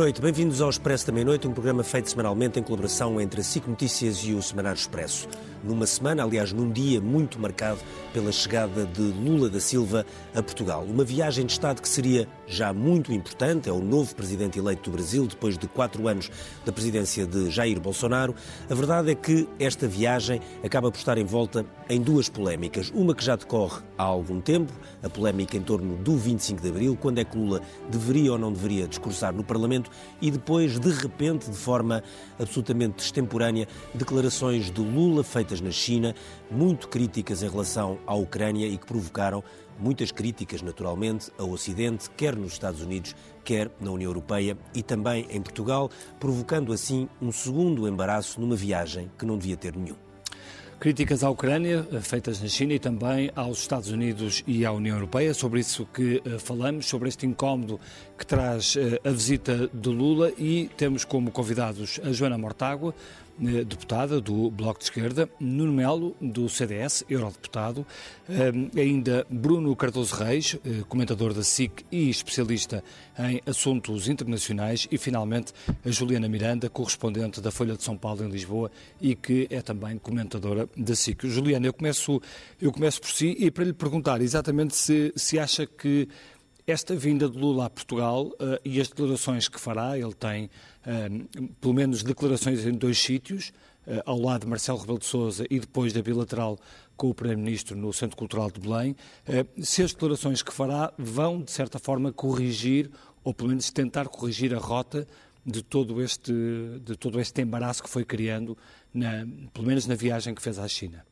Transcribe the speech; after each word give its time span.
Noite, 0.00 0.18
bem-vindos 0.18 0.62
ao 0.62 0.70
Expresso 0.70 1.06
da 1.06 1.12
Meia-Noite, 1.12 1.46
um 1.46 1.52
programa 1.52 1.84
feito 1.84 2.08
semanalmente 2.08 2.58
em 2.58 2.62
colaboração 2.62 3.20
entre 3.20 3.42
a 3.42 3.44
SIC 3.44 3.68
Notícias 3.68 4.24
e 4.24 4.32
o 4.32 4.40
Semanário 4.40 4.78
Expresso. 4.78 5.28
Numa 5.62 5.84
semana, 5.84 6.24
aliás, 6.24 6.54
num 6.54 6.72
dia 6.72 7.02
muito 7.02 7.38
marcado 7.38 7.78
pela 8.10 8.32
chegada 8.32 8.86
de 8.86 9.02
Lula 9.02 9.50
da 9.50 9.60
Silva 9.60 10.06
a 10.34 10.42
Portugal. 10.42 10.86
Uma 10.88 11.04
viagem 11.04 11.44
de 11.44 11.52
Estado 11.52 11.82
que 11.82 11.88
seria 11.88 12.26
já 12.50 12.72
muito 12.72 13.12
importante, 13.12 13.68
é 13.68 13.72
o 13.72 13.80
novo 13.80 14.14
presidente 14.14 14.58
eleito 14.58 14.90
do 14.90 14.96
Brasil, 14.96 15.26
depois 15.26 15.56
de 15.56 15.68
quatro 15.68 16.08
anos 16.08 16.30
da 16.66 16.72
presidência 16.72 17.24
de 17.24 17.48
Jair 17.48 17.80
Bolsonaro. 17.80 18.34
A 18.68 18.74
verdade 18.74 19.12
é 19.12 19.14
que 19.14 19.48
esta 19.58 19.86
viagem 19.86 20.40
acaba 20.64 20.90
por 20.90 20.98
estar 20.98 21.16
envolta 21.16 21.64
em 21.88 22.00
duas 22.00 22.28
polémicas. 22.28 22.90
Uma 22.92 23.14
que 23.14 23.24
já 23.24 23.36
decorre 23.36 23.82
há 23.96 24.02
algum 24.02 24.40
tempo, 24.40 24.72
a 25.02 25.08
polémica 25.08 25.56
em 25.56 25.62
torno 25.62 25.96
do 25.96 26.16
25 26.16 26.60
de 26.60 26.68
Abril, 26.68 26.98
quando 27.00 27.18
é 27.18 27.24
que 27.24 27.38
Lula 27.38 27.60
deveria 27.88 28.32
ou 28.32 28.38
não 28.38 28.52
deveria 28.52 28.88
discursar 28.88 29.32
no 29.32 29.44
Parlamento, 29.44 29.90
e 30.20 30.30
depois, 30.30 30.78
de 30.78 30.90
repente, 30.90 31.48
de 31.48 31.56
forma 31.56 32.02
absolutamente 32.38 33.04
extemporânea, 33.04 33.68
declarações 33.94 34.70
de 34.70 34.80
Lula 34.80 35.22
feitas 35.22 35.60
na 35.60 35.70
China, 35.70 36.14
muito 36.50 36.88
críticas 36.88 37.42
em 37.44 37.48
relação 37.48 37.98
à 38.06 38.14
Ucrânia 38.14 38.66
e 38.66 38.76
que 38.76 38.86
provocaram 38.86 39.44
muitas 39.80 40.12
críticas, 40.12 40.62
naturalmente, 40.62 41.30
ao 41.38 41.50
Ocidente, 41.50 42.10
quer 42.16 42.36
nos 42.36 42.52
Estados 42.52 42.82
Unidos, 42.82 43.14
quer 43.44 43.70
na 43.80 43.90
União 43.90 44.10
Europeia 44.10 44.56
e 44.74 44.82
também 44.82 45.26
em 45.30 45.40
Portugal, 45.40 45.90
provocando 46.18 46.72
assim 46.72 47.08
um 47.20 47.32
segundo 47.32 47.88
embaraço 47.88 48.40
numa 48.40 48.56
viagem 48.56 49.10
que 49.18 49.24
não 49.24 49.38
devia 49.38 49.56
ter 49.56 49.74
nenhum. 49.74 49.96
Críticas 50.80 51.22
à 51.22 51.28
Ucrânia, 51.28 51.86
eh, 51.92 52.00
feitas 52.00 52.40
na 52.40 52.48
China 52.48 52.72
e 52.72 52.78
também 52.78 53.30
aos 53.36 53.58
Estados 53.58 53.90
Unidos 53.90 54.42
e 54.46 54.64
à 54.64 54.72
União 54.72 54.96
Europeia, 54.96 55.34
sobre 55.34 55.60
isso 55.60 55.86
que 55.92 56.22
uh, 56.24 56.38
falamos, 56.38 56.86
sobre 56.86 57.06
este 57.06 57.26
incómodo 57.26 57.78
que 58.16 58.24
traz 58.24 58.76
uh, 58.76 58.98
a 59.04 59.10
visita 59.10 59.68
de 59.74 59.90
Lula 59.90 60.32
e 60.38 60.70
temos 60.78 61.04
como 61.04 61.30
convidados 61.30 62.00
a 62.02 62.10
Joana 62.12 62.38
Mortágua, 62.38 62.94
eh, 62.94 63.29
deputada 63.40 64.20
do 64.20 64.50
Bloco 64.50 64.78
de 64.78 64.84
Esquerda, 64.84 65.28
Nuno 65.40 65.72
Melo, 65.72 66.14
do 66.20 66.48
CDS, 66.48 67.04
eurodeputado, 67.08 67.86
eh, 68.28 68.52
ainda 68.78 69.26
Bruno 69.30 69.74
Cardoso 69.74 70.14
Reis, 70.14 70.58
eh, 70.64 70.82
comentador 70.88 71.32
da 71.32 71.42
SIC 71.42 71.84
e 71.90 72.10
especialista 72.10 72.84
em 73.18 73.40
assuntos 73.46 74.08
internacionais, 74.08 74.86
e 74.90 74.98
finalmente 74.98 75.52
a 75.84 75.90
Juliana 75.90 76.28
Miranda, 76.28 76.68
correspondente 76.68 77.40
da 77.40 77.50
Folha 77.50 77.76
de 77.76 77.82
São 77.82 77.96
Paulo 77.96 78.24
em 78.24 78.28
Lisboa 78.28 78.70
e 79.00 79.14
que 79.14 79.46
é 79.50 79.62
também 79.62 79.96
comentadora 79.98 80.68
da 80.76 80.94
SIC. 80.94 81.26
Juliana, 81.26 81.66
eu 81.66 81.72
começo, 81.72 82.20
eu 82.60 82.70
começo 82.70 83.00
por 83.00 83.10
si 83.10 83.34
e 83.38 83.50
para 83.50 83.64
lhe 83.64 83.72
perguntar 83.72 84.20
exatamente 84.20 84.76
se, 84.76 85.12
se 85.16 85.38
acha 85.38 85.66
que 85.66 86.06
esta 86.66 86.94
vinda 86.94 87.28
de 87.28 87.38
Lula 87.38 87.66
a 87.66 87.70
Portugal 87.70 88.26
uh, 88.26 88.58
e 88.64 88.80
as 88.80 88.88
declarações 88.88 89.48
que 89.48 89.60
fará, 89.60 89.98
ele 89.98 90.14
tem 90.14 90.46
uh, 90.46 91.48
pelo 91.60 91.74
menos 91.74 92.02
declarações 92.02 92.64
em 92.66 92.72
dois 92.72 92.98
sítios, 92.98 93.52
uh, 93.86 94.02
ao 94.04 94.18
lado 94.18 94.42
de 94.42 94.46
Marcelo 94.48 94.78
Rebelo 94.78 94.98
de 94.98 95.06
Sousa 95.06 95.44
e 95.50 95.58
depois 95.58 95.92
da 95.92 96.02
bilateral 96.02 96.58
com 96.96 97.10
o 97.10 97.14
Primeiro-Ministro 97.14 97.76
no 97.76 97.92
Centro 97.92 98.16
Cultural 98.16 98.50
de 98.50 98.60
Belém, 98.60 98.94
se 99.62 99.82
as 99.82 99.94
declarações 99.94 100.42
que 100.42 100.52
fará 100.52 100.92
vão, 100.98 101.40
de 101.40 101.50
certa 101.50 101.78
forma, 101.78 102.12
corrigir, 102.12 102.90
ou 103.24 103.32
pelo 103.32 103.48
menos 103.48 103.70
tentar 103.70 104.06
corrigir 104.06 104.54
a 104.54 104.58
rota 104.58 105.06
de 105.46 105.62
todo 105.62 106.02
este, 106.02 106.30
de 106.84 106.96
todo 106.96 107.18
este 107.18 107.40
embaraço 107.40 107.82
que 107.82 107.88
foi 107.88 108.04
criando, 108.04 108.54
na, 108.92 109.26
pelo 109.54 109.66
menos 109.66 109.86
na 109.86 109.94
viagem 109.94 110.34
que 110.34 110.42
fez 110.42 110.58
à 110.58 110.68
China. 110.68 111.02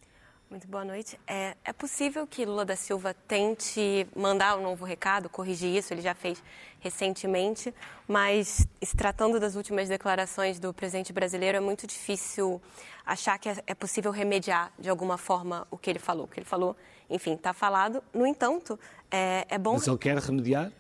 Muito 0.51 0.67
boa 0.67 0.83
noite. 0.83 1.21
É, 1.27 1.55
é, 1.63 1.75
possível 1.75 2.27
que 2.27 2.47
Lula 2.47 2.65
da 2.65 2.75
Silva 2.75 3.13
tente 3.13 4.09
mandar 4.17 4.57
um 4.57 4.63
novo 4.63 4.83
recado, 4.83 5.29
corrigir 5.29 5.77
isso, 5.77 5.93
ele 5.93 6.01
já 6.01 6.15
fez 6.15 6.43
recentemente, 6.81 7.75
mas 8.07 8.67
se 8.83 8.97
tratando 8.97 9.39
das 9.39 9.57
últimas 9.57 9.91
declarações 9.91 10.59
do 10.59 10.73
presidente 10.73 11.13
brasileiro, 11.13 11.59
é 11.59 11.61
muito 11.61 11.87
difícil 11.87 12.63
achar 13.05 13.39
que 13.39 13.51
é, 13.51 13.59
é 13.67 13.75
possível 13.75 14.11
remediar 14.11 14.73
de 14.79 14.89
alguma 14.89 15.19
forma 15.19 15.67
o 15.71 15.77
que 15.77 15.91
ele 15.91 15.99
falou. 15.99 16.25
O 16.25 16.29
que 16.29 16.41
ele 16.41 16.47
falou, 16.47 16.75
enfim, 17.11 17.35
está 17.35 17.53
falado. 17.53 18.03
No 18.15 18.27
entanto, 18.27 18.81
é, 19.11 19.47
é 19.51 19.59
bom. 19.59 19.75
Mas 19.75 19.87
ele 19.87 19.99
quer 19.99 20.17
remediar? 20.17 20.73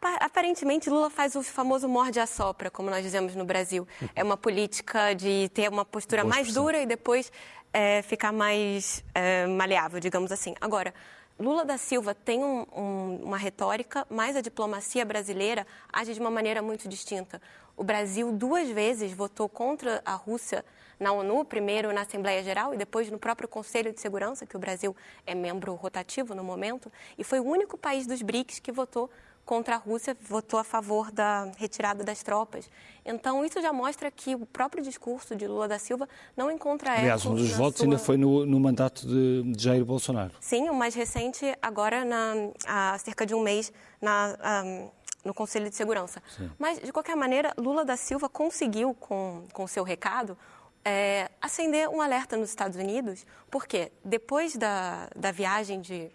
Aparentemente, 0.00 0.90
Lula 0.90 1.08
faz 1.08 1.36
o 1.36 1.42
famoso 1.44 1.88
morde-a-sopra, 1.88 2.68
como 2.68 2.90
nós 2.90 3.04
dizemos 3.04 3.36
no 3.36 3.44
Brasil. 3.44 3.86
É 4.16 4.24
uma 4.24 4.36
política 4.36 5.14
de 5.14 5.48
ter 5.54 5.68
uma 5.70 5.84
postura 5.84 6.24
mais 6.24 6.52
dura 6.52 6.82
e 6.82 6.86
depois 6.86 7.30
é, 7.72 8.02
ficar 8.02 8.32
mais 8.32 9.04
é, 9.14 9.46
maleável, 9.46 9.98
digamos 9.98 10.30
assim. 10.30 10.54
Agora, 10.60 10.92
Lula 11.38 11.64
da 11.64 11.78
Silva 11.78 12.14
tem 12.14 12.44
um, 12.44 12.66
um, 12.76 13.20
uma 13.24 13.36
retórica, 13.36 14.06
mas 14.10 14.36
a 14.36 14.40
diplomacia 14.40 15.04
brasileira 15.04 15.66
age 15.92 16.14
de 16.14 16.20
uma 16.20 16.30
maneira 16.30 16.60
muito 16.60 16.88
distinta. 16.88 17.40
O 17.76 17.82
Brasil 17.82 18.30
duas 18.30 18.68
vezes 18.68 19.12
votou 19.12 19.48
contra 19.48 20.02
a 20.04 20.14
Rússia 20.14 20.64
na 21.00 21.10
ONU, 21.10 21.44
primeiro 21.44 21.92
na 21.92 22.02
Assembleia 22.02 22.42
Geral 22.42 22.74
e 22.74 22.76
depois 22.76 23.10
no 23.10 23.18
próprio 23.18 23.48
Conselho 23.48 23.92
de 23.92 24.00
Segurança, 24.00 24.46
que 24.46 24.56
o 24.56 24.60
Brasil 24.60 24.94
é 25.26 25.34
membro 25.34 25.74
rotativo 25.74 26.34
no 26.34 26.44
momento, 26.44 26.92
e 27.18 27.24
foi 27.24 27.40
o 27.40 27.44
único 27.44 27.76
país 27.76 28.06
dos 28.06 28.22
BRICS 28.22 28.60
que 28.60 28.70
votou 28.70 29.10
contra 29.44 29.74
a 29.74 29.78
Rússia, 29.78 30.16
votou 30.20 30.58
a 30.58 30.64
favor 30.64 31.10
da 31.10 31.50
retirada 31.56 32.04
das 32.04 32.22
tropas. 32.22 32.70
Então, 33.04 33.44
isso 33.44 33.60
já 33.60 33.72
mostra 33.72 34.10
que 34.10 34.34
o 34.34 34.46
próprio 34.46 34.82
discurso 34.82 35.34
de 35.34 35.46
Lula 35.46 35.66
da 35.66 35.78
Silva 35.78 36.08
não 36.36 36.50
encontra 36.50 36.92
Aliás, 36.92 37.26
um 37.26 37.34
dos 37.34 37.50
votos 37.50 37.78
sua... 37.78 37.86
ainda 37.86 37.98
foi 37.98 38.16
no, 38.16 38.46
no 38.46 38.60
mandato 38.60 39.06
de, 39.06 39.42
de, 39.52 39.62
Jair 39.62 39.84
Bolsonaro. 39.84 40.32
Sim, 40.40 40.68
o 40.68 40.74
mais 40.74 40.94
recente, 40.94 41.44
agora, 41.60 42.04
na, 42.04 42.34
há 42.66 42.98
cerca 42.98 43.26
de 43.26 43.34
um 43.34 43.42
mês, 43.42 43.72
na, 44.00 44.62
um, 44.64 44.90
no 45.24 45.34
Conselho 45.34 45.68
de 45.68 45.74
Segurança. 45.74 46.22
Sim. 46.36 46.50
Mas, 46.58 46.78
de 46.78 46.92
qualquer 46.92 47.16
maneira, 47.16 47.52
Lula 47.58 47.84
da 47.84 47.96
Silva 47.96 48.28
conseguiu, 48.28 48.94
com 48.94 49.44
o 49.58 49.68
seu 49.68 49.82
recado, 49.82 50.38
é, 50.84 51.30
acender 51.40 51.88
um 51.88 52.00
alerta 52.00 52.36
nos 52.36 52.50
Estados 52.50 52.76
Unidos, 52.76 53.26
porque 53.50 53.92
depois 54.04 54.56
da, 54.56 55.08
da 55.14 55.30
viagem 55.30 55.80
de 55.80 56.10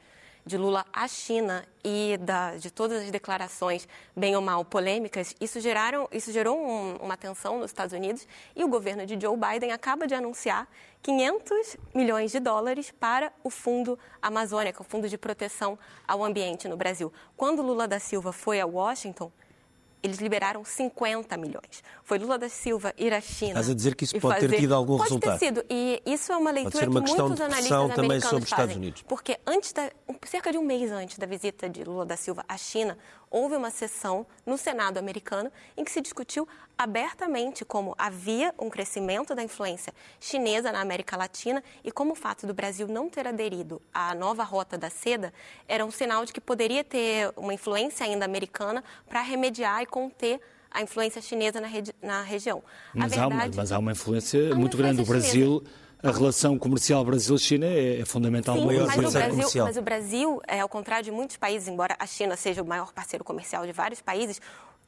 de 0.47 0.57
Lula 0.57 0.85
à 0.91 1.07
China 1.07 1.63
e 1.83 2.17
da, 2.17 2.55
de 2.55 2.71
todas 2.71 3.03
as 3.03 3.11
declarações, 3.11 3.87
bem 4.15 4.35
ou 4.35 4.41
mal 4.41 4.63
polêmicas, 4.65 5.35
isso, 5.39 5.59
geraram, 5.59 6.07
isso 6.11 6.31
gerou 6.31 6.57
um, 6.57 6.95
uma 6.95 7.17
tensão 7.17 7.59
nos 7.59 7.69
Estados 7.69 7.93
Unidos 7.93 8.25
e 8.55 8.63
o 8.63 8.67
governo 8.67 9.05
de 9.05 9.19
Joe 9.19 9.37
Biden 9.37 9.71
acaba 9.71 10.07
de 10.07 10.15
anunciar 10.15 10.67
500 11.03 11.77
milhões 11.93 12.31
de 12.31 12.39
dólares 12.39 12.91
para 12.91 13.31
o 13.43 13.49
Fundo 13.49 13.99
Amazônia, 14.21 14.73
que 14.73 14.79
é 14.79 14.81
o 14.81 14.85
Fundo 14.85 15.07
de 15.07 15.17
Proteção 15.17 15.77
ao 16.07 16.23
Ambiente 16.23 16.67
no 16.67 16.77
Brasil. 16.77 17.11
Quando 17.35 17.61
Lula 17.61 17.87
da 17.87 17.99
Silva 17.99 18.31
foi 18.31 18.59
a 18.59 18.65
Washington, 18.65 19.31
eles 20.01 20.17
liberaram 20.17 20.63
50 20.63 21.35
milhões. 21.37 21.83
Foi 22.03 22.17
Lula 22.17 22.37
da 22.37 22.49
Silva 22.49 22.93
ir 22.97 23.13
à 23.13 23.21
China. 23.21 23.51
Estás 23.51 23.69
a 23.69 23.73
dizer 23.73 23.95
que 23.95 24.03
isso 24.03 24.19
pode 24.19 24.35
fazer... 24.35 24.49
ter 24.49 24.59
tido 24.59 24.73
algum 24.73 24.97
pode 24.97 25.09
resultado? 25.09 25.31
Pode 25.31 25.39
ter 25.39 25.45
sido. 25.45 25.65
E 25.69 26.01
isso 26.05 26.31
é 26.31 26.37
uma 26.37 26.51
leitura 26.51 26.89
uma 26.89 27.01
que 27.01 27.11
muitos 27.11 27.41
analistas 27.41 27.95
também 27.95 28.21
sobre 28.21 28.43
os 28.43 28.51
Estados 28.51 28.75
Unidos. 28.75 29.01
Porque 29.07 29.39
antes 29.45 29.73
da, 29.73 29.91
cerca 30.25 30.51
de 30.51 30.57
um 30.57 30.63
mês 30.63 30.91
antes 30.91 31.17
da 31.17 31.25
visita 31.25 31.69
de 31.69 31.83
Lula 31.83 32.05
da 32.05 32.15
Silva 32.15 32.45
à 32.47 32.57
China, 32.57 32.97
houve 33.29 33.55
uma 33.55 33.69
sessão 33.69 34.25
no 34.45 34.57
Senado 34.57 34.97
americano 34.97 35.51
em 35.75 35.83
que 35.83 35.91
se 35.91 36.01
discutiu 36.01 36.47
abertamente 36.77 37.65
como 37.65 37.95
havia 37.97 38.53
um 38.59 38.69
crescimento 38.69 39.33
da 39.33 39.43
influência 39.43 39.93
chinesa 40.19 40.71
na 40.71 40.79
América 40.79 41.17
Latina 41.17 41.63
e 41.83 41.91
como 41.91 42.11
o 42.11 42.15
fato 42.15 42.45
do 42.45 42.53
Brasil 42.53 42.87
não 42.87 43.09
ter 43.09 43.27
aderido 43.27 43.81
à 43.93 44.13
nova 44.13 44.43
rota 44.43 44.77
da 44.77 44.89
seda 44.89 45.33
era 45.67 45.85
um 45.85 45.91
sinal 45.91 46.23
de 46.25 46.31
que 46.31 46.39
poderia 46.39 46.83
ter 46.83 47.31
uma 47.35 47.53
influência 47.53 48.05
ainda 48.05 48.25
americana 48.25 48.83
para 49.07 49.21
remediar 49.21 49.81
e 49.81 49.85
conter 49.85 50.39
a 50.69 50.81
influência 50.81 51.21
chinesa 51.21 51.59
na, 51.59 51.67
regi 51.67 51.93
na 52.01 52.21
região. 52.21 52.61
Mas, 52.93 53.11
verdade, 53.11 53.33
há 53.33 53.35
uma, 53.35 53.51
mas, 53.55 53.71
há 53.71 53.79
uma, 53.79 53.91
influência 53.93 54.53
muito 54.53 54.77
grande. 54.77 55.01
O 55.01 55.05
Brasil. 55.05 55.63
Chinesa 55.63 55.86
a 56.01 56.11
relação 56.11 56.57
comercial 56.59 57.03
Brasil-China 57.03 57.65
é, 57.65 58.01
é 58.01 58.05
fundamental. 58.05 58.55
Sim, 58.55 58.65
maior 58.65 58.87
mas, 58.87 58.97
o 58.97 59.11
Brasil, 59.11 59.63
mas 59.63 59.77
o 59.77 59.81
Brasil, 59.81 60.41
é, 60.47 60.59
ao 60.59 60.69
contrário 60.69 61.05
de 61.05 61.11
muitos 61.11 61.37
países, 61.37 61.67
embora 61.67 61.95
a 61.99 62.05
China 62.05 62.35
seja 62.35 62.61
o 62.61 62.65
maior 62.65 62.93
parceiro 62.93 63.23
comercial 63.23 63.65
de 63.65 63.71
vários 63.71 64.01
países, 64.01 64.39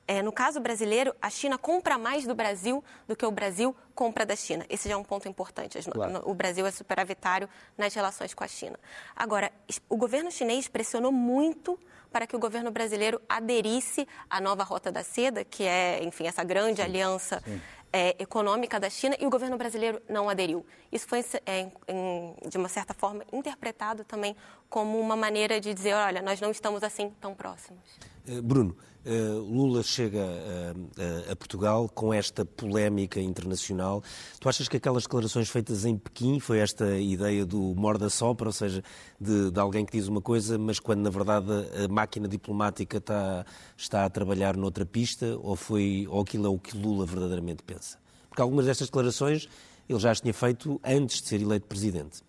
é, 0.07 0.23
no 0.23 0.31
caso 0.31 0.59
brasileiro, 0.59 1.15
a 1.21 1.29
China 1.29 1.56
compra 1.56 1.95
mais 1.95 2.25
do 2.25 2.33
Brasil 2.33 2.83
do 3.07 3.15
que 3.15 3.23
o 3.23 3.29
Brasil 3.29 3.75
compra 3.94 4.25
da 4.25 4.35
China. 4.35 4.65
Esse 4.67 4.89
já 4.89 4.95
é 4.95 4.97
um 4.97 5.03
ponto 5.03 5.27
importante. 5.27 5.77
Claro. 5.88 6.23
O 6.25 6.33
Brasil 6.33 6.65
é 6.65 6.71
superavitário 6.71 7.47
nas 7.77 7.94
relações 7.94 8.33
com 8.33 8.44
a 8.44 8.47
China. 8.47 8.75
Agora, 9.15 9.51
o 9.88 9.95
governo 9.95 10.31
chinês 10.31 10.67
pressionou 10.67 11.11
muito 11.11 11.77
para 12.11 12.25
que 12.25 12.35
o 12.35 12.39
governo 12.39 12.71
brasileiro 12.71 13.21
aderisse 13.29 14.07
à 14.27 14.41
nova 14.41 14.63
Rota 14.63 14.91
da 14.91 15.03
Seda, 15.03 15.45
que 15.45 15.63
é, 15.63 16.03
enfim, 16.03 16.25
essa 16.25 16.44
grande 16.44 16.81
Sim. 16.81 16.88
aliança 16.88 17.44
é, 17.91 18.15
econômica 18.19 18.80
da 18.80 18.89
China 18.89 19.15
e 19.19 19.25
o 19.25 19.30
governo 19.30 19.57
brasileiro 19.57 20.01
não 20.07 20.30
aderiu. 20.30 20.65
Isso 20.91 21.07
foi, 21.07 21.24
é, 21.45 21.68
em, 21.88 22.36
de 22.47 22.57
uma 22.57 22.69
certa 22.69 22.94
forma, 22.94 23.24
interpretado 23.31 24.03
também 24.03 24.36
como 24.69 25.00
uma 25.00 25.16
maneira 25.16 25.60
de 25.60 25.74
dizer, 25.74 25.94
olha, 25.94 26.21
nós 26.21 26.39
não 26.39 26.51
estamos 26.51 26.83
assim 26.83 27.12
tão 27.19 27.33
próximos. 27.33 27.81
Eh, 28.27 28.42
Bruno, 28.42 28.75
eh, 29.04 29.12
Lula 29.12 29.81
chega 29.81 30.21
a, 30.21 31.31
a, 31.31 31.36
Portugal 31.36 31.89
com 31.89 32.13
esta 32.13 32.45
polémica 32.45 33.19
internacional. 33.19 34.04
Tu 34.39 34.48
achas 34.48 34.68
que 34.68 34.77
aquelas 34.77 35.04
declarações 35.04 35.50
feitas 35.50 35.86
em 35.86 35.98
Pequim 35.98 36.39
foi 36.39 36.60
esta 36.60 36.98
ideia 37.00 37.45
do 37.45 37.74
morda 37.75 38.10
sopra, 38.10 38.48
ou 38.48 38.54
seja, 38.54 38.83
de, 39.19 39.50
de, 39.50 39.60
alguém 39.60 39.86
que 39.86 39.98
diz 39.98 40.07
uma 40.07 40.21
coisa, 40.21 40.57
mas 40.57 40.80
quando 40.80 41.01
na 41.01 41.10
verdade 41.10 41.51
a 41.83 41.88
máquina 41.88 42.27
diplomática 42.27 42.98
está, 42.98 43.45
está 43.75 44.06
a 44.06 44.10
trabalhar 44.10 44.56
noutra 44.56 44.86
pista, 44.86 45.38
ou, 45.42 45.56
foi, 45.56 46.06
ou 46.10 46.21
aquilo 46.21 46.45
é 46.45 46.50
o 46.50 46.60
que 46.60 46.77
Lula 46.77 47.06
verdadeiramente 47.06 47.63
pensa? 47.63 47.98
Porque 48.30 48.42
algumas 48.42 48.66
destas 48.66 48.88
declarações 48.88 49.50
ele 49.88 50.00
já 50.00 50.12
as 50.12 50.21
tinha 50.21 50.33
feito 50.33 50.80
antes 50.83 51.21
de 51.21 51.27
ser 51.27 51.42
eleito 51.42 51.66
presidente. 51.66 52.21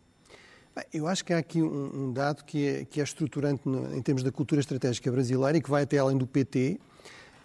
Eu 0.92 1.06
acho 1.06 1.24
que 1.24 1.32
há 1.32 1.38
aqui 1.38 1.62
um, 1.62 2.08
um 2.08 2.12
dado 2.12 2.44
que 2.44 2.66
é, 2.66 2.84
que 2.84 3.00
é 3.00 3.04
estruturante 3.04 3.62
no, 3.64 3.94
em 3.94 4.02
termos 4.02 4.22
da 4.22 4.30
cultura 4.30 4.60
estratégica 4.60 5.10
brasileira 5.10 5.58
e 5.58 5.60
que 5.60 5.70
vai 5.70 5.82
até 5.82 5.98
além 5.98 6.16
do 6.16 6.26
PT, 6.26 6.78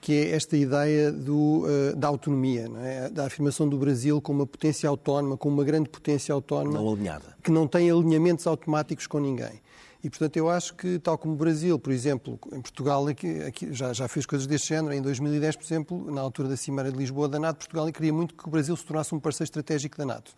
que 0.02 0.14
é 0.14 0.36
esta 0.36 0.56
ideia 0.56 1.12
do, 1.12 1.66
uh, 1.66 1.96
da 1.96 2.08
autonomia, 2.08 2.70
é? 2.78 3.10
da 3.10 3.26
afirmação 3.26 3.68
do 3.68 3.78
Brasil 3.78 4.22
como 4.22 4.42
uma 4.42 4.48
potência 4.48 4.88
autónoma, 4.88 5.36
como 5.36 5.56
uma 5.56 5.64
grande 5.64 5.90
potência 5.90 6.34
autónoma, 6.34 6.78
não 6.78 6.94
alinhada. 6.94 7.36
que 7.44 7.50
não 7.50 7.68
tem 7.68 7.90
alinhamentos 7.90 8.46
automáticos 8.46 9.08
com 9.08 9.20
ninguém. 9.20 9.62
E, 10.06 10.10
portanto, 10.12 10.38
eu 10.38 10.48
acho 10.48 10.76
que, 10.76 11.00
tal 11.00 11.18
como 11.18 11.34
o 11.34 11.36
Brasil, 11.36 11.80
por 11.80 11.92
exemplo, 11.92 12.40
em 12.54 12.62
Portugal 12.62 13.08
aqui, 13.08 13.42
aqui, 13.42 13.74
já, 13.74 13.92
já 13.92 14.08
fez 14.08 14.28
coisas 14.28 14.46
deste 14.46 14.68
género, 14.68 14.94
em 14.94 15.02
2010, 15.02 15.56
por 15.56 15.66
exemplo, 15.66 16.12
na 16.12 16.22
altura 16.22 16.50
da 16.50 16.56
Cimeira 16.56 16.92
de 16.92 16.98
Lisboa 17.00 17.28
da 17.28 17.40
NATO, 17.40 17.58
Portugal 17.58 17.92
queria 17.92 18.14
muito 18.14 18.36
que 18.36 18.48
o 18.48 18.52
Brasil 18.52 18.78
se 18.78 18.86
tornasse 18.86 19.16
um 19.16 19.20
parceiro 19.20 19.46
estratégico 19.46 19.98
da 19.98 20.06
NATO. 20.06 20.32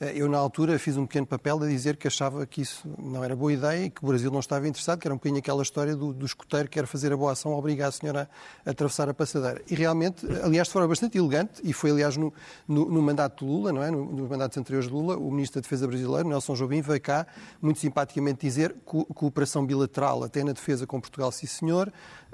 Eh, 0.00 0.12
eu, 0.16 0.28
na 0.28 0.38
altura, 0.38 0.78
fiz 0.78 0.96
um 0.96 1.06
pequeno 1.06 1.26
papel 1.26 1.62
a 1.62 1.66
dizer 1.66 1.96
que 1.98 2.08
achava 2.08 2.46
que 2.46 2.62
isso 2.62 2.88
não 2.98 3.22
era 3.22 3.36
boa 3.36 3.52
ideia 3.52 3.84
e 3.84 3.90
que 3.90 4.02
o 4.02 4.06
Brasil 4.06 4.30
não 4.30 4.40
estava 4.40 4.66
interessado, 4.66 4.98
que 4.98 5.06
era 5.06 5.12
um 5.12 5.18
bocadinho 5.18 5.38
aquela 5.38 5.62
história 5.62 5.94
do, 5.94 6.14
do 6.14 6.24
escoteiro 6.24 6.68
que 6.68 6.80
quer 6.80 6.86
fazer 6.86 7.12
a 7.12 7.16
boa 7.16 7.32
ação, 7.32 7.52
obrigar 7.52 7.90
a 7.90 7.92
senhora 7.92 8.30
a, 8.64 8.70
a 8.70 8.72
atravessar 8.72 9.10
a 9.10 9.14
passadeira. 9.14 9.62
E 9.68 9.74
realmente, 9.74 10.26
aliás, 10.42 10.68
de 10.68 10.72
forma 10.72 10.88
bastante 10.88 11.18
elegante, 11.18 11.60
e 11.62 11.74
foi, 11.74 11.90
aliás, 11.90 12.16
no, 12.16 12.32
no, 12.66 12.86
no 12.86 13.02
mandato 13.02 13.44
de 13.44 13.50
Lula, 13.50 13.72
não 13.72 13.82
é? 13.82 13.90
No, 13.90 14.06
nos 14.06 14.28
mandatos 14.28 14.56
anteriores 14.56 14.88
de 14.88 14.94
Lula, 14.94 15.18
o 15.18 15.30
Ministro 15.30 15.60
da 15.60 15.64
Defesa 15.64 15.86
brasileiro, 15.86 16.26
Nelson 16.26 16.54
Jobim, 16.54 16.80
veio 16.80 17.00
cá, 17.00 17.26
muito 17.60 17.78
simpaticamente, 17.78 18.40
dizer 18.40 18.74
co 18.84 19.04
cooperação 19.04 19.66
bilateral 19.66 20.24
até 20.24 20.42
na 20.42 20.52
defesa 20.52 20.86
com 20.86 20.98
Portugal, 20.98 21.30
sim 21.30 21.46
senhor, 21.46 21.92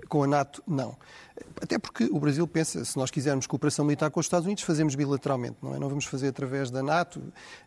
com 0.09 0.23
a 0.23 0.27
NATO, 0.27 0.63
não. 0.67 0.97
Até 1.61 1.79
porque 1.79 2.05
o 2.05 2.19
Brasil 2.19 2.47
pensa, 2.47 2.85
se 2.85 2.97
nós 2.97 3.11
quisermos 3.11 3.47
cooperação 3.47 3.85
militar 3.85 4.11
com 4.11 4.21
os 4.21 4.27
Estados 4.27 4.47
Unidos, 4.47 4.63
fazemos 4.63 4.95
bilateralmente, 4.95 5.57
não 5.63 5.75
é? 5.75 5.79
Não 5.79 5.89
vamos 5.89 6.05
fazer 6.05 6.29
através 6.29 6.71
da 6.71 6.83
NATO. 6.83 7.21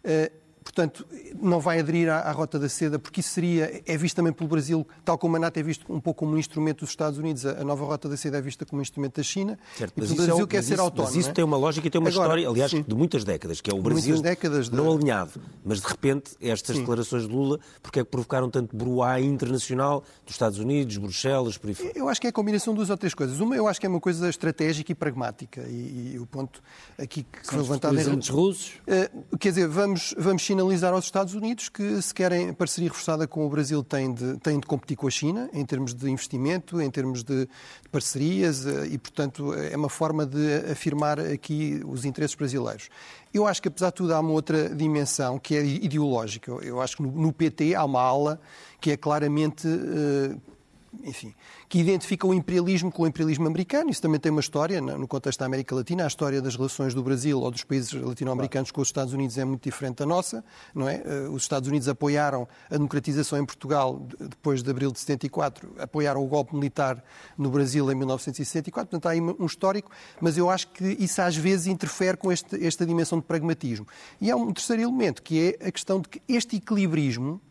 Uh, 0.05 0.27
portanto, 0.69 1.05
não 1.41 1.59
vai 1.59 1.79
aderir 1.79 2.09
à, 2.09 2.19
à, 2.19 2.31
rota 2.31 2.59
da 2.59 2.69
seda, 2.69 2.99
porque 2.99 3.21
isso 3.21 3.29
seria, 3.29 3.81
é 3.85 3.97
visto 3.97 4.15
também 4.15 4.31
pelo 4.31 4.47
Brasil, 4.47 4.87
tal 5.03 5.17
como 5.17 5.35
a 5.35 5.39
NATO 5.39 5.57
é 5.59 5.63
visto 5.63 5.91
um 5.91 5.99
pouco 5.99 6.19
como 6.19 6.33
um 6.33 6.37
instrumento 6.37 6.81
dos 6.81 6.89
Estados 6.89 7.17
Unidos, 7.17 7.45
a, 7.45 7.61
a 7.61 7.63
nova 7.63 7.85
rota 7.85 8.07
da 8.07 8.15
seda 8.15 8.37
é 8.37 8.41
vista 8.41 8.65
como 8.65 8.79
um 8.79 8.83
instrumento 8.83 9.15
da 9.17 9.23
China, 9.23 9.57
certo, 9.77 9.97
e 9.97 10.03
o 10.03 10.15
Brasil 10.15 10.43
é, 10.43 10.47
quer 10.47 10.63
ser 10.63 10.79
autónomo. 10.79 11.09
Mas 11.09 11.19
isso 11.19 11.29
é? 11.29 11.33
tem 11.33 11.43
uma 11.43 11.57
lógica 11.57 11.87
e 11.87 11.89
tem 11.89 11.99
uma 11.99 12.09
Agora, 12.09 12.23
história, 12.23 12.49
aliás, 12.49 12.71
sim. 12.71 12.85
de 12.87 12.95
muitas 12.95 13.23
décadas, 13.23 13.61
que 13.61 13.71
é 13.71 13.73
o 13.73 13.81
Brasil 13.81 14.21
décadas 14.21 14.69
não 14.69 14.89
de... 14.89 14.97
alinhado, 14.97 15.41
mas 15.65 15.81
de 15.81 15.87
repente 15.87 16.35
estas 16.39 16.75
sim. 16.75 16.81
declarações 16.81 17.27
de 17.27 17.33
Lula, 17.33 17.59
porque 17.81 17.99
é 17.99 18.03
que 18.03 18.09
provocaram 18.09 18.49
tanto 18.49 18.75
bruá 18.75 19.19
internacional 19.19 20.03
dos 20.25 20.35
Estados 20.35 20.59
Unidos, 20.59 20.97
Bruxelas, 20.97 21.57
por 21.57 21.69
aí 21.69 21.73
fora? 21.73 21.91
Eu 21.95 22.07
acho 22.07 22.21
que 22.21 22.27
é 22.27 22.29
a 22.29 22.33
combinação 22.33 22.73
de 22.73 22.77
duas 22.77 22.89
ou 22.89 22.97
três 22.97 23.13
coisas. 23.13 23.39
Uma, 23.39 23.55
eu 23.55 23.67
acho 23.67 23.79
que 23.79 23.85
é 23.85 23.89
uma 23.89 23.99
coisa 23.99 24.29
estratégica 24.29 24.91
e 24.91 24.95
pragmática, 24.95 25.61
e, 25.61 26.13
e 26.13 26.19
o 26.19 26.25
ponto 26.25 26.61
aqui 26.97 27.23
que 27.23 27.45
foi 27.45 27.57
levantado... 27.57 27.97
Os 28.19 28.29
russos? 28.29 28.73
Uh, 28.87 29.37
quer 29.37 29.49
dizer, 29.49 29.67
vamos, 29.67 30.13
vamos 30.17 30.43
sinalizar 30.59 30.93
aos 30.93 31.05
Estados 31.05 31.33
Unidos 31.33 31.69
que 31.69 32.01
se 32.01 32.13
querem 32.13 32.51
parceria 32.53 32.89
reforçada 32.89 33.25
com 33.25 33.45
o 33.45 33.49
Brasil, 33.49 33.81
têm 33.81 34.13
de, 34.13 34.37
têm 34.39 34.59
de 34.59 34.67
competir 34.67 34.97
com 34.97 35.07
a 35.07 35.09
China 35.09 35.49
em 35.53 35.65
termos 35.65 35.93
de 35.93 36.09
investimento, 36.09 36.81
em 36.81 36.91
termos 36.91 37.23
de, 37.23 37.45
de 37.45 37.89
parcerias 37.89 38.65
eh, 38.65 38.87
e, 38.91 38.97
portanto, 38.97 39.53
é 39.53 39.75
uma 39.77 39.87
forma 39.87 40.25
de 40.25 40.55
afirmar 40.69 41.17
aqui 41.17 41.81
os 41.87 42.03
interesses 42.03 42.35
brasileiros. 42.35 42.89
Eu 43.33 43.47
acho 43.47 43.61
que, 43.61 43.69
apesar 43.69 43.87
de 43.87 43.95
tudo, 43.95 44.13
há 44.13 44.19
uma 44.19 44.31
outra 44.31 44.67
dimensão 44.75 45.39
que 45.39 45.55
é 45.55 45.63
ideológica. 45.63 46.51
Eu 46.61 46.81
acho 46.81 46.97
que 46.97 47.03
no, 47.03 47.11
no 47.11 47.31
PT 47.31 47.73
há 47.73 47.85
uma 47.85 48.01
ala 48.01 48.41
que 48.81 48.91
é 48.91 48.97
claramente. 48.97 49.65
Uh, 49.65 50.58
enfim, 51.03 51.33
que 51.67 51.79
identifica 51.79 52.25
o 52.25 52.33
imperialismo 52.33 52.91
com 52.91 53.03
o 53.03 53.07
imperialismo 53.07 53.47
americano. 53.47 53.89
Isso 53.89 54.01
também 54.01 54.19
tem 54.19 54.31
uma 54.31 54.41
história 54.41 54.81
no 54.81 55.07
contexto 55.07 55.39
da 55.39 55.45
América 55.45 55.75
Latina. 55.75 56.03
A 56.03 56.07
história 56.07 56.41
das 56.41 56.55
relações 56.55 56.93
do 56.93 57.03
Brasil 57.03 57.39
ou 57.39 57.51
dos 57.51 57.63
países 57.63 57.93
latino-americanos 57.93 58.71
com 58.71 58.81
os 58.81 58.87
Estados 58.87 59.13
Unidos 59.13 59.37
é 59.37 59.45
muito 59.45 59.63
diferente 59.63 59.97
da 59.97 60.05
nossa, 60.05 60.43
não 60.73 60.87
é? 60.87 61.01
Eh, 61.05 61.27
os 61.29 61.43
Estados 61.43 61.69
Unidos 61.69 61.87
apoiaram 61.87 62.47
a 62.69 62.73
democratização 62.73 63.39
em 63.39 63.45
Portugal 63.45 64.07
depois 64.19 64.63
de 64.63 64.69
abril 64.69 64.91
de 64.91 64.99
74, 64.99 65.75
apoiaram 65.79 66.23
o 66.23 66.27
golpe 66.27 66.55
militar 66.55 67.03
no 67.37 67.49
Brasil 67.49 67.91
em 67.91 67.95
1964. 67.95 68.89
Portanto, 68.89 69.05
há 69.07 69.11
aí 69.11 69.21
um 69.21 69.45
histórico, 69.45 69.91
mas 70.19 70.37
eu 70.37 70.49
acho 70.49 70.69
que 70.69 70.97
isso 70.99 71.21
às 71.21 71.35
vezes 71.35 71.67
interfere 71.67 72.17
com 72.17 72.31
este, 72.31 72.63
esta 72.65 72.85
dimensão 72.85 73.19
de 73.19 73.25
pragmatismo. 73.25 73.87
E 74.19 74.31
há 74.31 74.35
um 74.35 74.51
terceiro 74.51 74.81
elemento, 74.81 75.21
que 75.21 75.55
é 75.61 75.67
a 75.67 75.71
questão 75.71 76.01
de 76.01 76.09
que 76.09 76.21
este 76.27 76.57
equilibrismo 76.57 77.41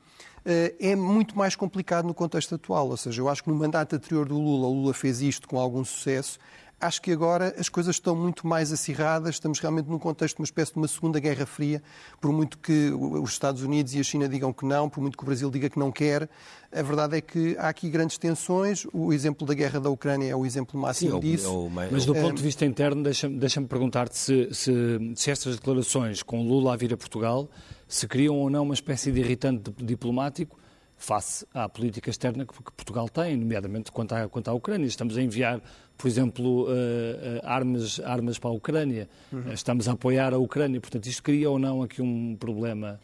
é 0.44 0.96
muito 0.96 1.36
mais 1.36 1.54
complicado 1.56 2.06
no 2.06 2.14
contexto 2.14 2.54
atual. 2.54 2.88
Ou 2.88 2.96
seja, 2.96 3.20
eu 3.20 3.28
acho 3.28 3.42
que 3.42 3.50
no 3.50 3.56
mandato 3.56 3.96
anterior 3.96 4.26
do 4.26 4.38
Lula, 4.38 4.66
o 4.68 4.72
Lula 4.72 4.94
fez 4.94 5.20
isto 5.20 5.48
com 5.48 5.58
algum 5.58 5.84
sucesso. 5.84 6.38
Acho 6.80 7.02
que 7.02 7.10
agora 7.10 7.54
as 7.58 7.68
coisas 7.68 7.96
estão 7.96 8.14
muito 8.14 8.46
mais 8.46 8.72
acirradas, 8.72 9.34
estamos 9.34 9.58
realmente 9.58 9.88
num 9.88 9.98
contexto 9.98 10.36
de 10.36 10.42
uma 10.42 10.44
espécie 10.44 10.72
de 10.72 10.78
uma 10.78 10.86
segunda 10.86 11.18
guerra 11.18 11.44
fria, 11.44 11.82
por 12.20 12.32
muito 12.32 12.56
que 12.56 12.90
os 12.92 13.30
Estados 13.30 13.62
Unidos 13.62 13.94
e 13.94 14.00
a 14.00 14.02
China 14.04 14.28
digam 14.28 14.52
que 14.52 14.64
não, 14.64 14.88
por 14.88 15.00
muito 15.00 15.18
que 15.18 15.24
o 15.24 15.26
Brasil 15.26 15.50
diga 15.50 15.68
que 15.68 15.78
não 15.78 15.90
quer, 15.90 16.28
a 16.70 16.82
verdade 16.82 17.16
é 17.16 17.20
que 17.20 17.56
há 17.58 17.68
aqui 17.68 17.88
grandes 17.88 18.16
tensões. 18.16 18.86
O 18.92 19.12
exemplo 19.12 19.46
da 19.46 19.54
guerra 19.54 19.80
da 19.80 19.90
Ucrânia 19.90 20.30
é 20.30 20.36
o 20.36 20.46
exemplo 20.46 20.78
máximo 20.78 21.14
Sim, 21.14 21.20
disso. 21.20 21.46
É 21.46 21.50
o, 21.50 21.80
é 21.80 21.88
Mas 21.90 22.04
do 22.04 22.14
ponto 22.14 22.36
de 22.36 22.42
vista 22.42 22.64
interno, 22.64 23.02
deixa-me 23.02 23.38
deixa 23.38 23.60
perguntar-te 23.62 24.16
se, 24.16 24.48
se, 24.52 24.72
se 25.16 25.30
estas 25.30 25.56
declarações 25.56 26.22
com 26.22 26.42
Lula 26.46 26.74
a 26.74 26.76
vir 26.76 26.92
a 26.92 26.96
Portugal 26.96 27.48
se 27.88 28.06
criam 28.06 28.36
ou 28.36 28.50
não 28.50 28.62
uma 28.62 28.74
espécie 28.74 29.10
de 29.10 29.18
irritante 29.18 29.72
diplomático 29.78 30.56
face 30.98 31.46
à 31.54 31.68
política 31.68 32.10
externa 32.10 32.44
que 32.44 32.52
Portugal 32.72 33.08
tem, 33.08 33.36
nomeadamente 33.36 33.90
quanto 33.90 34.14
à, 34.14 34.28
quanto 34.28 34.48
à 34.48 34.52
Ucrânia. 34.52 34.84
Estamos 34.86 35.16
a 35.16 35.22
enviar, 35.22 35.62
por 35.98 36.06
exemplo, 36.06 36.68
uh, 36.68 37.40
armas, 37.42 38.00
armas 38.00 38.38
para 38.38 38.50
a 38.50 38.52
Ucrânia, 38.52 39.08
uhum. 39.32 39.52
estamos 39.52 39.88
a 39.88 39.92
apoiar 39.92 40.32
a 40.32 40.38
Ucrânia, 40.38 40.80
portanto, 40.80 41.06
isto 41.06 41.22
cria 41.22 41.50
ou 41.50 41.58
não 41.58 41.82
aqui 41.82 42.00
um 42.00 42.36
problema 42.36 43.00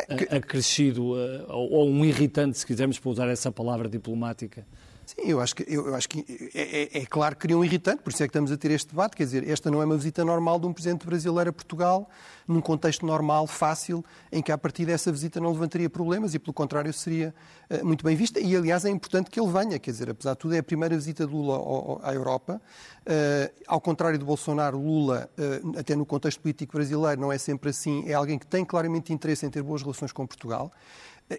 uh, 0.00 0.36
acrescido, 0.36 1.06
ou, 1.48 1.72
ou 1.72 1.88
um 1.88 2.04
irritante, 2.04 2.58
se 2.58 2.66
quisermos, 2.66 2.98
para 2.98 3.10
usar 3.10 3.28
essa 3.28 3.50
palavra 3.50 3.88
diplomática? 3.88 4.66
Sim, 5.16 5.30
eu 5.30 5.40
acho 5.40 5.54
que, 5.54 5.64
eu, 5.68 5.94
acho 5.94 6.08
que 6.08 6.50
é, 6.54 6.98
é, 6.98 7.02
é, 7.02 7.06
claro 7.06 7.36
que 7.36 7.42
cria 7.42 7.56
um 7.56 7.64
irritante, 7.64 8.02
por 8.02 8.12
isso 8.12 8.22
é 8.22 8.26
que 8.26 8.30
estamos 8.30 8.50
a 8.50 8.56
ter 8.56 8.70
este 8.72 8.88
debate. 8.88 9.16
Quer 9.16 9.24
dizer, 9.24 9.48
esta 9.48 9.70
não 9.70 9.80
é 9.80 9.84
uma 9.84 9.96
visita 9.96 10.24
normal 10.24 10.58
de 10.58 10.66
um 10.66 10.72
presidente 10.72 11.06
brasileiro 11.06 11.50
a 11.50 11.52
Portugal, 11.52 12.08
num 12.48 12.60
contexto 12.60 13.06
normal, 13.06 13.46
fácil, 13.46 14.04
em 14.32 14.42
que 14.42 14.50
a 14.50 14.58
partir 14.58 14.84
dessa 14.84 15.12
visita 15.12 15.40
não 15.40 15.52
levantaria 15.52 15.88
problemas 15.88 16.34
e, 16.34 16.38
pelo 16.38 16.52
contrário, 16.52 16.92
seria 16.92 17.32
uh, 17.70 17.86
muito 17.86 18.04
bem 18.04 18.16
vista. 18.16 18.40
E, 18.40 18.56
aliás, 18.56 18.84
é 18.84 18.90
importante 18.90 19.30
que 19.30 19.40
ele 19.40 19.50
venha. 19.50 19.78
Quer 19.78 19.92
dizer, 19.92 20.10
apesar 20.10 20.32
de 20.32 20.38
tudo, 20.38 20.54
é 20.54 20.58
a 20.58 20.62
primeira 20.62 20.96
visita 20.96 21.26
de 21.26 21.32
Lula 21.32 21.56
ao, 21.56 22.00
à 22.02 22.12
Europa. 22.12 22.60
Uh, 23.06 23.62
ao 23.68 23.80
contrário 23.80 24.18
de 24.18 24.24
Bolsonaro, 24.24 24.78
Lula, 24.78 25.30
uh, 25.38 25.78
até 25.78 25.94
no 25.94 26.04
contexto 26.04 26.40
político 26.40 26.76
brasileiro, 26.76 27.20
não 27.20 27.30
é 27.30 27.38
sempre 27.38 27.70
assim. 27.70 28.04
É 28.06 28.14
alguém 28.14 28.38
que 28.38 28.46
tem 28.46 28.64
claramente 28.64 29.12
interesse 29.12 29.46
em 29.46 29.50
ter 29.50 29.62
boas 29.62 29.80
relações 29.80 30.10
com 30.10 30.26
Portugal. 30.26 30.72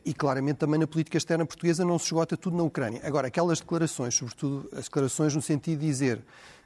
E 0.03 0.13
claramente 0.13 0.57
também 0.57 0.79
na 0.79 0.87
política 0.87 1.17
externa 1.17 1.45
portuguesa 1.45 1.85
não 1.85 1.99
se 1.99 2.05
esgota 2.05 2.35
tudo 2.35 2.57
na 2.57 2.63
Ucrânia. 2.63 3.01
Agora, 3.03 3.27
aquelas 3.27 3.59
declarações, 3.59 4.15
sobretudo 4.15 4.67
as 4.71 4.85
declarações 4.85 5.35
no 5.35 5.41
sentido 5.41 5.79
de 5.79 5.85
dizer 5.85 6.23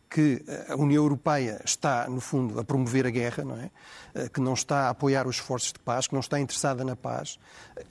que 0.10 0.42
a 0.68 0.76
União 0.76 1.04
Europeia 1.04 1.62
está, 1.64 2.10
no 2.10 2.20
fundo, 2.20 2.60
a 2.60 2.64
promover 2.64 3.06
a 3.06 3.12
guerra, 3.12 3.44
não 3.44 3.56
é? 3.56 3.70
Eh, 4.16 4.28
que 4.28 4.42
não 4.42 4.54
está 4.54 4.88
a 4.88 4.90
apoiar 4.90 5.28
os 5.28 5.36
esforços 5.36 5.72
de 5.72 5.80
paz, 5.80 6.08
que 6.08 6.14
não 6.14 6.20
está 6.20 6.40
interessada 6.40 6.84
na 6.84 6.96
paz. 6.96 7.38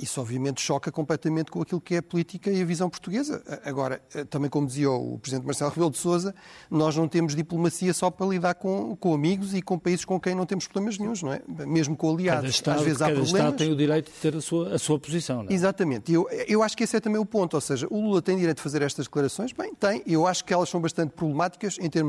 Isso, 0.01 0.21
obviamente, 0.21 0.61
choca 0.61 0.91
completamente 0.91 1.51
com 1.51 1.63
aquilo 1.63 1.81
que 1.81 1.95
é 1.95 1.99
a 1.99 2.03
política 2.03 2.51
e 2.51 2.61
a 2.61 2.65
visão 2.65 2.91
portuguesa. 2.91 3.41
Agora, 3.65 4.03
eh, 4.13 4.25
também 4.25 4.51
como 4.51 4.67
dizia 4.67 4.91
o 4.91 5.17
Presidente 5.19 5.47
Marcelo 5.47 5.71
Rebelo 5.71 5.91
de 5.93 5.99
Sousa, 5.99 6.35
nós 6.69 6.97
não 6.97 7.07
temos 7.07 7.37
diplomacia 7.37 7.95
só 7.95 8.11
para 8.11 8.27
lidar 8.27 8.55
com, 8.55 8.97
com 8.97 9.15
amigos 9.15 9.55
e 9.55 9.63
com 9.63 9.79
países 9.79 10.05
com 10.05 10.19
quem 10.19 10.35
não 10.35 10.45
temos 10.45 10.67
problemas 10.67 10.99
nenhums, 10.99 11.23
não 11.23 11.33
é? 11.33 11.41
Mesmo 11.47 11.97
com 11.97 12.13
aliados. 12.13 12.41
Cada 12.41 12.49
Estado, 12.49 12.79
Às 12.81 12.85
vezes 12.85 13.03
há 13.03 13.07
cada 13.07 13.17
problemas. 13.21 13.41
Estado 13.41 13.59
tem 13.59 13.73
o 13.73 13.77
direito 13.77 14.11
de 14.11 14.19
ter 14.19 14.37
a 14.37 14.41
sua, 14.41 14.75
a 14.75 14.79
sua 14.79 14.99
posição, 14.99 15.45
não 15.45 15.51
é? 15.51 15.55
Exatamente. 15.55 16.13
Eu, 16.13 16.29
eu 16.49 16.65
acho 16.65 16.77
que 16.77 16.83
esse 16.83 16.97
é 16.97 17.01
também 17.01 17.21
o 17.21 17.27
ponto. 17.27 17.55
Ou 17.55 17.61
seja, 17.61 17.87
o 17.89 18.01
Lula 18.01 18.21
tem 18.21 18.37
direito 18.37 18.57
de 18.57 18.63
fazer 18.65 18.83
estas 18.83 19.07
declarações? 19.07 19.53
Bem, 19.53 19.73
tem. 19.73 20.03
Eu 20.05 20.27
acho 20.27 20.45
que 20.45 20.53
elas 20.53 20.69
são 20.69 20.81
bastante 20.81 21.13
problemáticas 21.13 21.77
em 21.81 21.89
termos... 21.89 22.08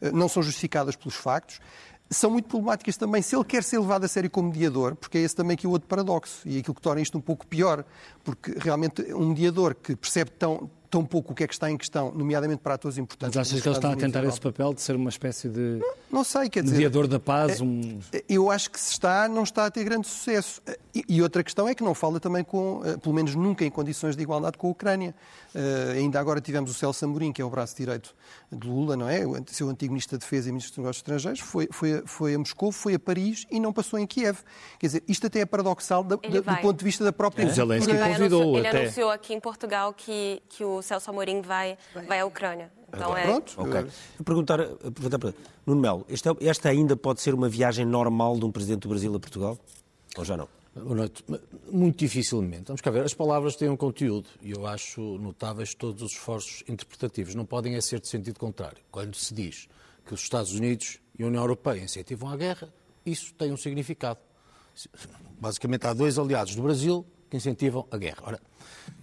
Eh, 0.00 0.10
não 0.12 0.28
são 0.28 0.42
justificadas 0.42 0.96
pelos 0.96 1.14
factos 1.14 1.60
são 2.10 2.28
muito 2.28 2.48
problemáticas 2.48 2.96
também 2.96 3.22
se 3.22 3.36
ele 3.36 3.44
quer 3.44 3.62
ser 3.62 3.78
levado 3.78 4.04
a 4.04 4.08
sério 4.08 4.28
como 4.28 4.48
mediador, 4.48 4.96
porque 4.96 5.16
é 5.16 5.20
esse 5.20 5.36
também 5.36 5.56
que 5.56 5.64
é 5.64 5.68
o 5.68 5.72
outro 5.72 5.88
paradoxo 5.88 6.40
e 6.44 6.58
aquilo 6.58 6.74
que 6.74 6.82
torna 6.82 7.00
isto 7.00 7.16
um 7.16 7.20
pouco 7.20 7.46
pior, 7.46 7.84
porque 8.24 8.52
realmente 8.58 9.14
um 9.14 9.28
mediador 9.28 9.76
que 9.76 9.94
percebe 9.94 10.32
tão 10.32 10.68
tão 10.90 11.04
pouco 11.04 11.32
o 11.32 11.36
que 11.36 11.44
é 11.44 11.46
que 11.46 11.54
está 11.54 11.70
em 11.70 11.76
questão, 11.76 12.12
nomeadamente 12.12 12.60
para 12.62 12.74
atores 12.74 12.98
importantes. 12.98 13.36
Mas 13.36 13.46
achas 13.46 13.62
que 13.62 13.68
ele 13.68 13.76
está 13.76 13.92
a 13.92 13.96
tentar 13.96 14.24
esse 14.24 14.40
papel 14.40 14.74
de 14.74 14.82
ser 14.82 14.96
uma 14.96 15.08
espécie 15.08 15.48
de 15.48 15.78
não, 15.78 15.94
não 16.10 16.24
sei, 16.24 16.50
quer 16.50 16.64
dizer, 16.64 16.74
mediador 16.74 17.06
da 17.06 17.20
paz? 17.20 17.60
Um... 17.60 18.00
Eu 18.28 18.50
acho 18.50 18.68
que 18.70 18.80
se 18.80 18.90
está, 18.90 19.28
não 19.28 19.44
está 19.44 19.66
a 19.66 19.70
ter 19.70 19.84
grande 19.84 20.08
sucesso. 20.08 20.60
E, 20.92 21.04
e 21.08 21.22
outra 21.22 21.44
questão 21.44 21.68
é 21.68 21.76
que 21.76 21.84
não 21.84 21.94
fala 21.94 22.18
também 22.18 22.42
com, 22.42 22.82
pelo 23.00 23.14
menos 23.14 23.36
nunca 23.36 23.64
em 23.64 23.70
condições 23.70 24.16
de 24.16 24.22
igualdade 24.22 24.58
com 24.58 24.66
a 24.66 24.70
Ucrânia. 24.70 25.14
Ainda 25.94 26.18
agora 26.18 26.40
tivemos 26.40 26.72
o 26.72 26.74
Celso 26.74 27.04
Amorim, 27.04 27.32
que 27.32 27.40
é 27.40 27.44
o 27.44 27.50
braço 27.50 27.76
direito 27.76 28.12
de 28.52 28.66
Lula, 28.66 28.96
não 28.96 29.08
é? 29.08 29.26
O 29.26 29.44
seu 29.46 29.68
antigo 29.68 29.92
Ministro 29.92 30.18
da 30.18 30.20
Defesa 30.20 30.48
e 30.48 30.52
Ministro 30.52 30.72
dos 30.72 30.78
Negócios 30.78 30.98
Estrangeiros, 30.98 31.40
foi, 31.40 31.68
foi, 31.70 32.02
foi 32.04 32.34
a 32.34 32.38
Moscou, 32.38 32.72
foi 32.72 32.94
a 32.94 32.98
Paris 32.98 33.46
e 33.50 33.60
não 33.60 33.72
passou 33.72 33.98
em 33.98 34.06
Kiev. 34.06 34.38
Quer 34.78 34.86
dizer, 34.86 35.04
isto 35.06 35.26
até 35.26 35.40
é 35.40 35.46
paradoxal 35.46 36.02
da, 36.02 36.16
da, 36.16 36.54
do 36.54 36.60
ponto 36.60 36.78
de 36.78 36.84
vista 36.84 37.04
da 37.04 37.12
própria... 37.12 37.44
É. 37.44 37.46
O 37.46 37.50
Zelensky 37.50 37.92
convidou 37.92 38.42
anunciou, 38.42 38.56
até. 38.58 38.68
Ele 38.68 38.78
anunciou 38.78 39.10
aqui 39.10 39.34
em 39.34 39.40
Portugal 39.40 39.92
que, 39.92 40.42
que 40.48 40.64
o 40.64 40.82
Celso 40.82 41.10
Amorim 41.10 41.40
vai, 41.40 41.78
vai 42.08 42.20
à 42.20 42.26
Ucrânia. 42.26 42.72
Então 42.88 43.16
é... 43.16 43.22
Pronto, 43.22 43.54
ok. 43.56 43.82
Vou 43.82 44.24
perguntar, 44.24 44.60
aproveitar 44.60 45.18
para... 45.18 45.32
Nuno 45.64 45.80
Melo, 45.80 46.06
esta, 46.08 46.36
esta 46.40 46.68
ainda 46.68 46.96
pode 46.96 47.20
ser 47.20 47.34
uma 47.34 47.48
viagem 47.48 47.84
normal 47.84 48.36
de 48.38 48.44
um 48.44 48.50
Presidente 48.50 48.82
do 48.82 48.88
Brasil 48.88 49.14
a 49.14 49.20
Portugal? 49.20 49.58
Ou 50.16 50.24
já 50.24 50.36
não? 50.36 50.48
Boa 50.72 50.94
noite. 50.94 51.24
Muito 51.72 51.98
dificilmente. 51.98 52.66
Vamos 52.68 52.80
cá 52.80 52.92
ver. 52.92 53.04
As 53.04 53.12
palavras 53.12 53.56
têm 53.56 53.68
um 53.68 53.76
conteúdo 53.76 54.28
e 54.40 54.52
eu 54.52 54.64
acho 54.68 55.00
notáveis 55.18 55.74
todos 55.74 56.00
os 56.00 56.12
esforços 56.12 56.62
interpretativos. 56.68 57.34
Não 57.34 57.44
podem 57.44 57.74
é 57.74 57.80
ser 57.80 57.98
de 57.98 58.06
sentido 58.06 58.38
contrário. 58.38 58.78
Quando 58.88 59.16
se 59.16 59.34
diz 59.34 59.68
que 60.06 60.14
os 60.14 60.22
Estados 60.22 60.52
Unidos 60.52 61.00
e 61.18 61.24
a 61.24 61.26
União 61.26 61.42
Europeia 61.42 61.82
incentivam 61.82 62.28
a 62.28 62.36
guerra, 62.36 62.72
isso 63.04 63.34
tem 63.34 63.50
um 63.50 63.56
significado. 63.56 64.20
Basicamente, 65.40 65.88
há 65.88 65.92
dois 65.92 66.20
aliados 66.20 66.54
do 66.54 66.62
Brasil 66.62 67.04
que 67.28 67.36
incentivam 67.36 67.84
a 67.90 67.98
guerra. 67.98 68.22
Ora, 68.22 68.40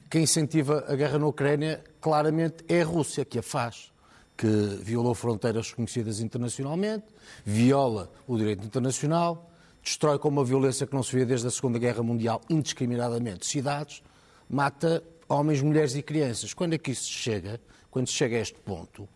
quem 0.10 0.24
incentiva 0.24 0.86
a 0.88 0.96
guerra 0.96 1.20
na 1.20 1.28
Ucrânia 1.28 1.84
claramente 2.00 2.64
é 2.70 2.82
a 2.82 2.86
Rússia, 2.86 3.26
que 3.26 3.40
a 3.40 3.44
faz, 3.44 3.92
que 4.38 4.48
violou 4.48 5.14
fronteiras 5.14 5.72
reconhecidas 5.72 6.22
internacionalmente, 6.22 7.08
viola 7.46 8.10
o 8.26 8.38
direito 8.38 8.66
internacional 8.66 9.47
destrói 9.88 10.20
com 10.20 10.28
uma 10.28 10.44
violência 10.44 10.86
que 10.86 10.94
não 10.94 11.02
se 11.02 11.16
vê 11.16 11.26
desde 11.26 11.48
a 11.48 11.50
Segunda 11.52 11.80
Guerra 11.80 12.04
Mundial 12.04 12.42
indiscriminadamente 12.50 13.46
cidades, 13.46 14.04
mata 14.50 15.02
homens, 15.30 15.62
mulheres 15.62 15.96
e 15.96 16.04
crianças. 16.04 16.54
Quando 16.54 16.74
é 16.74 16.78
que 16.78 16.92
isso 16.92 17.10
chega? 17.10 17.60
Quando 17.90 18.10
chega 18.10 18.36
a 18.36 18.40
este 18.42 18.60
ponto, 18.60 19.08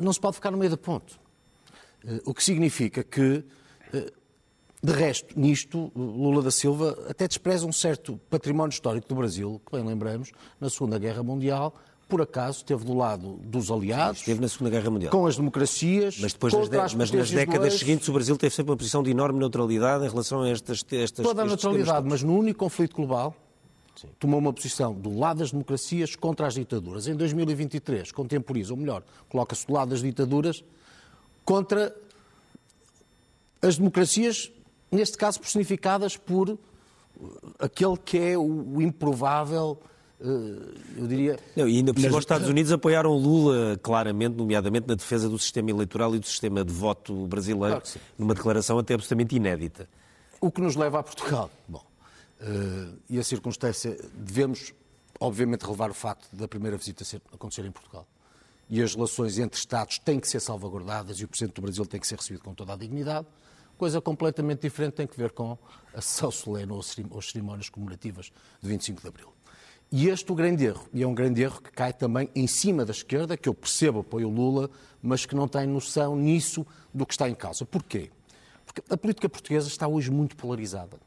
não 0.00 0.12
se 0.12 0.20
pode 0.20 0.34
ficar 0.34 0.50
no 0.50 0.58
meio 0.58 0.70
do 0.70 0.78
ponto. 0.78 1.18
Eh, 2.04 2.20
o 2.24 2.34
que 2.34 2.42
significa 2.42 3.04
que, 3.04 3.44
eh, 3.94 4.12
de 4.82 4.92
resto, 4.92 5.38
nisto, 5.38 5.92
Lula 5.94 6.42
da 6.42 6.50
Silva 6.50 6.98
até 7.08 7.28
despreza 7.28 7.64
um 7.66 7.72
certo 7.72 8.18
património 8.28 8.72
histórico 8.72 9.06
do 9.06 9.14
Brasil, 9.14 9.62
que 9.64 9.76
bem 9.76 9.86
lembramos, 9.86 10.32
na 10.60 10.68
Segunda 10.68 10.98
Guerra 10.98 11.22
Mundial, 11.22 11.72
por 12.12 12.20
acaso 12.20 12.58
esteve 12.58 12.84
do 12.84 12.92
lado 12.92 13.38
dos 13.42 13.70
aliados. 13.70 14.18
Esteve 14.18 14.38
na 14.38 14.46
Segunda 14.46 14.68
Guerra 14.68 14.90
Mundial. 14.90 15.10
Com 15.10 15.26
as 15.26 15.34
democracias. 15.34 16.18
Mas 16.20 16.34
depois 16.34 16.52
nas, 16.52 16.68
de, 16.68 16.96
mas 16.98 17.10
nas 17.10 17.30
décadas 17.30 17.78
seguintes 17.78 18.06
o 18.06 18.12
Brasil 18.12 18.36
teve 18.36 18.54
sempre 18.54 18.70
uma 18.70 18.76
posição 18.76 19.02
de 19.02 19.10
enorme 19.10 19.38
neutralidade 19.38 20.04
em 20.04 20.10
relação 20.10 20.42
a 20.42 20.50
estas. 20.50 20.84
estas 20.92 21.24
Toda 21.24 21.40
a 21.40 21.46
neutralidade, 21.46 22.06
mas 22.06 22.22
no 22.22 22.36
único 22.36 22.58
conflito 22.58 22.94
global. 22.94 23.34
Sim. 23.96 24.08
Tomou 24.18 24.38
uma 24.38 24.52
posição 24.52 24.92
do 24.92 25.18
lado 25.18 25.38
das 25.38 25.52
democracias 25.52 26.14
contra 26.14 26.46
as 26.46 26.52
ditaduras. 26.52 27.06
Em 27.06 27.16
2023, 27.16 28.12
contemporiza, 28.12 28.74
ou 28.74 28.78
melhor, 28.78 29.02
coloca-se 29.30 29.66
do 29.66 29.72
lado 29.72 29.88
das 29.88 30.02
ditaduras 30.02 30.62
contra 31.46 31.96
as 33.62 33.78
democracias, 33.78 34.52
neste 34.90 35.16
caso 35.16 35.40
personificadas 35.40 36.14
por 36.18 36.58
aquele 37.58 37.96
que 37.96 38.18
é 38.18 38.36
o 38.36 38.82
improvável 38.82 39.78
eu 40.22 41.06
diria. 41.06 41.38
Não, 41.56 41.68
e 41.68 41.78
ainda 41.78 41.92
por 41.92 42.00
cima, 42.00 42.16
os 42.16 42.22
Estados 42.22 42.48
Unidos 42.48 42.70
apoiaram 42.70 43.12
Lula 43.16 43.78
claramente, 43.82 44.36
nomeadamente 44.36 44.86
na 44.86 44.94
defesa 44.94 45.28
do 45.28 45.38
sistema 45.38 45.70
eleitoral 45.70 46.14
e 46.14 46.18
do 46.18 46.26
sistema 46.26 46.64
de 46.64 46.72
voto 46.72 47.26
brasileiro, 47.26 47.80
claro 47.80 48.00
numa 48.18 48.34
declaração 48.34 48.78
até 48.78 48.94
absolutamente 48.94 49.34
inédita. 49.36 49.88
O 50.40 50.50
que 50.50 50.60
nos 50.60 50.76
leva 50.76 51.00
a 51.00 51.02
Portugal. 51.02 51.50
Bom, 51.68 51.84
uh, 52.40 52.98
e 53.08 53.18
a 53.18 53.24
circunstância, 53.24 53.96
devemos, 54.14 54.72
obviamente, 55.18 55.62
relevar 55.62 55.90
o 55.90 55.94
facto 55.94 56.28
da 56.34 56.46
primeira 56.46 56.76
visita 56.76 57.04
acontecer 57.32 57.64
em 57.64 57.70
Portugal. 57.70 58.06
E 58.68 58.80
as 58.80 58.94
relações 58.94 59.38
entre 59.38 59.58
Estados 59.58 59.98
têm 59.98 60.18
que 60.18 60.28
ser 60.28 60.40
salvaguardadas 60.40 61.18
e 61.18 61.24
o 61.24 61.28
Presidente 61.28 61.56
do 61.56 61.62
Brasil 61.62 61.84
tem 61.84 62.00
que 62.00 62.06
ser 62.06 62.16
recebido 62.16 62.42
com 62.42 62.54
toda 62.54 62.72
a 62.72 62.76
dignidade. 62.76 63.26
Coisa 63.76 64.00
completamente 64.00 64.60
diferente 64.60 64.94
tem 64.94 65.06
que 65.06 65.16
ver 65.16 65.32
com 65.32 65.58
a 65.94 66.00
sessão 66.00 66.30
solene 66.30 66.72
ou 66.72 66.78
as 66.78 67.30
cerimónias 67.30 67.68
comemorativas 67.68 68.32
de 68.62 68.68
25 68.68 69.02
de 69.02 69.08
Abril. 69.08 69.31
E 69.94 70.08
este 70.08 70.32
o 70.32 70.34
grande 70.34 70.64
erro, 70.64 70.88
e 70.94 71.02
é 71.02 71.06
um 71.06 71.14
grande 71.14 71.42
erro 71.42 71.60
que 71.60 71.70
cai 71.70 71.92
também 71.92 72.30
em 72.34 72.46
cima 72.46 72.82
da 72.82 72.92
esquerda, 72.92 73.36
que 73.36 73.46
eu 73.46 73.52
percebo 73.52 74.00
apoio 74.00 74.30
Lula, 74.30 74.70
mas 75.02 75.26
que 75.26 75.34
não 75.34 75.46
tem 75.46 75.66
noção 75.66 76.16
nisso 76.16 76.66
do 76.94 77.04
que 77.04 77.12
está 77.12 77.28
em 77.28 77.34
causa. 77.34 77.66
Porquê? 77.66 78.10
Porque 78.64 78.82
a 78.88 78.96
política 78.96 79.28
portuguesa 79.28 79.68
está 79.68 79.86
hoje 79.86 80.10
muito 80.10 80.34
polarizada, 80.34 80.98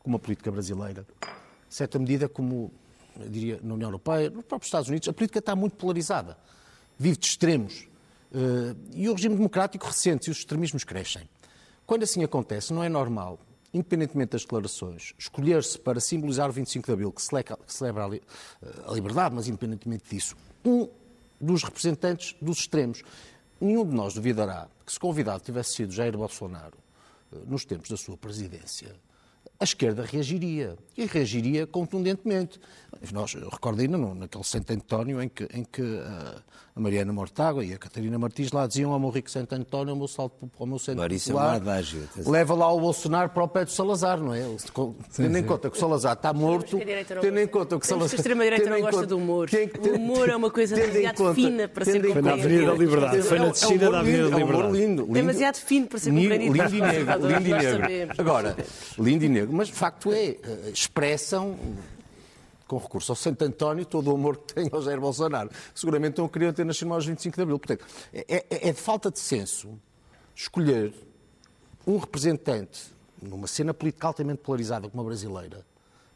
como 0.00 0.16
a 0.16 0.18
política 0.18 0.50
brasileira. 0.50 1.06
Em 1.22 1.70
certa 1.70 2.00
medida, 2.00 2.28
como 2.28 2.72
eu 3.20 3.28
diria 3.28 3.60
na 3.62 3.74
União 3.74 3.86
Europeia, 3.86 4.28
nos 4.28 4.44
próprios 4.44 4.66
Estados 4.66 4.88
Unidos, 4.88 5.08
a 5.08 5.12
política 5.12 5.38
está 5.38 5.54
muito 5.54 5.76
polarizada. 5.76 6.36
Vive 6.98 7.18
de 7.18 7.26
extremos. 7.26 7.86
Eh, 8.34 8.74
e 8.94 9.08
o 9.08 9.12
regime 9.12 9.36
democrático 9.36 9.86
recente 9.86 10.26
e 10.26 10.30
os 10.32 10.38
extremismos 10.38 10.82
crescem. 10.82 11.28
Quando 11.86 12.02
assim 12.02 12.24
acontece, 12.24 12.72
não 12.72 12.82
é 12.82 12.88
normal 12.88 13.38
independentemente 13.72 14.32
das 14.32 14.42
declarações, 14.42 15.14
escolher-se 15.18 15.78
para 15.78 16.00
simbolizar 16.00 16.48
o 16.50 16.52
25 16.52 16.86
de 16.86 16.92
Abril, 16.92 17.12
que 17.12 17.22
celebra 17.66 18.04
a 18.04 18.92
liberdade, 18.92 19.34
mas 19.34 19.48
independentemente 19.48 20.04
disso, 20.10 20.36
um 20.64 20.88
dos 21.40 21.62
representantes 21.64 22.36
dos 22.40 22.58
extremos. 22.58 23.02
Nenhum 23.60 23.84
de 23.86 23.94
nós 23.94 24.14
duvidará 24.14 24.68
que, 24.86 24.92
se 24.92 24.98
convidado 24.98 25.42
tivesse 25.42 25.74
sido 25.74 25.92
Jair 25.92 26.16
Bolsonaro 26.16 26.76
eh, 27.32 27.36
nos 27.46 27.64
tempos 27.64 27.88
da 27.88 27.96
sua 27.96 28.16
presidência, 28.16 28.94
a 29.62 29.64
esquerda 29.64 30.04
reagiria. 30.04 30.76
E 30.96 31.06
reagiria 31.06 31.66
contundentemente. 31.66 32.58
Nós, 33.12 33.32
eu 33.34 33.48
recordo 33.48 33.80
ainda 33.80 33.96
no, 33.96 34.14
naquele 34.14 34.44
Santo 34.44 34.72
António 34.72 35.22
em 35.22 35.28
que, 35.28 35.44
em 35.54 35.64
que 35.64 35.82
a, 35.82 36.42
a 36.74 36.80
Mariana 36.80 37.12
Mortágua 37.12 37.64
e 37.64 37.72
a 37.74 37.78
Catarina 37.78 38.18
Martins 38.18 38.52
lá 38.52 38.66
diziam 38.66 38.92
ao 38.92 39.00
meu 39.00 39.10
rico 39.10 39.30
Santo 39.30 39.54
António, 39.54 39.90
ao 39.90 39.96
meu 39.96 40.08
salto 40.08 40.50
ao 40.58 40.66
meu 40.66 40.78
centro 40.78 41.02
popular, 41.08 41.60
é 41.60 42.30
leva 42.30 42.54
lá 42.54 42.72
o 42.72 42.80
Bolsonaro 42.80 43.30
para 43.30 43.42
o 43.42 43.48
pé 43.48 43.64
do 43.64 43.70
Salazar, 43.70 44.20
não 44.20 44.34
é? 44.34 44.42
tendo 45.14 45.36
em 45.36 45.42
conta 45.42 45.70
que 45.70 45.76
o 45.76 45.80
Salazar 45.80 46.14
está 46.14 46.32
morto, 46.32 46.78
tendo 47.20 47.40
em 47.40 47.46
conta 47.46 47.78
que 47.78 47.84
o 47.84 47.88
Salazar... 47.88 48.12
a 48.12 48.16
extrema-direita 48.16 48.70
não 48.70 48.80
gosta 48.80 49.06
do 49.06 49.16
humor. 49.16 49.50
O 49.80 49.96
humor 49.96 50.28
é 50.28 50.36
uma 50.36 50.50
coisa 50.50 50.76
demasiado 50.76 51.34
fina 51.34 51.68
para 51.68 51.84
ser 51.84 52.02
compreendida. 52.06 52.12
Foi 52.12 52.22
na 52.22 52.32
Avenida 52.32 52.66
da 52.66 52.72
Liberdade, 52.74 53.22
foi 53.22 53.38
na 53.38 53.48
descida 53.48 53.90
da 53.90 54.00
Avenida 54.00 54.30
da 54.30 54.38
Liberdade. 54.38 54.62
É 54.62 54.66
um 54.66 54.72
lindo, 54.72 55.02
lindo. 55.02 55.12
Demasiado 55.12 55.56
fino 55.56 55.86
para 55.86 55.98
ser 55.98 56.10
compreendido. 56.10 56.52
Lindo 56.52 56.76
e 56.76 56.80
negro. 56.80 58.14
Agora, 58.18 58.56
lindo 58.98 59.24
e 59.24 59.28
negro, 59.28 59.51
mas 59.52 59.68
de 59.68 59.74
facto 59.74 60.12
é, 60.12 60.30
eh, 60.30 60.70
expressam 60.72 61.58
com 62.66 62.78
recurso 62.78 63.12
ao 63.12 63.16
Santo 63.16 63.44
António, 63.44 63.84
todo 63.84 64.10
o 64.10 64.14
amor 64.14 64.38
que 64.38 64.54
tem 64.54 64.68
ao 64.72 64.80
Jair 64.80 64.98
Bolsonaro. 64.98 65.50
Seguramente 65.74 66.18
não 66.18 66.28
queriam 66.28 66.52
ter 66.52 66.64
nascido 66.64 66.92
aos 66.94 67.04
25 67.04 67.36
de 67.36 67.42
Abril. 67.42 67.58
Portanto, 67.58 67.84
é, 68.14 68.24
é, 68.28 68.68
é 68.68 68.72
de 68.72 68.80
falta 68.80 69.10
de 69.10 69.18
senso 69.18 69.78
escolher 70.34 70.94
um 71.86 71.98
representante 71.98 72.92
numa 73.20 73.46
cena 73.46 73.74
política 73.74 74.06
altamente 74.06 74.40
polarizada 74.42 74.88
como 74.88 75.02
a 75.02 75.04
brasileira 75.04 75.66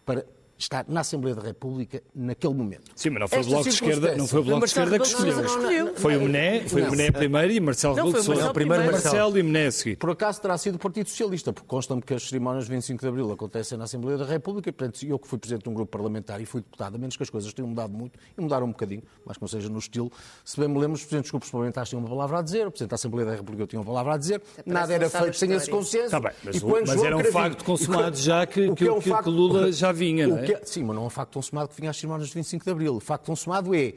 para 0.05 0.25
estar 0.59 0.85
na 0.89 1.01
Assembleia 1.01 1.35
da 1.35 1.43
República 1.43 2.03
naquele 2.15 2.55
momento. 2.55 2.91
Sim, 2.95 3.11
mas 3.11 3.21
não 3.21 3.29
foi 3.29 3.41
o 3.41 3.45
Bloco 3.45 3.63
de 3.65 3.69
Esquerda, 3.69 4.17
não 4.17 4.27
foi 4.27 4.41
o 4.41 4.45
Bloco 4.45 4.61
de 4.61 4.67
Esquerda 4.67 4.99
que 4.99 5.07
escolheu. 5.07 5.95
Foi 5.97 6.17
o 6.17 6.21
Mené, 6.23 6.69
foi 6.69 6.83
o 6.83 6.91
Mené 6.91 7.11
primeiro 7.11 7.53
e 7.53 7.61
Marcelo 7.61 7.95
Rebelo 7.95 8.15
de 8.15 8.23
Sousa. 8.23 8.53
Primeiro 8.53 8.85
Marcelo 8.85 9.39
e 9.39 9.43
Mené 9.43 9.67
a 9.67 9.73
seguir. 9.73 9.97
Por 9.97 10.11
acaso 10.11 10.41
terá 10.41 10.57
sido 10.57 10.77
o 10.77 10.79
Partido 10.79 11.09
Socialista, 11.09 11.53
porque 11.53 11.69
consta-me 11.69 12.01
que 12.03 12.15
as 12.15 12.23
cerimónias 12.29 12.65
de 12.65 12.71
25 12.71 13.01
de 13.01 13.09
Abril 13.09 13.33
acontecem 13.33 13.77
na 13.77 13.85
Assembleia 13.85 14.19
da 14.19 14.25
República, 14.25 14.69
e, 14.69 14.73
portanto, 14.73 15.05
eu 15.05 15.19
que 15.19 15.29
fui 15.29 15.39
presidente 15.39 15.65
de 15.65 15.69
um 15.69 15.75
grupo 15.75 15.91
parlamentar 15.91 16.41
e 16.41 16.47
fui 16.47 16.61
deputado, 16.61 16.95
a 16.95 16.99
menos 16.99 17.17
que 17.17 17.23
as 17.23 17.31
coisas 17.31 17.53
tenham 17.53 17.69
mudado 17.69 17.93
muito, 17.93 18.19
e 18.37 18.41
mudaram 18.41 18.67
um 18.67 18.71
bocadinho, 18.71 19.03
mas 19.25 19.37
que 19.37 19.43
não 19.43 19.49
seja 19.49 19.69
no 19.69 19.79
estilo, 19.79 20.11
se 20.45 20.59
bem 20.59 20.69
me 20.69 20.79
lembro, 20.79 20.95
os 20.95 21.01
presidentes 21.01 21.27
dos 21.27 21.33
grupos 21.33 21.51
parlamentares 21.51 21.89
tinham 21.91 22.01
uma 22.01 22.09
palavra 22.09 22.39
a 22.39 22.43
dizer, 22.43 22.67
o 22.67 22.71
presidente 22.71 22.91
da 22.91 22.95
Assembleia 22.95 23.27
da 23.27 23.35
República 23.37 23.67
tinha 23.67 23.81
uma 23.81 23.87
palavra 23.87 24.15
a 24.15 24.17
dizer, 24.17 24.41
nada 24.65 24.95
era 24.95 25.11
feito 25.11 25.37
sem 25.37 25.53
esse 25.53 25.71
consenso. 25.71 26.11
Tá 26.11 26.21
bem, 26.21 26.33
mas, 26.43 26.63
mas 26.63 27.03
era 27.03 27.17
um 27.17 27.25
facto 27.25 27.65
consumado 27.65 28.17
já 28.17 28.47
que, 28.47 28.75
que, 28.75 28.89
que, 29.01 29.23
que 29.23 29.29
Lula 29.29 29.71
já 29.73 29.93
vinha, 29.93 30.27
não 30.27 30.39
é? 30.39 30.46
Sim, 30.65 30.85
mas 30.85 30.97
não 30.97 31.05
é 31.05 31.07
um 31.07 31.11
facto 31.11 31.35
consumado 31.35 31.69
que 31.69 31.77
vinha 31.77 31.91
às 31.91 31.97
cerimónias 31.97 32.29
de 32.29 32.35
25 32.35 32.65
de 32.65 32.71
Abril. 32.71 32.97
O 32.97 33.01
facto 33.01 33.27
consumado 33.27 33.75
é. 33.75 33.95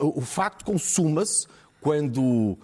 O 0.00 0.20
facto 0.20 0.64
consuma-se 0.64 1.46
quando 1.80 2.20
uh, 2.20 2.58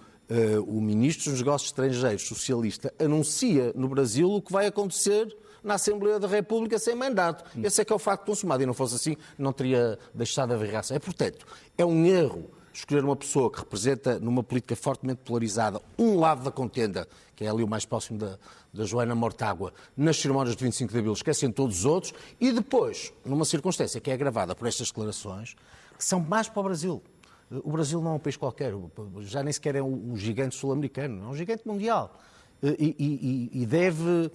o 0.67 0.81
Ministro 0.81 1.31
dos 1.31 1.39
Negócios 1.39 1.69
Estrangeiros 1.69 2.27
socialista 2.27 2.93
anuncia 2.99 3.71
no 3.75 3.87
Brasil 3.87 4.29
o 4.31 4.41
que 4.41 4.51
vai 4.51 4.67
acontecer 4.67 5.35
na 5.63 5.75
Assembleia 5.75 6.19
da 6.19 6.27
República 6.27 6.77
sem 6.77 6.95
mandato. 6.95 7.45
Esse 7.63 7.81
é 7.81 7.85
que 7.85 7.93
é 7.93 7.95
o 7.95 7.99
facto 7.99 8.25
consumado. 8.25 8.61
E 8.61 8.65
não 8.65 8.73
fosse 8.73 8.95
assim, 8.95 9.17
não 9.37 9.53
teria 9.53 9.97
deixado 10.13 10.49
de 10.49 10.55
haver 10.55 10.69
reação. 10.69 10.95
É, 10.95 10.99
portanto, 10.99 11.45
é 11.77 11.85
um 11.85 12.05
erro 12.05 12.51
escolher 12.73 13.03
uma 13.03 13.15
pessoa 13.15 13.51
que 13.51 13.59
representa, 13.59 14.19
numa 14.19 14.43
política 14.43 14.75
fortemente 14.75 15.21
polarizada, 15.23 15.81
um 15.97 16.19
lado 16.19 16.43
da 16.43 16.51
contenda, 16.51 17.07
que 17.35 17.45
é 17.45 17.49
ali 17.49 17.63
o 17.63 17.67
mais 17.67 17.85
próximo 17.85 18.17
da, 18.17 18.37
da 18.73 18.83
Joana 18.83 19.13
Mortágua, 19.13 19.71
nas 19.95 20.17
cerimónias 20.17 20.55
de 20.55 20.63
25 20.63 20.91
de 20.91 20.97
Abril, 20.97 21.13
esquecem 21.13 21.51
todos 21.51 21.79
os 21.79 21.85
outros, 21.85 22.13
e 22.41 22.51
depois, 22.51 23.13
numa 23.23 23.45
circunstância 23.45 24.01
que 24.01 24.09
é 24.09 24.13
agravada 24.13 24.55
por 24.55 24.67
estas 24.67 24.87
declarações, 24.87 25.55
que 25.97 26.03
são 26.03 26.19
mais 26.19 26.49
para 26.49 26.59
o 26.59 26.63
Brasil. 26.63 27.03
O 27.63 27.71
Brasil 27.71 28.01
não 28.01 28.11
é 28.11 28.13
um 28.15 28.19
país 28.19 28.35
qualquer, 28.35 28.73
já 29.19 29.43
nem 29.43 29.53
sequer 29.53 29.75
é 29.75 29.83
um 29.83 30.17
gigante 30.17 30.55
sul-americano, 30.55 31.23
é 31.23 31.27
um 31.27 31.35
gigante 31.35 31.67
mundial. 31.67 32.19
E, 32.63 32.95
e, 32.97 33.61
e 33.61 33.65
deve 33.65 34.31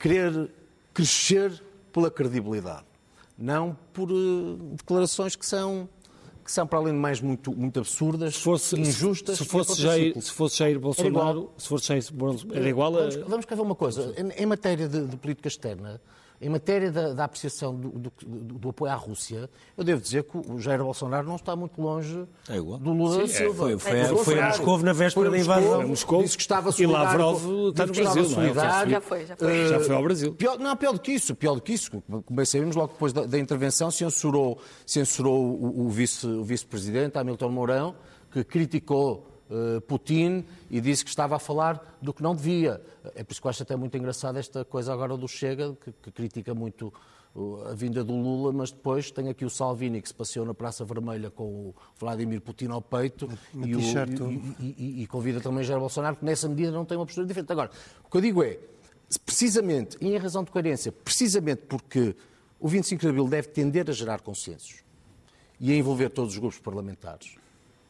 querer 0.00 0.50
crescer 0.92 1.62
pela 1.92 2.10
credibilidade, 2.10 2.86
não 3.38 3.76
por 3.92 4.10
uh, 4.10 4.56
declarações 4.76 5.36
que 5.36 5.46
são 5.46 5.88
que 6.46 6.52
são, 6.52 6.66
para 6.66 6.78
além 6.78 6.94
de 6.94 6.98
mais, 6.98 7.20
muito, 7.20 7.52
muito 7.52 7.80
absurdas, 7.80 8.36
se 8.36 8.40
fosse, 8.40 8.80
injustas. 8.80 9.38
Se 9.38 9.44
fosse, 9.44 9.82
Jair, 9.82 10.20
se 10.20 10.30
fosse 10.32 10.58
Jair 10.58 10.78
Bolsonaro, 10.78 11.50
se 11.58 11.68
fosse 11.68 11.88
Jair 11.88 12.04
era 12.52 12.68
igual 12.68 12.96
a... 12.96 13.00
Vamos, 13.00 13.16
vamos 13.28 13.46
cá 13.46 13.54
ver 13.54 13.62
uma 13.62 13.74
coisa. 13.74 14.14
Em, 14.16 14.42
em 14.42 14.46
matéria 14.46 14.88
de, 14.88 15.06
de 15.06 15.16
política 15.16 15.48
externa, 15.48 16.00
em 16.40 16.48
matéria 16.48 16.90
da, 16.90 17.12
da 17.12 17.24
apreciação 17.24 17.74
do, 17.74 17.90
do, 17.90 18.12
do, 18.58 18.68
apoio 18.68 18.92
à 18.92 18.94
Rússia, 18.94 19.48
eu 19.76 19.82
devo 19.82 20.00
dizer 20.00 20.24
que 20.24 20.36
o 20.36 20.58
Jair 20.58 20.82
Bolsonaro 20.82 21.26
não 21.26 21.36
está 21.36 21.56
muito 21.56 21.80
longe 21.80 22.26
é 22.48 22.56
do 22.56 22.92
Lula 22.92 23.18
da 23.18 23.28
Silva. 23.28 23.72
É, 23.72 23.78
foi, 23.78 23.92
foi, 23.92 23.98
é, 24.00 24.24
foi 24.24 24.40
a 24.40 24.46
Moscou 24.48 24.78
na 24.82 24.92
véspera 24.92 25.30
da 25.30 25.38
invasão. 25.38 25.88
Moscou, 25.88 26.22
disse 26.22 26.36
que 26.36 26.42
estava 26.42 26.70
E 26.78 26.86
Lavrov 26.86 27.70
está 27.70 27.86
no 27.86 27.92
Brasil, 27.92 28.28
não 28.30 28.42
é? 28.42 28.54
Já 28.88 29.00
foi, 29.00 29.26
já 29.26 29.36
foi. 29.36 29.64
Uh, 29.64 29.68
já 29.68 29.80
foi 29.80 29.94
ao 29.94 30.02
Brasil. 30.02 30.34
Pior, 30.34 30.58
não, 30.58 30.76
pior 30.76 30.92
do 30.92 31.00
que 31.00 31.12
isso, 31.12 31.34
pior 31.34 31.54
do 31.54 31.62
que 31.62 31.72
isso. 31.72 31.90
Como 32.02 32.24
bem 32.30 32.44
sabemos, 32.44 32.76
logo 32.76 32.92
depois 32.92 33.12
da, 33.12 33.24
da 33.24 33.38
intervenção, 33.38 33.90
censurou, 33.90 34.58
censurou 34.84 35.42
o, 35.42 35.86
o 35.86 35.90
vice-presidente, 35.90 37.12
vice 37.12 37.18
Hamilton 37.18 37.48
Mourão, 37.48 37.94
que 38.30 38.44
criticou 38.44 39.35
Putin 39.86 40.44
e 40.70 40.80
disse 40.80 41.04
que 41.04 41.10
estava 41.10 41.36
a 41.36 41.38
falar 41.38 41.96
do 42.02 42.12
que 42.12 42.22
não 42.22 42.34
devia. 42.34 42.82
É 43.14 43.22
por 43.22 43.32
isso 43.32 43.40
que 43.40 43.46
eu 43.46 43.50
acho 43.50 43.62
até 43.62 43.76
muito 43.76 43.96
engraçado 43.96 44.38
esta 44.38 44.64
coisa 44.64 44.92
agora 44.92 45.16
do 45.16 45.28
Chega, 45.28 45.76
que, 45.82 45.92
que 45.92 46.10
critica 46.10 46.54
muito 46.54 46.92
a 47.68 47.74
vinda 47.74 48.02
do 48.02 48.14
Lula, 48.14 48.50
mas 48.52 48.70
depois 48.70 49.10
tem 49.10 49.28
aqui 49.28 49.44
o 49.44 49.50
Salvini 49.50 50.00
que 50.00 50.08
se 50.08 50.14
passeou 50.14 50.46
na 50.46 50.54
Praça 50.54 50.84
Vermelha 50.84 51.30
com 51.30 51.44
o 51.44 51.74
Vladimir 51.98 52.40
Putin 52.40 52.68
ao 52.68 52.80
peito 52.80 53.28
e, 53.54 53.76
o, 53.76 53.80
e, 53.80 54.74
e, 54.78 55.02
e, 55.02 55.06
convida 55.06 55.38
também 55.40 55.62
Jair 55.62 55.78
Bolsonaro, 55.78 56.16
que 56.16 56.24
nessa 56.24 56.48
medida 56.48 56.70
não 56.70 56.84
tem 56.84 56.96
uma 56.96 57.04
postura 57.04 57.26
diferente. 57.26 57.52
Agora, 57.52 57.70
o 58.04 58.10
que 58.10 58.16
eu 58.16 58.20
digo 58.22 58.42
é, 58.42 58.58
precisamente, 59.24 59.98
e 60.00 60.08
em 60.08 60.16
razão 60.16 60.42
de 60.42 60.50
coerência, 60.50 60.90
precisamente 60.90 61.62
porque 61.68 62.16
o 62.58 62.68
25 62.68 63.02
de 63.02 63.08
Abril 63.08 63.28
deve 63.28 63.48
tender 63.48 63.88
a 63.90 63.92
gerar 63.92 64.22
consensos 64.22 64.82
e 65.60 65.70
a 65.72 65.76
envolver 65.76 66.08
todos 66.08 66.32
os 66.32 66.38
grupos 66.38 66.58
parlamentares, 66.58 67.36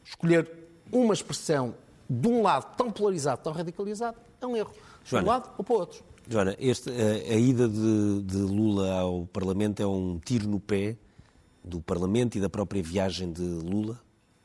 escolher 0.03 0.66
uma 0.91 1.13
expressão 1.13 1.75
de 2.09 2.27
um 2.27 2.41
lado 2.41 2.75
tão 2.75 2.91
polarizado, 2.91 3.41
tão 3.43 3.53
radicalizado, 3.53 4.17
é 4.41 4.45
um 4.45 4.55
erro. 4.55 4.71
De 5.03 5.15
um 5.15 5.25
lado 5.25 5.49
ou 5.57 5.63
para 5.63 5.73
o 5.73 5.79
outro. 5.79 6.03
Joana, 6.29 6.55
este, 6.59 6.89
a, 6.89 7.33
a, 7.33 7.37
ida 7.37 7.67
de, 7.69 8.21
de, 8.23 8.37
Lula 8.37 8.99
ao 8.99 9.25
Parlamento 9.27 9.81
é 9.81 9.87
um 9.87 10.19
tiro 10.19 10.47
no 10.47 10.59
pé 10.59 10.97
do 11.63 11.79
Parlamento 11.81 12.37
e 12.37 12.41
da 12.41 12.49
própria 12.49 12.83
viagem 12.83 13.31
de 13.31 13.41
Lula? 13.41 13.99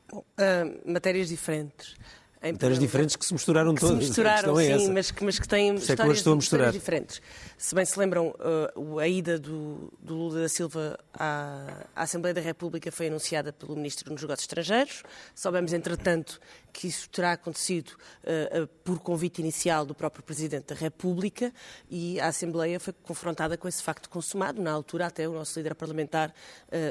Bom, 0.09 0.19
uh, 0.19 0.91
matérias 0.91 1.27
diferentes. 1.27 1.95
Em 2.43 2.51
matérias 2.51 2.77
diferentes 2.77 3.15
que 3.15 3.25
se 3.25 3.33
misturaram 3.33 3.73
que 3.73 3.79
todas. 3.79 3.99
Se 3.99 4.03
misturaram, 4.09 4.59
é 4.59 4.77
sim, 4.77 4.91
mas 4.91 5.11
que, 5.11 5.23
mas 5.23 5.39
que 5.39 5.47
têm 5.47 5.75
histórias, 5.75 6.21
que 6.21 6.29
histórias 6.37 6.73
diferentes. 6.73 7.21
Se 7.57 7.73
bem 7.73 7.85
se 7.85 7.97
lembram, 7.97 8.35
uh, 8.75 8.99
a 8.99 9.07
ida 9.07 9.39
do, 9.39 9.89
do, 9.97 10.13
Lula 10.13 10.41
da 10.41 10.49
Silva 10.49 10.99
à, 11.13 11.85
à, 11.95 12.03
Assembleia 12.03 12.33
da 12.33 12.41
República 12.41 12.91
foi 12.91 13.07
anunciada 13.07 13.53
pelo 13.53 13.77
Ministro 13.77 14.09
dos 14.11 14.21
Negócios 14.21 14.43
Estrangeiros. 14.43 15.03
Soubemos, 15.33 15.71
entretanto, 15.71 16.37
que 16.73 16.87
isso 16.87 17.07
terá 17.09 17.33
acontecido 17.33 17.89
uh, 17.91 18.63
uh, 18.63 18.67
por 18.83 18.99
convite 18.99 19.39
inicial 19.39 19.85
do 19.85 19.93
próprio 19.93 20.23
Presidente 20.23 20.73
da 20.73 20.75
República 20.75 21.53
e 21.89 22.19
a 22.19 22.27
Assembleia 22.27 22.79
foi 22.79 22.93
confrontada 23.03 23.55
com 23.55 23.67
esse 23.67 23.83
facto 23.83 24.09
consumado. 24.09 24.61
Na 24.61 24.71
altura, 24.71 25.05
até 25.05 25.29
o 25.29 25.33
nosso 25.33 25.57
líder 25.59 25.75
parlamentar 25.75 26.33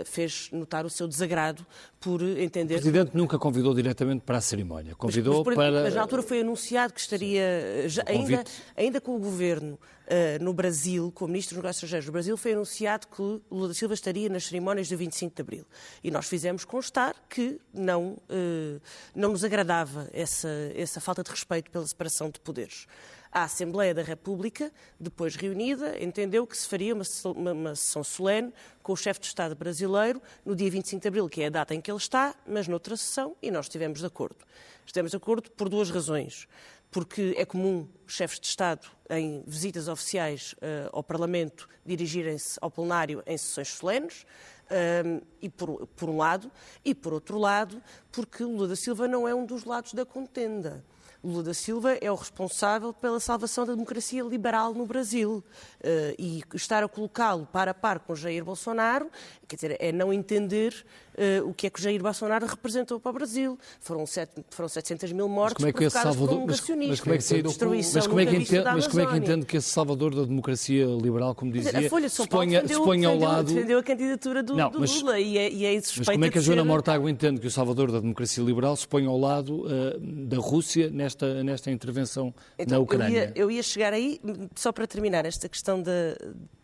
fez 0.04 0.48
notar 0.52 0.86
o 0.86 0.90
seu 0.90 1.08
desagrado 1.08 1.66
por 2.00 2.22
entender... 2.22 2.74
O 2.74 2.78
Presidente 2.78 3.16
nunca 3.16 3.38
convidou 3.38 3.74
diretamente 3.74 4.22
para 4.24 4.38
a 4.38 4.40
cerimónia. 4.40 4.94
Convidou 4.94 5.44
mas, 5.44 5.56
mas, 5.56 5.56
para... 5.56 5.82
Mas 5.82 5.94
na 5.94 6.02
altura 6.02 6.22
foi 6.22 6.40
anunciado 6.40 6.92
que 6.92 7.00
estaria, 7.00 7.88
já, 7.88 8.04
ainda, 8.06 8.44
ainda 8.76 9.00
com 9.00 9.16
o 9.16 9.18
Governo 9.18 9.78
uh, 10.12 10.42
no 10.42 10.52
Brasil, 10.52 11.10
com 11.12 11.24
o 11.24 11.28
Ministro 11.28 11.54
dos 11.54 11.62
Negócios 11.62 11.78
Estrangeiros 11.78 12.06
do 12.06 12.12
Brasil, 12.12 12.36
foi 12.36 12.52
anunciado 12.52 13.06
que 13.06 13.22
Lula 13.50 13.68
da 13.68 13.74
Silva 13.74 13.94
estaria 13.94 14.28
nas 14.28 14.44
cerimónias 14.44 14.88
do 14.88 14.96
25 14.96 15.34
de 15.34 15.42
Abril. 15.42 15.66
E 16.04 16.10
nós 16.10 16.28
fizemos 16.28 16.64
constar 16.64 17.14
que 17.28 17.60
não, 17.72 18.18
uh, 18.28 18.80
não 19.14 19.30
nos 19.30 19.42
agradava 19.42 20.08
essa, 20.12 20.48
essa 20.74 21.00
falta 21.00 21.22
de 21.22 21.30
respeito 21.30 21.70
pela 21.70 21.86
separação 21.86 22.30
de 22.30 22.38
poderes. 22.38 22.86
A 23.30 23.44
Assembleia 23.44 23.94
da 23.94 24.02
República, 24.02 24.70
depois 25.00 25.36
reunida, 25.36 25.96
entendeu 25.98 26.46
que 26.46 26.54
se 26.54 26.68
faria 26.68 26.94
uma, 26.94 27.04
uma, 27.34 27.52
uma, 27.52 27.74
sessão 27.74 28.04
solene 28.04 28.52
com 28.82 28.92
o 28.92 28.96
chefe 28.96 29.20
de 29.20 29.26
Estado 29.26 29.54
brasileiro 29.54 30.20
no 30.44 30.54
dia 30.54 30.70
25 30.70 31.00
de 31.00 31.08
abril, 31.08 31.28
que 31.30 31.42
é 31.42 31.46
a 31.46 31.50
data 31.50 31.74
em 31.74 31.80
que 31.80 31.90
ele 31.90 31.96
está, 31.96 32.34
mas 32.46 32.68
noutra 32.68 32.94
sessão, 32.94 33.34
e 33.40 33.50
nós 33.50 33.64
estivemos 33.64 34.00
de 34.00 34.06
acordo. 34.06 34.36
Estivemos 34.84 35.12
de 35.12 35.16
acordo 35.16 35.50
por 35.52 35.70
duas 35.70 35.88
razões 35.88 36.46
porque 36.92 37.34
é 37.38 37.44
comum 37.46 37.88
chefes 38.06 38.38
de 38.38 38.46
Estado, 38.46 38.86
em 39.08 39.42
visitas 39.46 39.88
oficiais 39.88 40.52
uh, 40.52 40.90
ao 40.92 41.02
Parlamento, 41.02 41.66
dirigirem-se 41.84 42.58
ao 42.60 42.70
plenário 42.70 43.22
em 43.26 43.36
sessões 43.36 43.68
solenes, 43.68 44.26
uh, 44.70 45.26
e 45.40 45.48
por, 45.48 45.86
por 45.96 46.10
um 46.10 46.18
lado, 46.18 46.52
e 46.84 46.94
por 46.94 47.14
outro 47.14 47.38
lado, 47.38 47.82
porque 48.12 48.44
Lula 48.44 48.68
da 48.68 48.76
Silva 48.76 49.08
não 49.08 49.26
é 49.26 49.34
um 49.34 49.46
dos 49.46 49.64
lados 49.64 49.94
da 49.94 50.04
contenda. 50.04 50.84
Lula 51.24 51.44
da 51.44 51.54
Silva 51.54 51.94
é 51.94 52.10
o 52.10 52.16
responsável 52.16 52.92
pela 52.92 53.20
salvação 53.20 53.64
da 53.64 53.74
democracia 53.74 54.24
liberal 54.24 54.74
no 54.74 54.84
Brasil. 54.84 55.42
Uh, 55.78 56.14
e 56.18 56.42
estar 56.52 56.82
a 56.82 56.88
colocá-lo 56.88 57.46
par 57.46 57.68
a 57.68 57.74
par 57.74 58.00
com 58.00 58.14
Jair 58.14 58.44
Bolsonaro, 58.44 59.08
quer 59.52 59.56
dizer, 59.56 59.76
é 59.80 59.92
não 59.92 60.12
entender 60.12 60.74
uh, 61.14 61.48
o 61.48 61.52
que 61.52 61.66
é 61.66 61.70
que 61.70 61.80
Jair 61.80 62.02
Bolsonaro 62.02 62.46
representou 62.46 62.98
para 62.98 63.10
o 63.10 63.12
Brasil. 63.12 63.58
Foram, 63.80 64.06
sete, 64.06 64.44
foram 64.50 64.68
700 64.68 65.12
mil 65.12 65.28
mortes 65.28 65.62
mas 65.62 65.72
como 65.72 65.84
é 65.84 65.90
que 65.90 65.96
esse 65.96 66.02
Salvador, 66.02 66.46
mas, 66.46 66.46
mas, 66.46 67.00
como 67.00 67.14
é 67.14 67.16
que 67.18 67.24
se, 67.24 67.42
mas 67.42 68.06
como 68.06 68.20
é 68.20 68.26
que 68.26 68.36
entende, 68.36 68.64
mas 68.64 68.86
como 68.86 69.00
é 69.02 69.06
que 69.06 69.16
entende 69.16 69.46
que 69.46 69.56
esse 69.56 69.68
salvador 69.68 70.14
da 70.14 70.22
democracia 70.22 70.86
liberal, 70.86 71.34
como 71.34 71.52
dizia, 71.52 71.78
a 71.78 71.88
Folha 71.90 72.08
de 72.08 72.14
São 72.14 72.26
Paulo 72.26 72.44
se, 72.44 72.50
ponha, 72.50 72.62
defendeu, 72.62 72.78
se 72.78 72.84
ponha 72.84 73.08
ao 73.08 73.18
lado... 73.18 73.52
defendeu 73.52 73.78
a 73.78 73.82
candidatura 73.82 74.42
do, 74.42 74.56
não, 74.56 74.70
do 74.70 74.80
mas, 74.80 75.02
Lula 75.02 75.20
e 75.20 75.36
é, 75.36 75.52
e 75.52 75.66
é 75.66 75.74
Mas 75.74 76.08
como 76.08 76.24
é 76.24 76.30
que 76.30 76.38
a 76.38 76.40
Joana 76.40 76.62
ser... 76.62 76.68
Mortágua 76.68 77.10
entende 77.10 77.40
que 77.40 77.46
o 77.46 77.50
salvador 77.50 77.92
da 77.92 78.00
democracia 78.00 78.42
liberal 78.42 78.74
se 78.76 78.88
põe 78.88 79.04
ao 79.04 79.18
lado 79.18 79.66
uh, 79.66 80.00
da 80.00 80.38
Rússia 80.38 80.90
nesta, 80.90 81.44
nesta 81.44 81.70
intervenção 81.70 82.34
então, 82.58 82.78
na 82.78 82.82
Ucrânia? 82.82 83.32
Eu 83.34 83.36
ia, 83.36 83.42
eu 83.42 83.50
ia 83.50 83.62
chegar 83.62 83.92
aí, 83.92 84.20
só 84.56 84.72
para 84.72 84.86
terminar 84.86 85.26
esta 85.26 85.48
questão 85.48 85.82
da, 85.82 86.16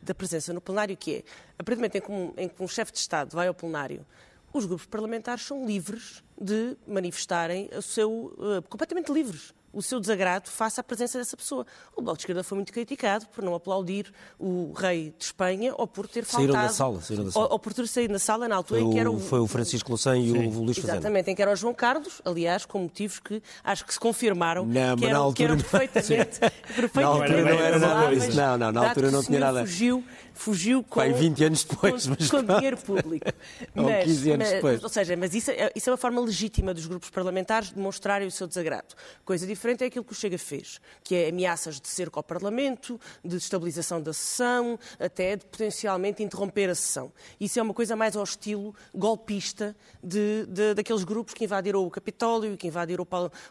da 0.09 0.14
presença 0.14 0.53
no 0.53 0.61
plenário, 0.61 0.96
que 0.96 1.16
é, 1.16 1.22
a 1.59 1.62
partir 1.62 1.77
do 1.77 1.79
momento 1.79 1.96
em 1.96 2.01
que 2.01 2.11
um, 2.11 2.33
em 2.37 2.48
que 2.48 2.62
um 2.62 2.68
chefe 2.79 2.93
de 2.93 2.99
Estado 2.99 3.35
vai 3.35 3.49
ao 3.49 3.55
plenário 3.55 4.07
os 4.53 4.64
grupos 4.64 4.87
parlamentares 4.87 5.45
são 5.45 5.67
livres 5.67 6.23
de 6.41 6.77
manifestarem 6.87 7.69
o 7.77 7.83
seu. 7.83 8.11
Uh, 8.11 8.62
completamente 8.69 9.12
livres 9.12 9.53
o 9.73 9.83
seu 9.83 10.01
desagrado 10.01 10.49
face 10.49 10.81
à 10.81 10.83
presença 10.83 11.19
dessa 11.19 11.37
pessoa. 11.37 11.67
O 11.95 12.03
Bloco 12.03 12.17
de 12.17 12.23
Esquerda 12.23 12.43
foi 12.43 12.57
muito 12.57 12.73
criticado 12.73 13.27
por 13.27 13.45
não 13.45 13.55
aplaudir 13.55 14.12
o 14.38 14.73
rei 14.73 15.14
de 15.17 15.25
Espanha 15.25 15.75
ou 15.77 15.87
por 15.87 16.09
ter 16.09 16.25
faltado... 16.25 16.53
Saíram 16.53 16.67
da 16.67 16.73
sala. 16.73 17.01
Saíram 17.03 17.25
da 17.25 17.31
sala. 17.31 17.47
Ou, 17.47 17.53
ou, 17.53 17.59
por 17.59 17.73
ter 17.73 17.87
saído 17.87 18.12
na 18.12 18.19
sala 18.19 18.49
na 18.49 18.57
altura 18.57 18.81
foi 18.81 18.88
em 18.88 18.93
que 18.93 18.99
era 18.99 19.11
o... 19.11 19.21
Foi 19.21 19.41
o 19.41 19.47
Francisco 19.47 19.91
Louçã 19.91 20.17
e 20.17 20.31
Sim. 20.31 20.47
o 20.47 20.62
Luís 20.62 20.79
Fazenda. 20.79 20.95
Exatamente, 20.99 21.31
em 21.31 21.35
que 21.35 21.43
era 21.43 21.53
o 21.53 21.57
João 21.57 21.75
Carlos, 21.75 22.23
aliás, 22.25 22.64
com 22.64 22.81
motivos 22.81 23.19
que 23.19 23.43
acho 23.62 23.85
que 23.85 23.93
se 23.93 24.01
confirmaram 24.01 24.64
não, 24.64 24.97
que, 24.97 25.05
eram, 25.05 25.33
que 25.33 25.45
eram 25.45 25.57
perfeitamente... 25.57 26.41
perfeitamente 26.75 26.97
na 26.97 27.07
altura 27.07 27.43
não 27.43 27.61
era 27.61 27.79
nada 27.79 28.14
disso. 28.14 28.37
Não, 28.37 28.59
não, 28.59 28.73
na 28.73 28.88
altura 28.88 29.11
não 29.11 29.23
tinha 29.23 29.41
nada... 29.41 29.61
Fugiu, 29.61 30.05
fugiu 30.38 30.85
com... 30.85 31.01
Pai, 31.01 31.12
20 31.12 31.44
anos 31.44 31.64
depois. 31.64 32.05
Com, 32.05 32.14
mas 32.18 32.31
com 32.31 32.42
dinheiro 32.44 32.77
público. 32.77 33.27
Mas, 33.74 33.85
ou 33.85 34.03
15 34.05 34.31
anos 34.31 34.46
mas, 34.46 34.55
depois. 34.55 34.83
Ou 34.83 34.88
seja, 34.88 35.16
mas 35.16 35.35
isso 35.35 35.51
é, 35.51 35.70
isso 35.74 35.88
é 35.88 35.92
uma 35.92 35.96
forma 35.96 36.20
legítima 36.20 36.72
dos 36.72 36.87
grupos 36.87 37.11
parlamentares 37.11 37.68
de 37.68 37.74
demonstrarem 37.74 38.27
o 38.27 38.31
seu 38.31 38.46
desagrado. 38.46 38.94
Coisa 39.24 39.46
diferente 39.46 39.85
é 39.85 39.87
aquilo 39.87 40.05
que 40.05 40.12
o 40.12 40.14
Chega 40.14 40.38
fez, 40.38 40.81
que 41.03 41.14
é 41.14 41.29
ameaças 41.29 41.81
de 41.81 41.88
cerco 41.88 42.18
ao 42.18 42.22
Parlamento, 42.22 43.01
de 43.24 43.37
destabilização 43.37 44.01
da 44.01 44.12
sessão, 44.12 44.79
até 44.98 45.37
de 45.37 45.44
potencialmente 45.44 46.22
interromper 46.22 46.70
a 46.70 46.74
sessão. 46.74 47.12
Isso 47.40 47.59
é 47.59 47.62
uma 47.62 47.74
coisa 47.74 47.96
mais 47.96 48.16
ao 48.16 48.24
estilo 48.24 48.74
golpista 48.94 49.77
de, 50.03 50.46
de 50.46 50.74
daqueles 50.74 51.05
grupos 51.05 51.35
que 51.35 51.44
invadiram 51.44 51.85
o 51.85 51.90
Capitólio, 51.90 52.57
que 52.57 52.66
invadiram 52.66 53.07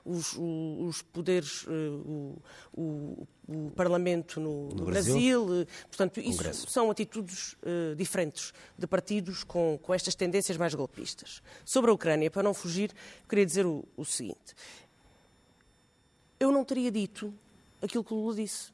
os, 0.05 0.37
os, 0.37 1.01
poderes, 1.01 1.65
eh, 1.67 1.71
o, 1.71 2.37
o, 2.73 3.27
o 3.47 3.71
Parlamento 3.71 4.39
no, 4.39 4.69
no, 4.69 4.85
Brasil. 4.85 5.45
Brasil. 5.45 5.61
Eh, 5.61 5.65
portanto, 5.87 6.19
isso 6.19 6.37
Congresso. 6.37 6.69
são 6.69 6.91
atitudes 6.91 7.53
uh, 7.53 7.95
diferentes 7.95 8.53
de 8.77 8.85
partidos 8.85 9.43
com, 9.43 9.79
com 9.81 9.93
estas 9.93 10.15
tendências 10.15 10.57
mais 10.57 10.73
golpistas. 10.75 11.41
Sobre 11.63 11.89
a 11.89 11.93
Ucrânia, 11.93 12.29
para 12.29 12.43
não 12.43 12.53
fugir, 12.53 12.91
queria 13.27 13.45
dizer 13.45 13.65
o, 13.65 13.85
o 13.95 14.03
seguinte 14.03 14.53
eu 16.39 16.51
não 16.51 16.63
teria 16.63 16.91
dito 16.91 17.33
aquilo 17.81 18.03
que 18.03 18.13
o 18.13 18.17
Lula 18.17 18.35
disse. 18.35 18.71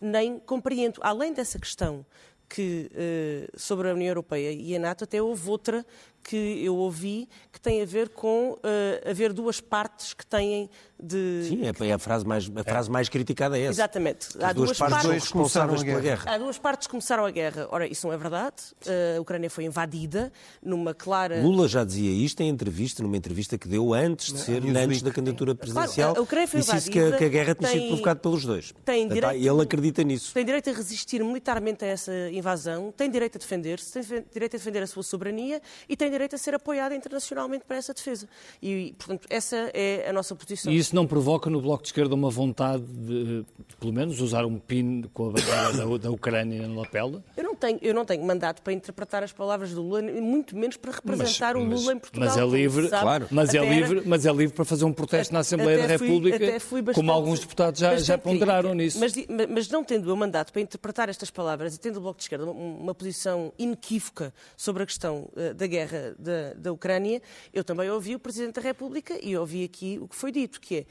Nem 0.00 0.38
compreendo. 0.38 1.00
Além 1.02 1.32
dessa 1.32 1.58
questão 1.58 2.04
que 2.48 2.90
uh, 2.92 3.58
sobre 3.58 3.88
a 3.88 3.94
União 3.94 4.08
Europeia 4.08 4.52
e 4.52 4.74
a 4.76 4.78
NATO, 4.78 5.04
até 5.04 5.22
houve 5.22 5.48
outra 5.48 5.86
que 6.22 6.62
eu 6.64 6.76
ouvi 6.76 7.28
que 7.50 7.60
tem 7.60 7.82
a 7.82 7.84
ver 7.84 8.08
com 8.10 8.52
uh, 8.52 9.10
haver 9.10 9.32
duas 9.32 9.60
partes 9.60 10.14
que 10.14 10.24
têm 10.24 10.70
de... 11.02 11.46
Sim, 11.48 11.62
é, 11.66 11.88
é 11.88 11.92
a 11.92 11.98
frase 11.98 12.24
mais, 12.24 12.50
a 12.54 12.62
frase 12.62 12.90
mais 12.90 13.08
criticada 13.08 13.58
é 13.58 13.62
essa. 13.62 13.72
Exatamente. 13.72 14.28
Há 14.40 14.52
duas, 14.52 14.68
duas 14.68 14.78
partes, 14.78 15.02
partes 15.02 15.22
responsáveis 15.24 15.82
pela 15.82 16.00
guerra. 16.00 16.30
Há 16.32 16.38
duas 16.38 16.58
partes 16.58 16.86
que 16.86 16.90
começaram 16.92 17.24
a 17.24 17.30
guerra. 17.30 17.66
Ora, 17.70 17.86
isso 17.86 18.06
não 18.06 18.14
é 18.14 18.16
verdade. 18.16 18.56
Uh, 18.86 19.18
a 19.18 19.20
Ucrânia 19.20 19.50
foi 19.50 19.64
invadida 19.64 20.32
numa 20.62 20.94
clara... 20.94 21.42
Lula 21.42 21.66
já 21.66 21.84
dizia 21.84 22.10
isto 22.10 22.40
em 22.40 22.48
entrevista, 22.48 23.02
numa 23.02 23.16
entrevista 23.16 23.58
que 23.58 23.66
deu 23.66 23.92
antes 23.92 24.32
de 24.32 24.38
ser, 24.38 24.62
antes 24.64 25.02
da 25.02 25.10
candidatura 25.10 25.54
presidencial. 25.54 26.10
Claro, 26.10 26.20
a 26.20 26.22
Ucrânia 26.22 26.46
foi 26.46 26.60
invadida. 26.60 26.78
Disse 26.78 26.90
que, 26.90 27.18
que 27.18 27.24
a 27.24 27.28
guerra 27.28 27.54
tinha 27.54 27.68
tem, 27.68 27.80
sido 27.80 27.88
provocada 27.88 28.20
pelos 28.20 28.44
dois. 28.44 28.72
Tem 28.84 29.08
direito, 29.08 29.34
ele 29.34 29.62
acredita 29.62 30.04
nisso. 30.04 30.32
Tem 30.32 30.44
direito 30.44 30.70
a 30.70 30.72
resistir 30.72 31.24
militarmente 31.24 31.84
a 31.84 31.88
essa 31.88 32.12
invasão, 32.30 32.92
tem 32.96 33.10
direito 33.10 33.36
a 33.36 33.38
defender-se, 33.38 33.92
tem 33.92 34.24
direito 34.32 34.54
a 34.54 34.58
defender 34.58 34.82
a 34.82 34.86
sua 34.86 35.02
soberania 35.02 35.60
e 35.88 35.96
tem 35.96 36.11
direito 36.12 36.34
a 36.34 36.38
ser 36.38 36.54
apoiada 36.54 36.94
internacionalmente 36.94 37.64
para 37.64 37.76
essa 37.76 37.92
defesa. 37.92 38.28
E, 38.62 38.94
portanto, 38.98 39.26
essa 39.28 39.70
é 39.74 40.08
a 40.08 40.12
nossa 40.12 40.34
posição. 40.34 40.72
E 40.72 40.76
isso 40.76 40.94
não 40.94 41.06
provoca 41.06 41.50
no 41.50 41.60
Bloco 41.60 41.82
de 41.82 41.88
Esquerda 41.88 42.14
uma 42.14 42.30
vontade 42.30 42.82
de, 42.82 43.44
pelo 43.78 43.92
menos, 43.92 44.20
usar 44.20 44.44
um 44.44 44.58
pin 44.58 45.02
com 45.12 45.30
a 45.30 45.32
bandeira 45.32 45.72
da, 45.72 45.96
da 45.96 46.10
Ucrânia 46.10 46.66
na 46.68 46.80
lapela? 46.80 47.22
Eu 47.36 47.44
não, 47.44 47.54
tenho, 47.54 47.78
eu 47.82 47.94
não 47.94 48.04
tenho 48.04 48.24
mandato 48.24 48.62
para 48.62 48.72
interpretar 48.72 49.22
as 49.22 49.32
palavras 49.32 49.72
do 49.72 49.82
Lula, 49.82 50.02
muito 50.02 50.56
menos 50.56 50.76
para 50.76 50.92
representar 50.92 51.54
mas, 51.54 51.62
o 51.62 51.66
Lula 51.66 51.76
mas, 51.76 51.96
em 51.96 51.98
Portugal. 51.98 52.28
Mas 52.28 52.36
é 52.36 52.46
livre, 52.46 52.88
claro. 52.88 53.28
Mas 53.30 53.54
é, 53.54 53.64
livre, 53.64 54.02
mas 54.06 54.26
é 54.26 54.32
livre 54.32 54.54
para 54.54 54.64
fazer 54.64 54.84
um 54.84 54.92
protesto 54.92 55.32
na 55.32 55.40
Assembleia 55.40 55.78
da 55.78 55.86
República, 55.86 56.60
fui, 56.60 56.82
bastante, 56.82 56.94
como 56.94 57.12
alguns 57.12 57.40
deputados 57.40 57.80
já, 57.80 57.96
já 57.96 58.18
ponderaram 58.18 58.74
nisso. 58.74 58.98
Mas, 58.98 59.14
mas 59.48 59.68
não 59.68 59.84
tendo 59.84 60.10
eu 60.10 60.16
mandato 60.16 60.52
para 60.52 60.62
interpretar 60.62 61.08
estas 61.08 61.30
palavras 61.30 61.74
e 61.74 61.80
tendo 61.80 61.96
o 61.96 62.00
Bloco 62.00 62.18
de 62.18 62.24
Esquerda 62.24 62.44
uma, 62.44 62.52
uma 62.52 62.94
posição 62.94 63.52
inequívoca 63.58 64.32
sobre 64.56 64.82
a 64.82 64.86
questão 64.86 65.28
uh, 65.32 65.54
da 65.54 65.66
guerra 65.66 66.01
da, 66.18 66.54
da 66.54 66.72
Ucrânia, 66.72 67.22
eu 67.52 67.64
também 67.64 67.90
ouvi 67.90 68.14
o 68.14 68.18
Presidente 68.18 68.56
da 68.56 68.62
República 68.62 69.18
e 69.22 69.36
ouvi 69.36 69.64
aqui 69.64 69.98
o 70.00 70.08
que 70.08 70.16
foi 70.16 70.32
dito, 70.32 70.60
que 70.60 70.78
é, 70.78 70.86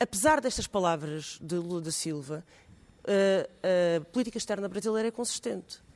apesar 0.00 0.40
destas 0.40 0.66
palavras 0.66 1.38
de 1.40 1.56
Lula 1.56 1.80
da 1.80 1.92
Silva, 1.92 2.44
uh, 3.04 4.00
a 4.00 4.04
política 4.06 4.38
externa 4.38 4.68
brasileira 4.68 5.08
é 5.08 5.10
consistente 5.10 5.86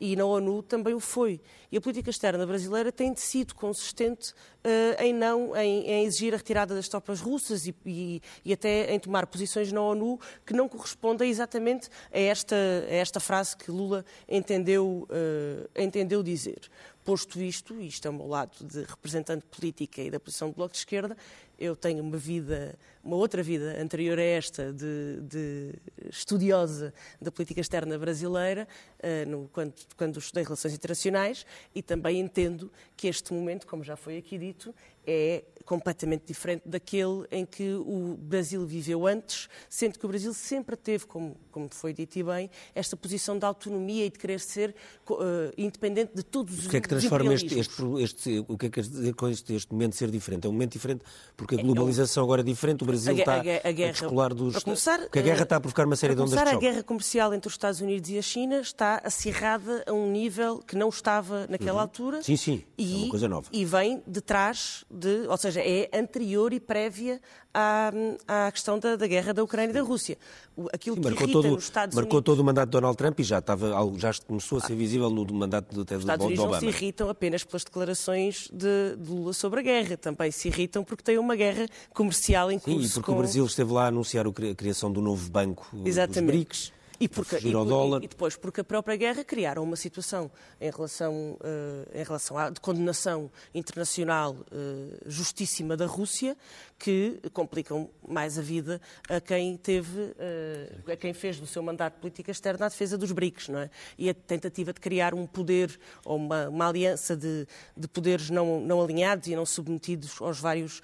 e 0.00 0.16
na 0.16 0.24
ONU 0.24 0.62
também 0.62 0.94
o 0.94 1.00
foi. 1.00 1.38
E 1.70 1.76
a 1.76 1.80
política 1.80 2.08
externa 2.08 2.46
brasileira 2.46 2.90
tem 2.90 3.14
sido 3.14 3.54
consistente 3.54 4.32
uh, 4.32 5.02
em 5.02 5.12
não 5.12 5.54
em, 5.54 5.86
em, 5.86 6.04
exigir 6.06 6.32
a 6.32 6.38
retirada 6.38 6.74
das 6.74 6.88
tropas 6.88 7.20
russas 7.20 7.66
e, 7.66 7.74
e, 7.84 8.22
e, 8.42 8.52
até 8.52 8.92
em 8.94 8.98
tomar 8.98 9.26
posições 9.26 9.70
na 9.70 9.82
ONU 9.82 10.18
que 10.46 10.54
não 10.54 10.68
correspondem 10.68 11.28
exatamente 11.28 11.90
a 12.10 12.18
esta, 12.18 12.56
a 12.56 12.94
esta 12.94 13.20
frase 13.20 13.54
que 13.54 13.70
Lula 13.70 14.04
entendeu, 14.26 15.06
uh, 15.10 15.68
entendeu 15.80 16.22
dizer. 16.22 16.60
Posto 17.04 17.40
isto, 17.40 17.80
e 17.80 17.86
isto 17.86 18.06
é 18.06 18.10
o 18.10 18.14
meu 18.14 18.26
lado 18.26 18.52
de 18.60 18.82
representante 18.82 19.44
política 19.46 20.02
e 20.02 20.10
da 20.10 20.20
posição 20.20 20.50
do 20.50 20.54
Bloco 20.54 20.72
de 20.72 20.78
Esquerda, 20.78 21.16
eu 21.58 21.76
tenho 21.76 22.02
uma 22.02 22.16
vida, 22.16 22.74
uma 23.04 23.16
outra 23.16 23.42
vida 23.42 23.80
anterior 23.80 24.18
a 24.18 24.22
esta 24.22 24.72
de, 24.72 25.20
de 25.22 25.74
estudiosa 26.08 26.92
da 27.20 27.30
política 27.30 27.60
externa 27.60 27.98
brasileira, 27.98 28.66
uh, 28.98 29.28
no, 29.28 29.48
quando, 29.52 29.74
quando 29.96 30.18
estudei 30.18 30.44
relações 30.44 30.74
internacionais, 30.74 31.44
e 31.74 31.82
também 31.82 32.18
entendo 32.18 32.70
que 32.96 33.08
este 33.08 33.32
momento, 33.32 33.66
como 33.66 33.84
já 33.84 33.96
foi 33.96 34.16
aqui 34.16 34.38
dito, 34.38 34.74
é 35.10 35.42
completamente 35.70 36.24
diferente 36.26 36.62
daquele 36.66 37.26
em 37.30 37.46
que 37.46 37.74
o 37.74 38.16
Brasil 38.20 38.66
viveu 38.66 39.06
antes, 39.06 39.48
sendo 39.68 40.00
que 40.00 40.04
o 40.04 40.08
Brasil 40.08 40.34
sempre 40.34 40.74
teve, 40.74 41.06
como, 41.06 41.36
como 41.52 41.68
foi 41.70 41.92
dito 41.92 42.18
e 42.18 42.24
bem, 42.24 42.50
esta 42.74 42.96
posição 42.96 43.38
de 43.38 43.44
autonomia 43.44 44.04
e 44.04 44.10
de 44.10 44.18
querer 44.18 44.40
ser 44.40 44.74
uh, 45.08 45.14
independente 45.56 46.10
de 46.12 46.24
todos 46.24 46.58
os 46.58 46.66
O 46.66 46.70
que 46.70 46.76
é 46.76 46.80
que 46.80 46.88
transforma 46.88 47.32
este, 47.32 47.56
este, 47.56 47.82
este, 48.02 48.44
o 48.48 48.58
que 48.58 48.66
é 48.66 48.68
que 48.68 48.80
dizer 48.80 49.14
com 49.14 49.28
este, 49.28 49.54
este, 49.54 49.72
momento 49.72 49.94
ser 49.94 50.10
diferente? 50.10 50.44
É 50.44 50.50
um 50.50 50.52
momento 50.52 50.72
diferente 50.72 51.04
porque 51.36 51.54
a 51.54 51.58
é, 51.60 51.62
globalização 51.62 52.24
agora 52.24 52.40
é 52.40 52.44
diferente, 52.44 52.82
o 52.82 52.86
Brasil 52.86 53.14
a, 53.14 53.16
está 53.16 53.34
a, 53.34 53.36
a, 53.36 53.68
a 53.68 53.72
guerra, 53.72 53.92
descolar 53.92 54.34
dos... 54.34 54.64
Começar, 54.64 54.98
porque 54.98 55.20
a 55.20 55.22
guerra 55.22 55.44
está 55.44 55.54
a 55.54 55.60
provocar 55.60 55.86
uma 55.86 55.94
série 55.94 56.16
de 56.16 56.20
ondas 56.20 56.32
de 56.32 56.36
choque. 56.36 56.52
a 56.52 56.58
guerra 56.58 56.82
comercial 56.82 57.32
entre 57.32 57.46
os 57.46 57.54
Estados 57.54 57.80
Unidos 57.80 58.10
e 58.10 58.18
a 58.18 58.22
China 58.22 58.60
está 58.60 59.00
acirrada 59.04 59.84
a 59.86 59.92
um 59.92 60.10
nível 60.10 60.58
que 60.58 60.74
não 60.74 60.88
estava 60.88 61.46
naquela 61.48 61.74
uhum. 61.74 61.80
altura. 61.80 62.22
Sim, 62.24 62.36
sim, 62.36 62.64
e, 62.76 62.92
é 62.92 62.96
uma 63.04 63.10
coisa 63.10 63.28
nova. 63.28 63.48
E 63.52 63.64
vem 63.64 64.02
de 64.04 64.20
trás 64.20 64.84
de, 65.00 65.26
ou 65.26 65.36
seja, 65.36 65.60
é 65.60 65.88
anterior 65.92 66.52
e 66.52 66.60
prévia 66.60 67.20
à, 67.52 67.90
à 68.28 68.52
questão 68.52 68.78
da, 68.78 68.96
da, 68.96 69.06
guerra 69.06 69.32
da 69.32 69.42
Ucrânia 69.42 69.70
e 69.70 69.74
da 69.74 69.82
Rússia. 69.82 70.18
Aquilo 70.72 70.96
Sim, 70.96 71.02
que 71.02 71.08
marcou 71.08 71.28
todo, 71.28 71.48
nos 71.48 71.64
Estados 71.64 71.96
marcou 71.96 72.18
Unidos... 72.18 72.24
todo 72.24 72.40
o 72.40 72.44
mandato 72.44 72.66
de 72.66 72.72
Donald 72.72 72.96
Trump 72.96 73.18
e 73.18 73.22
já, 73.24 73.38
estava, 73.38 73.70
já 73.96 74.12
começou 74.26 74.58
a 74.58 74.60
ser 74.60 74.74
visível 74.74 75.08
no 75.08 75.24
mandato 75.32 75.74
do 75.74 75.84
Ted 75.84 76.00
Estados 76.00 76.26
Unidos 76.26 76.44
não 76.44 76.60
se 76.60 76.66
irritam 76.66 77.08
apenas 77.08 77.42
pelas 77.42 77.64
declarações 77.64 78.48
de, 78.52 78.96
de, 78.96 79.10
Lula 79.10 79.32
sobre 79.32 79.60
a 79.60 79.62
guerra, 79.62 79.96
também 79.96 80.30
se 80.30 80.48
irritam 80.48 80.84
porque 80.84 81.02
tem 81.02 81.18
uma 81.18 81.34
guerra 81.34 81.66
comercial 81.94 82.52
em 82.52 82.58
curso. 82.58 82.78
Sim, 82.78 82.86
e 82.86 82.92
porque 82.92 83.06
com... 83.06 83.12
o 83.12 83.18
Brasil 83.18 83.46
esteve 83.46 83.72
lá 83.72 83.84
a 83.84 83.88
anunciar 83.88 84.26
a 84.26 84.54
criação 84.54 84.92
do 84.92 85.00
novo 85.00 85.30
banco 85.30 85.66
Exatamente. 85.84 86.20
dos 86.20 86.34
BRICS. 86.34 86.79
E, 87.00 87.08
porque, 87.08 87.36
e, 87.36 87.48
e, 87.48 88.08
depois 88.08 88.36
porque 88.36 88.60
a 88.60 88.64
própria 88.64 88.94
guerra 88.94 89.24
criaram 89.24 89.62
uma 89.62 89.74
situação 89.74 90.30
em 90.60 90.70
relação, 90.70 91.38
uh, 91.40 91.98
em 91.98 92.04
relação 92.04 92.36
à 92.36 92.50
de 92.50 92.60
condenação 92.60 93.30
internacional 93.54 94.34
uh, 94.34 94.98
justíssima 95.06 95.78
da 95.78 95.86
Rússia 95.86 96.36
que 96.78 97.18
complicam 97.32 97.88
mais 98.06 98.38
a 98.38 98.42
vida 98.42 98.82
a 99.08 99.18
quem 99.18 99.56
teve, 99.56 99.98
uh, 99.98 100.92
a 100.92 100.96
quem 100.96 101.14
fez 101.14 101.40
do 101.40 101.46
seu 101.46 101.62
mandato 101.62 101.94
de 101.94 102.00
política 102.00 102.30
externa 102.30 102.66
a 102.66 102.68
defesa 102.68 102.98
dos 102.98 103.12
BRICS, 103.12 103.48
não 103.48 103.60
é? 103.60 103.70
E 103.96 104.10
a 104.10 104.14
tentativa 104.14 104.70
de 104.70 104.80
criar 104.80 105.14
um 105.14 105.26
poder 105.26 105.80
ou 106.04 106.18
uma, 106.18 106.50
uma 106.50 106.68
aliança 106.68 107.16
de, 107.16 107.46
de, 107.74 107.88
poderes 107.88 108.28
não, 108.28 108.60
não 108.60 108.82
alinhados 108.82 109.26
e 109.26 109.34
não 109.34 109.46
submetidos 109.46 110.20
aos 110.20 110.38
vários 110.38 110.82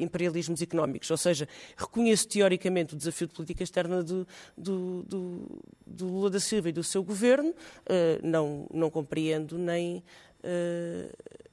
imperialismos 0.00 0.62
económicos. 0.62 1.10
Ou 1.10 1.16
seja, 1.16 1.48
reconheço 1.76 2.28
teoricamente 2.28 2.94
o 2.94 2.96
desafio 2.96 3.26
de 3.26 3.34
política 3.34 3.62
externa 3.62 4.02
do, 4.02 4.26
do, 4.56 5.02
do, 5.02 5.47
do 5.86 6.06
Lula 6.06 6.30
da 6.30 6.40
Silva 6.40 6.68
e 6.68 6.72
do 6.72 6.82
seu 6.84 7.02
governo, 7.02 7.50
uh, 7.50 7.54
não, 8.22 8.66
não 8.72 8.90
compreendo 8.90 9.58
nem, 9.58 10.02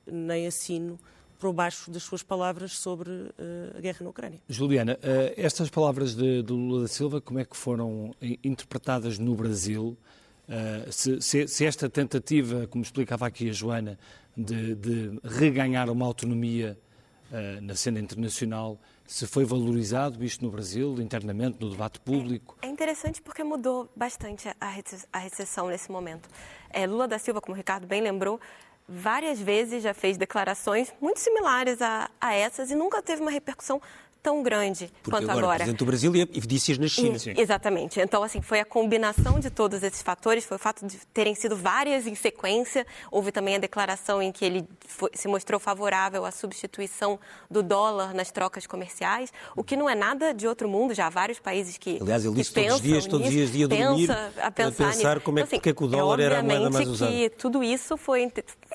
nem 0.06 0.48
assino 0.48 1.00
por 1.40 1.52
baixo 1.52 1.92
das 1.92 2.04
suas 2.04 2.24
palavras 2.24 2.74
sobre 2.74 3.10
uh, 3.10 3.78
a 3.78 3.82
guerra 3.82 4.00
na 4.02 4.10
Ucrânia. 4.10 4.40
Juliana, 4.48 4.98
estas 5.36 5.70
palavras 5.70 6.16
de, 6.16 6.42
de, 6.44 6.54
Lula 6.54 6.84
da 6.84 6.88
Silva, 6.88 7.20
como 7.20 7.40
é 7.40 7.46
que 7.46 7.58
foram 7.58 8.14
interpretadas 8.44 9.20
no 9.20 9.36
Brasil? 9.36 9.98
Se, 10.92 11.20
se, 11.22 11.48
se, 11.48 11.66
esta 11.66 11.90
tentativa, 11.90 12.68
como 12.68 12.84
explicava 12.84 13.26
aqui 13.26 13.50
a 13.50 13.52
Joana, 13.52 13.98
de, 14.38 14.76
de 14.76 15.20
reganhar 15.24 15.90
uma 15.90 16.06
autonomia 16.06 16.78
na 17.64 17.74
cena 17.74 18.00
internacional, 18.00 18.80
se 19.08 19.28
foi 19.28 19.46
valorizado 19.46 20.24
isto 20.24 20.44
no 20.44 20.52
Brasil, 20.52 20.96
internamente, 21.00 21.58
no 21.60 21.70
debate 21.70 22.00
público? 22.00 22.58
É, 22.62 22.68
é 22.68 22.70
interessante 22.70 23.22
porque 23.22 23.44
mudou 23.44 23.90
bastante 23.96 24.50
a 24.60 25.18
recessão 25.20 25.68
nesse 25.68 25.92
momento. 25.92 26.28
É, 26.70 26.88
Lula 26.88 27.08
da 27.08 27.20
Silva, 27.20 27.40
como 27.40 27.54
o 27.54 27.58
Ricardo 27.58 27.86
bem 27.86 28.02
lembrou, 28.02 28.40
várias 28.88 29.40
vezes 29.40 29.82
já 29.84 29.94
fez 29.94 30.18
declarações 30.18 30.94
muito 31.02 31.20
similares 31.20 31.82
a, 31.82 32.10
a 32.20 32.34
essas 32.34 32.72
e 32.72 32.76
nunca 32.76 33.02
teve 33.02 33.22
uma 33.22 33.32
repercussão 33.32 33.82
tão 34.26 34.42
grande 34.42 34.92
Porque 35.04 35.12
quanto 35.12 35.30
agora. 35.30 35.38
agora. 35.38 35.58
Presidente 35.60 35.78
do 35.78 35.86
Brasil 35.86 36.16
e 36.16 36.26
disse 36.26 36.80
na 36.80 36.88
China. 36.88 37.16
E, 37.28 37.40
exatamente. 37.40 38.00
Então, 38.00 38.24
assim, 38.24 38.42
foi 38.42 38.60
a 38.60 38.66
combinação 38.66 39.40
de 39.40 39.52
todos 39.52 39.84
esses 39.84 40.02
fatores, 40.02 40.44
foi 40.44 40.58
o 40.58 40.60
fato 40.60 40.84
de 40.84 40.98
terem 41.14 41.36
sido 41.36 41.56
várias 41.56 42.08
em 42.08 42.16
sequência. 42.16 42.88
Houve 43.12 43.32
também 43.32 43.54
a 43.54 43.60
declaração 43.60 44.24
em 44.24 44.32
que 44.32 44.44
ele 44.44 44.68
foi, 44.88 45.12
se 45.14 45.28
mostrou 45.28 45.60
favorável 45.60 46.26
à 46.26 46.32
substituição 46.32 47.20
do 47.52 47.62
dólar 47.62 48.16
nas 48.16 48.32
trocas 48.32 48.66
comerciais, 48.66 49.32
o 49.56 49.64
que 49.64 49.78
não 49.78 49.88
é 49.88 49.94
nada 49.94 50.34
de 50.34 50.48
outro 50.48 50.68
mundo. 50.68 50.96
Já 50.96 51.06
há 51.06 51.10
vários 51.12 51.38
países 51.38 51.78
que. 51.78 52.00
Aliás, 52.02 52.26
ele 52.26 52.34
disse 52.34 52.52
todos 52.52 52.74
os 52.74 52.82
dias, 52.82 53.06
todos 53.06 53.28
os 53.28 53.32
dias, 53.32 53.52
dia 53.52 53.68
dormir, 53.68 54.10
a 54.42 54.50
pensar, 54.50 54.88
a 54.88 54.92
pensar 54.92 55.20
como 55.20 55.38
é, 55.38 55.44
então, 55.44 55.56
assim, 55.56 55.62
que, 55.62 55.70
é 55.70 55.74
que 55.74 55.84
o 55.84 55.88
dólar 55.88 56.20
é, 56.20 56.24
era 56.24 56.40
a 56.40 56.44
moeda 56.44 56.72
mais 56.72 56.88
usada. 56.88 57.12
que 57.12 57.30
tudo 57.30 57.64
isso 57.64 57.96
foi, 57.96 58.24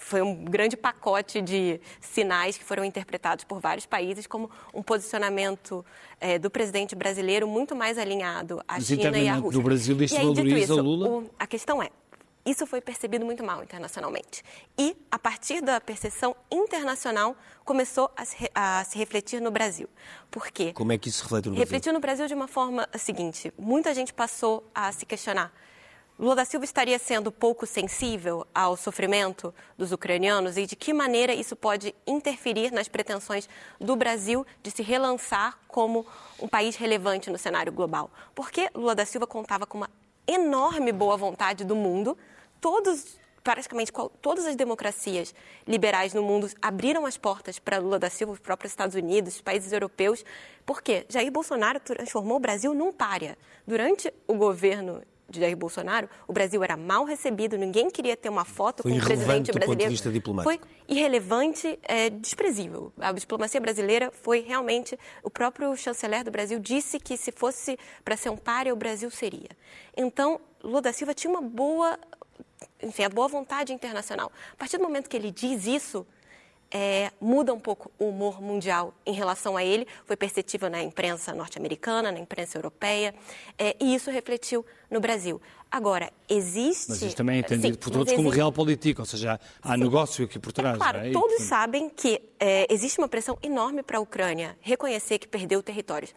foi 0.00 0.22
um 0.22 0.44
grande 0.44 0.76
pacote 0.76 1.40
de 1.40 1.80
sinais 2.00 2.56
que 2.56 2.64
foram 2.64 2.84
interpretados 2.84 3.44
por 3.44 3.60
vários 3.60 3.86
países 3.86 4.26
como 4.26 4.50
um 4.74 4.82
posicionamento 4.82 5.84
é, 6.18 6.38
do 6.38 6.50
presidente 6.50 6.96
brasileiro 6.96 7.46
muito 7.46 7.76
mais 7.76 7.98
alinhado 7.98 8.62
à 8.66 8.80
China 8.80 9.18
e 9.18 9.28
à 9.28 9.34
Rússia. 9.34 9.52
do 9.52 9.62
Brasil 9.62 10.02
isto 10.02 10.16
aí, 10.16 10.22
valoriza 10.22 10.58
isso, 10.58 10.82
Lula? 10.82 11.08
O, 11.08 11.30
a 11.38 11.46
questão 11.46 11.82
é, 11.82 11.90
isso 12.44 12.66
foi 12.66 12.80
percebido 12.80 13.24
muito 13.24 13.44
mal 13.44 13.62
internacionalmente. 13.62 14.42
E, 14.78 14.96
a 15.10 15.18
partir 15.18 15.60
da 15.60 15.80
percepção 15.80 16.34
internacional, 16.50 17.36
começou 17.64 18.10
a 18.16 18.24
se, 18.24 18.50
a 18.54 18.82
se, 18.84 18.96
refletir 18.98 19.40
no 19.40 19.50
Brasil. 19.50 19.88
Por 20.30 20.50
quê? 20.50 20.72
Como 20.72 20.90
é 20.90 20.98
que 20.98 21.10
isso 21.10 21.22
reflete 21.22 21.46
no 21.46 21.52
Brasil? 21.52 21.64
Refletiu 21.64 21.92
no 21.92 22.00
Brasil 22.00 22.26
de 22.26 22.34
uma 22.34 22.48
forma 22.48 22.88
seguinte: 22.98 23.52
muita 23.58 23.92
gente 23.94 24.12
passou 24.12 24.68
a 24.74 24.90
se 24.90 25.04
questionar 25.04 25.52
Lula 26.20 26.36
da 26.36 26.44
Silva 26.44 26.66
estaria 26.66 26.98
sendo 26.98 27.32
pouco 27.32 27.66
sensível 27.66 28.46
ao 28.54 28.76
sofrimento 28.76 29.54
dos 29.78 29.90
ucranianos 29.90 30.58
e 30.58 30.66
de 30.66 30.76
que 30.76 30.92
maneira 30.92 31.32
isso 31.32 31.56
pode 31.56 31.94
interferir 32.06 32.70
nas 32.70 32.88
pretensões 32.88 33.48
do 33.80 33.96
Brasil 33.96 34.46
de 34.62 34.70
se 34.70 34.82
relançar 34.82 35.58
como 35.66 36.04
um 36.38 36.46
país 36.46 36.76
relevante 36.76 37.30
no 37.30 37.38
cenário 37.38 37.72
global? 37.72 38.10
Porque 38.34 38.68
Lula 38.74 38.94
da 38.94 39.06
Silva 39.06 39.26
contava 39.26 39.64
com 39.64 39.78
uma 39.78 39.88
enorme 40.26 40.92
boa 40.92 41.16
vontade 41.16 41.64
do 41.64 41.74
mundo, 41.74 42.18
todos 42.60 43.18
praticamente 43.42 43.90
todas 44.20 44.44
as 44.44 44.54
democracias 44.54 45.34
liberais 45.66 46.12
no 46.12 46.22
mundo 46.22 46.50
abriram 46.60 47.06
as 47.06 47.16
portas 47.16 47.58
para 47.58 47.78
Lula 47.78 47.98
da 47.98 48.10
Silva, 48.10 48.34
os 48.34 48.38
próprios 48.38 48.72
Estados 48.72 48.94
Unidos, 48.94 49.36
os 49.36 49.40
países 49.40 49.72
europeus. 49.72 50.22
Por 50.66 50.82
quê? 50.82 51.06
Jair 51.08 51.32
Bolsonaro 51.32 51.80
transformou 51.80 52.36
o 52.36 52.40
Brasil 52.40 52.74
num 52.74 52.92
párea. 52.92 53.38
Durante 53.66 54.12
o 54.26 54.34
governo 54.34 55.00
de 55.30 55.40
Jair 55.40 55.56
Bolsonaro, 55.56 56.08
o 56.26 56.32
Brasil 56.32 56.62
era 56.62 56.76
mal 56.76 57.04
recebido, 57.04 57.56
ninguém 57.56 57.88
queria 57.88 58.16
ter 58.16 58.28
uma 58.28 58.44
foto 58.44 58.82
Foi 58.82 58.92
com 58.92 58.98
o 58.98 59.00
presidente 59.00 59.52
brasileiro. 59.52 59.60
Do 59.60 59.66
ponto 59.66 59.78
de 59.78 59.88
vista 59.88 60.10
diplomático. 60.10 60.52
Foi 60.52 60.60
irrelevante, 60.88 61.78
é, 61.84 62.10
desprezível. 62.10 62.92
A 62.98 63.12
diplomacia 63.12 63.60
brasileira 63.60 64.10
foi 64.10 64.40
realmente. 64.40 64.98
O 65.22 65.30
próprio 65.30 65.74
chanceler 65.76 66.24
do 66.24 66.30
Brasil 66.30 66.58
disse 66.58 66.98
que 66.98 67.16
se 67.16 67.30
fosse 67.30 67.78
para 68.04 68.16
ser 68.16 68.30
um 68.30 68.36
páreo, 68.36 68.74
o 68.74 68.76
Brasil 68.76 69.10
seria. 69.10 69.50
Então, 69.96 70.40
Lula 70.62 70.82
da 70.82 70.92
Silva 70.92 71.14
tinha 71.14 71.30
uma 71.30 71.40
boa 71.40 71.98
enfim, 72.82 73.04
a 73.04 73.08
boa 73.08 73.28
vontade 73.28 73.72
internacional. 73.72 74.32
A 74.52 74.56
partir 74.56 74.78
do 74.78 74.82
momento 74.82 75.08
que 75.08 75.16
ele 75.16 75.30
diz 75.30 75.66
isso, 75.66 76.06
é, 76.70 77.10
muda 77.20 77.52
um 77.52 77.58
pouco 77.58 77.90
o 77.98 78.08
humor 78.08 78.40
mundial 78.40 78.94
em 79.04 79.12
relação 79.12 79.56
a 79.56 79.64
ele. 79.64 79.86
Foi 80.04 80.16
perceptível 80.16 80.70
na 80.70 80.82
imprensa 80.82 81.34
norte-americana, 81.34 82.12
na 82.12 82.18
imprensa 82.18 82.58
europeia, 82.58 83.14
é, 83.58 83.76
e 83.80 83.94
isso 83.94 84.10
refletiu 84.10 84.64
no 84.90 85.00
Brasil. 85.00 85.40
Agora, 85.70 86.12
existe. 86.28 86.90
Mas 86.90 87.02
isso 87.02 87.16
também 87.16 87.36
é 87.36 87.40
entendido 87.40 87.74
sim, 87.74 87.80
por 87.80 87.90
todos 87.90 88.12
como 88.12 88.28
real 88.28 88.52
político, 88.52 89.02
ou 89.02 89.06
seja, 89.06 89.38
há 89.62 89.74
sim. 89.74 89.80
negócio 89.80 90.24
aqui 90.24 90.38
por 90.38 90.52
trás. 90.52 90.74
É 90.74 90.78
claro, 90.78 90.98
é? 90.98 91.12
todos 91.12 91.42
sabem 91.42 91.88
que 91.88 92.20
é, 92.38 92.66
existe 92.72 92.98
uma 92.98 93.08
pressão 93.08 93.38
enorme 93.42 93.82
para 93.82 93.98
a 93.98 94.00
Ucrânia 94.00 94.56
reconhecer 94.60 95.18
que 95.18 95.28
perdeu 95.28 95.62
territórios. 95.62 96.14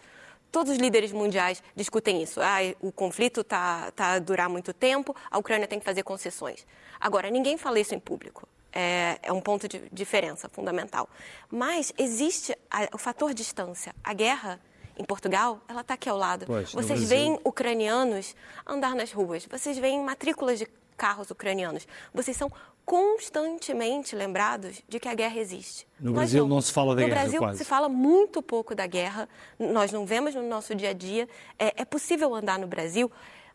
Todos 0.52 0.74
os 0.74 0.78
líderes 0.78 1.12
mundiais 1.12 1.64
discutem 1.76 2.22
isso. 2.22 2.40
Ah, 2.40 2.60
o 2.80 2.92
conflito 2.92 3.42
está 3.42 3.92
tá 3.92 4.14
a 4.14 4.20
durar 4.20 4.48
muito 4.48 4.72
tempo, 4.72 5.16
a 5.30 5.38
Ucrânia 5.40 5.68
tem 5.68 5.80
que 5.80 5.86
fazer 5.86 6.04
concessões. 6.04 6.66
Agora, 7.00 7.30
ninguém 7.30 7.58
fala 7.58 7.80
isso 7.80 7.96
em 7.96 8.00
público. 8.00 8.48
É, 8.74 9.20
é 9.22 9.32
um 9.32 9.40
ponto 9.40 9.68
de 9.68 9.84
diferença 9.92 10.50
fundamental. 10.50 11.08
Mas 11.50 11.94
existe 11.98 12.58
a, 12.70 12.90
o 12.94 12.98
fator 12.98 13.34
distância. 13.34 13.94
A 14.04 14.14
guerra 14.14 14.60
em 14.98 15.04
Portugal, 15.04 15.60
ela 15.68 15.82
está 15.82 15.94
aqui 15.96 16.10
ao 16.10 16.18
lado. 16.18 16.46
Pois, 16.46 16.72
vocês 16.72 17.08
veem 17.10 17.40
ucranianos 17.44 18.36
andar 18.66 18.96
nas 18.96 19.12
ruas, 19.12 19.46
vocês 19.46 19.78
veem 19.78 20.02
matrículas 20.04 20.60
de 20.60 20.68
carros 20.96 21.32
ucranianos. 21.32 21.88
Vocês 22.14 22.38
são 22.38 22.52
constantemente 22.86 24.16
lembrados 24.16 24.82
de 24.88 25.00
que 25.00 25.08
a 25.08 25.14
guerra 25.14 25.40
existe. 25.40 25.88
No 26.00 26.12
Nós 26.12 26.16
Brasil 26.16 26.44
não. 26.44 26.56
não. 26.56 26.62
se 26.62 26.72
fala 26.72 26.96
da 26.96 27.02
no 27.02 27.08
guerra. 27.08 27.20
No 27.22 27.22
Brasil 27.22 27.40
quase. 27.40 27.58
se 27.58 27.66
fala 27.66 27.90
muito 27.90 28.42
pouco 28.42 28.76
da 28.76 28.86
guerra. 28.86 29.28
Nós 29.58 29.92
não 29.92 30.06
vemos 30.06 30.36
no 30.36 30.44
nosso 30.44 30.76
dia 30.76 30.90
a 30.90 30.94
dia. 30.94 31.28
É, 31.58 31.82
é 31.82 31.86
possível 31.86 32.34
andar 32.36 32.60
no 32.60 32.68
Brasil, 32.68 33.12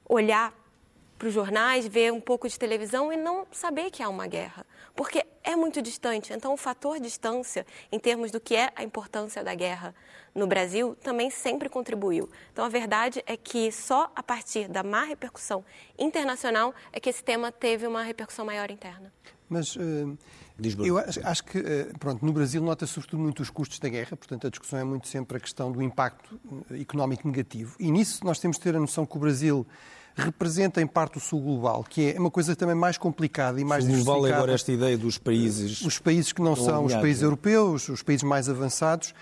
olhar 0.08 0.52
para 1.18 1.28
os 1.28 1.34
jornais, 1.34 1.86
ver 1.86 2.12
um 2.12 2.20
pouco 2.20 2.48
de 2.48 2.56
televisão 2.56 3.12
e 3.12 3.16
não 3.16 3.46
saber 3.50 3.90
que 3.90 4.02
há 4.02 4.08
uma 4.08 4.26
guerra, 4.26 4.64
porque 4.94 5.26
é 5.42 5.56
muito 5.56 5.82
distante. 5.82 6.32
Então, 6.32 6.54
o 6.54 6.56
fator 6.56 7.00
distância, 7.00 7.66
em 7.90 7.98
termos 7.98 8.30
do 8.30 8.38
que 8.38 8.54
é 8.54 8.70
a 8.76 8.84
importância 8.84 9.42
da 9.42 9.54
guerra 9.54 9.94
no 10.34 10.46
Brasil, 10.46 10.96
também 11.02 11.30
sempre 11.30 11.68
contribuiu. 11.68 12.30
Então, 12.52 12.64
a 12.64 12.68
verdade 12.68 13.22
é 13.26 13.36
que 13.36 13.72
só 13.72 14.10
a 14.14 14.22
partir 14.22 14.68
da 14.68 14.82
má 14.82 15.02
repercussão 15.02 15.64
internacional 15.98 16.72
é 16.92 17.00
que 17.00 17.10
esse 17.10 17.24
tema 17.24 17.50
teve 17.50 17.86
uma 17.86 18.02
repercussão 18.02 18.44
maior 18.44 18.70
interna. 18.70 19.12
Mas 19.48 19.74
uh, 19.76 20.16
eu 20.84 20.98
acho, 20.98 21.26
acho 21.26 21.44
que, 21.44 21.58
uh, 21.58 21.98
pronto, 21.98 22.24
no 22.24 22.32
Brasil 22.32 22.62
nota-se 22.62 22.92
sobretudo 22.92 23.20
muito 23.20 23.42
os 23.42 23.50
custos 23.50 23.78
da 23.78 23.88
guerra, 23.88 24.16
portanto 24.16 24.46
a 24.46 24.50
discussão 24.50 24.78
é 24.78 24.84
muito 24.84 25.08
sempre 25.08 25.38
a 25.38 25.40
questão 25.40 25.72
do 25.72 25.82
impacto 25.82 26.38
económico 26.78 27.26
negativo. 27.26 27.74
E 27.80 27.90
nisso 27.90 28.24
nós 28.24 28.38
temos 28.38 28.58
de 28.58 28.62
ter 28.62 28.76
a 28.76 28.80
noção 28.80 29.06
que 29.06 29.16
o 29.16 29.20
Brasil 29.20 29.66
representa 30.20 30.80
em 30.80 30.86
parte 30.86 31.18
o 31.18 31.20
sul 31.20 31.40
global, 31.40 31.84
que 31.84 32.12
é 32.12 32.18
uma 32.18 32.30
coisa 32.30 32.54
também 32.56 32.74
mais 32.74 32.98
complicada 32.98 33.60
e 33.60 33.64
mais 33.64 33.84
sul 33.84 33.94
global 33.94 34.26
é 34.26 34.32
agora 34.32 34.52
esta 34.52 34.72
ideia 34.72 34.96
dos 34.98 35.18
países... 35.18 35.80
Os 35.82 35.98
países 35.98 36.32
que 36.32 36.42
não 36.42 36.56
são 36.56 36.84
os 36.84 36.94
países 36.94 37.22
europeus, 37.22 37.88
os 37.88 38.02
países 38.02 38.22
mais 38.22 38.48
avançados, 38.48 39.14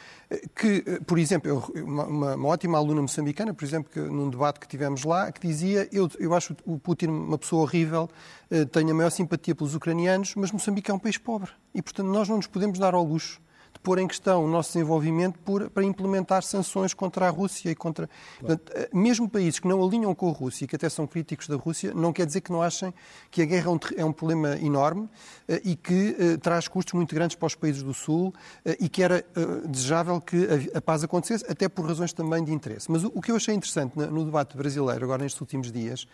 que, 0.55 0.83
por 1.07 1.19
exemplo, 1.19 1.73
uma, 1.77 2.37
uma, 2.37 2.49
ótima 2.49 2.79
aluna 2.79 3.03
moçambicana, 3.03 3.55
por 3.55 3.65
exemplo, 3.65 3.91
que, 3.93 4.01
num 4.01 4.29
debate 4.29 4.59
que 4.59 4.67
tivemos 4.67 5.05
lá, 5.05 5.31
que 5.31 5.47
dizia, 5.47 5.89
eu, 5.93 6.11
eu 6.19 6.35
acho 6.35 6.57
o 6.65 6.79
Putin 6.79 7.07
uma 7.07 7.39
pessoa 7.39 7.63
horrível, 7.63 8.09
eh, 8.51 8.65
tenho 8.65 8.91
a 8.91 8.95
maior 8.95 9.11
simpatia 9.11 9.55
pelos 9.55 9.75
ucranianos, 9.75 10.35
mas 10.35 10.51
Moçambique 10.51 10.91
é 10.91 10.95
um 10.95 10.99
país 10.99 11.17
pobre. 11.17 11.51
E, 11.73 11.81
portanto, 11.81 12.09
nós 12.09 12.29
não 12.29 12.37
nos 12.37 12.47
podemos 12.47 12.79
dar 12.79 12.95
ao 12.95 13.05
luxo 13.05 13.41
de 13.77 13.79
pôr 13.81 13.99
em 13.99 14.09
questão 14.09 14.45
o 14.45 14.49
nosso 14.49 14.73
desenvolvimento 14.73 15.39
por, 15.41 15.71
para 15.71 15.85
implementar 15.85 16.43
sanções 16.43 16.95
contra 16.95 17.27
a 17.27 17.31
Rússia 17.31 17.71
e 17.71 17.75
contra. 17.75 18.09
Portanto, 18.39 18.73
eh, 18.75 18.89
mesmo 18.93 19.29
países 19.29 19.61
que 19.61 19.69
não 19.69 19.85
alinham 19.85 20.15
com 20.15 20.31
a 20.31 20.33
Rússia 20.33 20.65
e 20.65 20.69
que 20.69 20.77
até 20.77 20.89
são 20.89 21.07
críticos 21.07 21.47
da 21.47 21.57
Rússia, 21.57 21.93
não 21.95 22.13
quer 22.13 22.27
dizer 22.27 22.41
que 22.41 22.51
não 22.51 22.63
achem 22.63 22.93
que 23.31 23.43
a 23.43 23.45
guerra 23.45 23.71
é 23.71 24.05
um, 24.05 24.09
é 24.11 24.13
problema 24.13 24.57
enorme 24.57 25.09
eh, 25.47 25.61
e 25.65 25.77
que 25.77 26.17
uh, 26.19 26.39
traz 26.39 26.67
custos 26.69 26.95
muito 26.95 27.15
grandes 27.15 27.37
para 27.37 27.47
os 27.47 27.55
países 27.55 27.83
do 27.83 27.93
Sul 27.93 28.33
e 28.81 28.89
que 28.89 29.03
era 29.03 29.25
desejável 29.67 30.21
que 30.21 30.49
a, 30.75 30.81
paz 30.81 31.05
acontecesse, 31.05 31.45
até 31.49 31.69
por 31.69 31.87
razões 31.87 32.13
também 32.13 32.43
de 32.43 32.53
interesse. 32.53 32.91
Mas 32.91 33.05
o, 33.05 33.21
que 33.21 33.31
eu 33.31 33.37
achei 33.37 33.55
interessante 33.55 33.97
no, 33.97 34.07
no 34.11 34.25
debate 34.25 34.57
brasileiro, 34.57 35.05
agora 35.05 35.23
nestes 35.23 35.41
últimos 35.41 35.71
dias, 35.71 36.07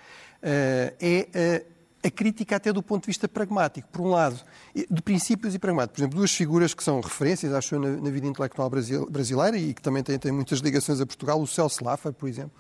é 0.43 1.65
a 2.05 2.11
crítica 2.11 2.57
até 2.57 2.73
do 2.73 2.83
ponto 2.83 3.03
de 3.03 3.07
vista 3.07 3.29
pragmático. 3.29 3.89
Por 3.89 4.03
um 4.03 4.09
lado, 4.09 4.41
de 4.75 5.03
princípios 5.03 5.55
e 5.55 5.59
pragmáticos. 5.59 5.97
Por 5.97 6.01
exemplo, 6.03 6.19
duas 6.19 6.33
figuras 6.33 6.75
que 6.75 6.83
são 6.83 7.01
referências, 7.01 7.53
acho 7.53 7.77
eu, 7.77 7.81
na, 7.81 7.91
na 7.91 8.11
vida 8.11 8.27
intelectual 8.27 8.69
brasileira 9.09 9.57
e 9.57 9.73
que 9.73 9.81
também 9.81 10.03
têm, 10.03 10.19
têm, 10.19 10.33
muitas 10.33 10.59
ligações 10.59 11.01
a 11.01 11.07
Portugal, 11.07 11.41
o 11.41 11.47
Celso 11.47 11.85
Laffer, 11.85 12.13
por 12.13 12.29
exemplo, 12.29 12.53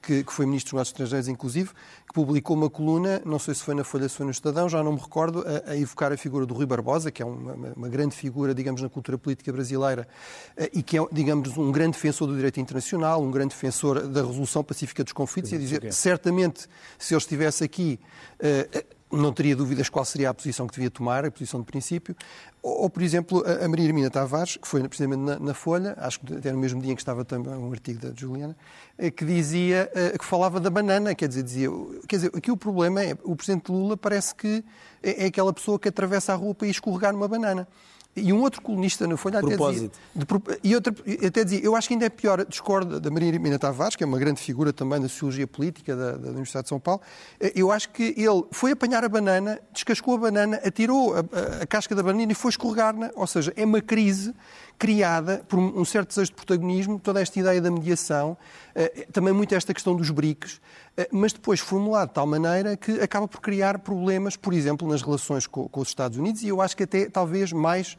que, 0.00 0.24
que, 0.24 0.32
foi 0.32 0.46
Ministro 0.46 0.70
dos 0.70 0.72
Negócios 0.72 0.92
Estrangeiros, 0.92 1.28
inclusive, 1.28 1.70
que 2.06 2.14
publicou 2.14 2.56
uma 2.56 2.70
coluna, 2.70 3.20
não 3.24 3.38
sei 3.38 3.54
se 3.54 3.62
foi 3.62 3.74
na 3.74 3.84
Folha, 3.84 4.08
foi 4.08 4.24
no 4.24 4.32
Estadão, 4.32 4.68
já 4.68 4.82
não 4.82 4.92
me 4.92 4.98
recordo, 4.98 5.44
a, 5.46 5.72
a 5.72 5.76
evocar 5.76 6.12
a 6.12 6.16
figura 6.16 6.46
do 6.46 6.54
Rui 6.54 6.66
Barbosa, 6.66 7.10
que 7.10 7.22
é 7.22 7.26
uma, 7.26 7.52
uma, 7.76 7.88
grande 7.88 8.14
figura, 8.14 8.54
digamos, 8.54 8.80
na 8.80 8.88
cultura 8.88 9.18
política 9.18 9.52
brasileira 9.52 10.08
eh, 10.56 10.70
e 10.72 10.82
que 10.82 10.98
é, 10.98 11.06
digamos, 11.12 11.56
um 11.56 11.70
grande 11.70 11.92
defensor 11.92 12.26
do 12.26 12.34
direito 12.34 12.60
internacional, 12.60 13.22
um 13.22 13.30
grande 13.30 13.54
defensor 13.54 14.06
da 14.06 14.22
resolução 14.22 14.64
pacífica 14.64 15.04
dos 15.04 15.12
conflitos, 15.12 15.52
e 15.52 15.56
a 15.56 15.58
dizer, 15.58 15.92
certamente, 15.92 16.66
se 16.98 17.14
ele 17.14 17.20
estivesse 17.20 17.64
aqui, 17.64 18.00
uh, 18.40 18.99
não 19.10 19.32
teria 19.32 19.56
dúvidas 19.56 19.88
qual 19.88 20.04
seria 20.04 20.30
a 20.30 20.34
posição 20.34 20.66
que 20.66 20.74
devia 20.74 20.90
tomar, 20.90 21.24
a 21.24 21.30
posição 21.30 21.60
de 21.60 21.66
princípio. 21.66 22.14
Ou, 22.62 22.88
por 22.88 23.02
exemplo, 23.02 23.42
a, 23.44 23.66
Maria 23.68 23.86
Hermina 23.86 24.10
Tavares, 24.10 24.56
que 24.56 24.68
foi 24.68 24.86
precisamente 24.86 25.20
na, 25.20 25.38
na, 25.38 25.54
Folha, 25.54 25.94
acho 25.98 26.20
que 26.20 26.34
até 26.34 26.52
no 26.52 26.58
mesmo 26.58 26.80
dia 26.80 26.92
em 26.92 26.94
que 26.94 27.02
estava 27.02 27.24
também 27.24 27.52
um 27.52 27.72
artigo 27.72 28.00
da 28.00 28.14
Juliana, 28.14 28.56
eh, 28.98 29.10
que 29.10 29.24
dizia, 29.24 29.90
eh, 29.94 30.16
que 30.18 30.24
falava 30.24 30.60
da 30.60 30.70
banana, 30.70 31.14
quer 31.14 31.26
dizer, 31.26 31.42
dizia, 31.42 31.68
quer 32.06 32.16
dizer, 32.16 32.30
aqui 32.34 32.50
o 32.50 32.56
problema 32.56 33.02
é, 33.02 33.16
o 33.24 33.34
Presidente 33.34 33.72
Lula 33.72 33.96
parece 33.96 34.34
que 34.34 34.64
é, 35.02 35.24
é 35.24 35.26
aquela 35.26 35.52
pessoa 35.52 35.78
que 35.78 35.88
atravessa 35.88 36.32
a 36.32 36.36
rua 36.36 36.54
para 36.54 36.68
escorregar 36.68 37.12
numa 37.12 37.26
banana. 37.26 37.66
E 38.16 38.32
um 38.32 38.40
outro 38.40 38.60
colunista 38.60 39.06
na 39.06 39.16
Folha 39.16 39.38
até 39.38 39.56
dizia, 39.56 39.90
de, 40.14 40.26
e 40.64 40.74
outro, 40.74 40.92
até 41.24 41.44
dizia, 41.44 41.60
eu 41.62 41.76
acho 41.76 41.86
que 41.86 41.94
ainda 41.94 42.06
é 42.06 42.08
pior, 42.08 42.44
discordo 42.44 42.98
da 42.98 43.08
Maria 43.08 43.28
Irmina 43.28 43.56
Tavares, 43.56 43.94
que 43.94 44.02
é 44.02 44.06
uma 44.06 44.18
grande 44.18 44.40
figura 44.40 44.72
também 44.72 45.00
da 45.00 45.08
sociologia 45.08 45.46
política 45.46 45.94
da, 45.94 46.12
da, 46.16 46.28
Universidade 46.30 46.64
de 46.64 46.70
São 46.70 46.80
Paulo, 46.80 47.00
eu 47.54 47.70
acho 47.70 47.90
que 47.90 48.14
ele 48.16 48.44
foi 48.50 48.72
apanhar 48.72 49.04
a 49.04 49.08
banana, 49.08 49.60
descascou 49.72 50.16
a 50.16 50.18
banana, 50.18 50.60
atirou 50.64 51.14
a, 51.14 51.18
a, 51.18 51.62
a 51.62 51.66
casca 51.66 51.94
da 51.94 52.02
banana 52.02 52.32
e 52.32 52.34
foi 52.34 52.50
escorregar-na, 52.50 53.10
ou 53.14 53.28
seja, 53.28 53.52
é 53.56 53.64
uma 53.64 53.80
crise 53.80 54.34
criada 54.80 55.44
por 55.46 55.58
um 55.58 55.84
certo 55.84 56.08
desejo 56.08 56.30
de 56.30 56.36
protagonismo, 56.36 56.98
toda 56.98 57.20
esta 57.20 57.38
ideia 57.38 57.60
da 57.60 57.70
mediação, 57.70 58.34
eh, 58.74 59.06
também 59.12 59.30
muito 59.30 59.54
esta 59.54 59.74
questão 59.74 59.94
dos 59.94 60.08
BRICS, 60.08 60.58
eh, 60.96 61.06
mas 61.12 61.34
depois 61.34 61.60
formulado 61.60 62.08
de 62.08 62.14
tal 62.14 62.26
maneira 62.26 62.78
que 62.78 62.92
acaba 62.92 63.28
por 63.28 63.42
criar 63.42 63.80
problemas, 63.80 64.36
por 64.36 64.54
exemplo, 64.54 64.88
nas 64.88 65.02
relações 65.02 65.46
com, 65.46 65.68
os 65.70 65.88
Estados 65.88 66.16
Unidos 66.16 66.42
e 66.42 66.48
eu 66.48 66.62
acho 66.62 66.74
que 66.74 66.84
até 66.84 67.10
talvez 67.10 67.52
mais 67.52 67.94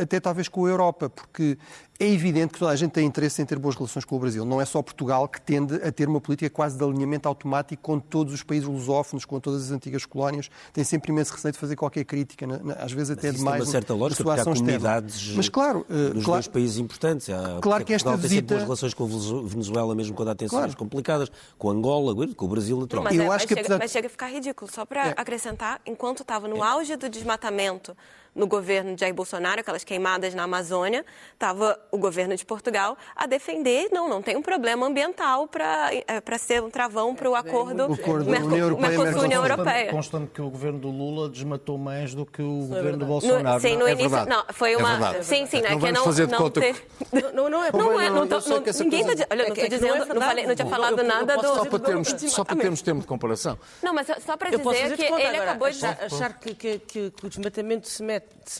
até 0.00 0.20
talvez 0.20 0.48
com 0.48 0.66
a 0.66 0.68
Europa, 0.68 1.08
porque 1.10 1.58
é 1.98 2.06
evidente 2.06 2.52
que 2.52 2.58
toda 2.58 2.70
a 2.70 2.76
gente 2.76 2.92
tem 2.92 3.06
interesse 3.06 3.40
em 3.40 3.46
ter 3.46 3.58
boas 3.58 3.74
relações 3.74 4.04
com 4.04 4.16
o 4.16 4.18
Brasil. 4.18 4.44
Não 4.44 4.60
é 4.60 4.64
só 4.64 4.82
Portugal 4.82 5.26
que 5.28 5.40
tende 5.40 5.74
a 5.76 5.90
ter 5.90 6.08
uma 6.08 6.20
política 6.20 6.50
quase 6.50 6.76
de 6.76 6.84
alinhamento 6.84 7.26
automático 7.28 7.82
com 7.82 7.98
todos 7.98 8.34
os 8.34 8.42
países 8.42 8.68
lusófonos, 8.68 9.24
com 9.24 9.40
todas 9.40 9.64
as 9.64 9.70
antigas 9.70 10.04
colónias. 10.04 10.50
Tem 10.72 10.84
sempre 10.84 11.10
imenso 11.10 11.32
receio 11.32 11.52
de 11.52 11.58
fazer 11.58 11.74
qualquer 11.76 12.04
crítica, 12.04 12.46
às 12.78 12.92
vezes 12.92 13.10
até 13.10 13.32
demais. 13.32 13.56
Tem 13.56 13.66
uma 13.66 13.72
certa 13.72 13.94
lógica, 13.94 14.22
porque 14.22 14.40
há 14.40 14.44
comunidades 14.44 15.34
Mas, 15.34 15.48
claro, 15.48 15.86
uh, 15.88 16.14
nos 16.14 16.24
claro, 16.24 16.42
dois 16.42 16.48
países 16.48 16.78
importantes. 16.78 17.30
Há, 17.30 17.58
claro 17.62 17.84
que 17.84 17.94
esta 17.94 18.10
Portugal 18.10 18.28
visita... 18.28 18.48
tem 18.48 18.56
boas 18.56 18.64
relações 18.64 18.94
com 18.94 19.04
a 19.04 19.48
Venezuela, 19.48 19.94
mesmo 19.94 20.14
quando 20.14 20.28
há 20.28 20.34
tensões 20.34 20.60
claro. 20.60 20.76
complicadas, 20.76 21.32
com 21.58 21.70
Angola, 21.70 22.14
com 22.34 22.44
o 22.44 22.48
Brasil, 22.48 22.78
naturalmente. 22.78 23.16
Mas, 23.16 23.24
é, 23.24 23.28
mas, 23.28 23.42
chega, 23.42 23.60
apesar... 23.60 23.78
mas 23.78 23.90
chega 23.90 24.06
a 24.06 24.10
ficar 24.10 24.28
ridículo. 24.28 24.70
Só 24.70 24.84
para 24.84 25.08
é. 25.08 25.14
acrescentar, 25.16 25.80
enquanto 25.86 26.20
estava 26.20 26.46
no 26.46 26.58
é. 26.58 26.68
auge 26.68 26.94
do 26.96 27.08
desmatamento 27.08 27.96
no 28.36 28.46
governo 28.46 28.94
de 28.94 29.00
Jair 29.00 29.14
Bolsonaro, 29.14 29.60
aquelas 29.60 29.82
queimadas 29.82 30.34
na 30.34 30.42
Amazônia, 30.42 31.04
estava 31.32 31.78
o 31.90 31.96
governo 31.96 32.36
de 32.36 32.44
Portugal 32.44 32.96
a 33.16 33.26
defender, 33.26 33.88
não, 33.90 34.08
não 34.08 34.20
tem 34.20 34.36
um 34.36 34.42
problema 34.42 34.86
ambiental 34.86 35.48
para 35.48 35.90
é, 35.92 36.38
ser 36.38 36.62
um 36.62 36.70
travão 36.70 37.14
para 37.14 37.30
o 37.30 37.34
acordo, 37.34 37.84
acordo 37.84 38.30
Mercosul-União 38.30 39.42
Europeia. 39.42 39.90
Constando 39.90 40.26
que 40.26 40.40
o 40.40 40.50
governo 40.50 40.78
do 40.78 40.90
Lula 40.90 41.30
desmatou 41.30 41.78
mais 41.78 42.14
do 42.14 42.26
que 42.26 42.42
o 42.42 42.64
é 42.64 42.76
governo 42.76 42.98
do 42.98 43.06
Bolsonaro. 43.06 43.54
No, 43.54 43.60
sim, 43.60 43.76
no 43.76 43.86
é 43.88 43.92
início, 43.92 44.10
verdade. 44.10 44.30
não, 44.30 44.44
foi 44.52 44.74
é 44.74 44.76
uma... 44.76 45.16
É 45.16 45.22
sim, 45.22 45.46
sim, 45.46 45.62
não 45.62 45.70
é 45.70 45.78
que 45.78 45.92
não, 45.92 46.04
fazer 46.04 46.28
não 46.28 46.38
conta... 46.38 46.60
ter... 46.60 46.86
Não, 47.32 47.48
não 47.48 47.64
é, 47.64 47.72
não 47.72 48.00
é, 48.00 48.10
não, 48.10 48.26
não, 48.26 48.40
ninguém 48.80 49.00
está... 49.00 49.26
Olha, 49.30 49.44
não 49.44 49.54
estou 49.54 49.68
dizendo, 49.68 50.14
não, 50.14 50.20
falei, 50.20 50.46
não 50.46 50.54
tinha 50.54 50.68
falado 50.68 51.02
nada 51.02 51.36
do... 51.36 51.42
Só 51.42 51.64
para 51.64 51.78
termos, 51.78 52.08
só 52.08 52.44
para 52.44 52.56
termos 52.56 52.82
tempo 52.82 53.00
de 53.00 53.06
comparação. 53.06 53.58
Não, 53.82 53.94
mas 53.94 54.06
só 54.24 54.36
para 54.36 54.50
dizer 54.50 54.96
que 54.96 55.04
ele 55.04 55.38
acabou 55.38 55.70
de... 55.70 55.86
Achar 55.86 56.34
que 56.34 57.12
o 57.22 57.28
desmatamento 57.28 57.88
se 57.88 58.02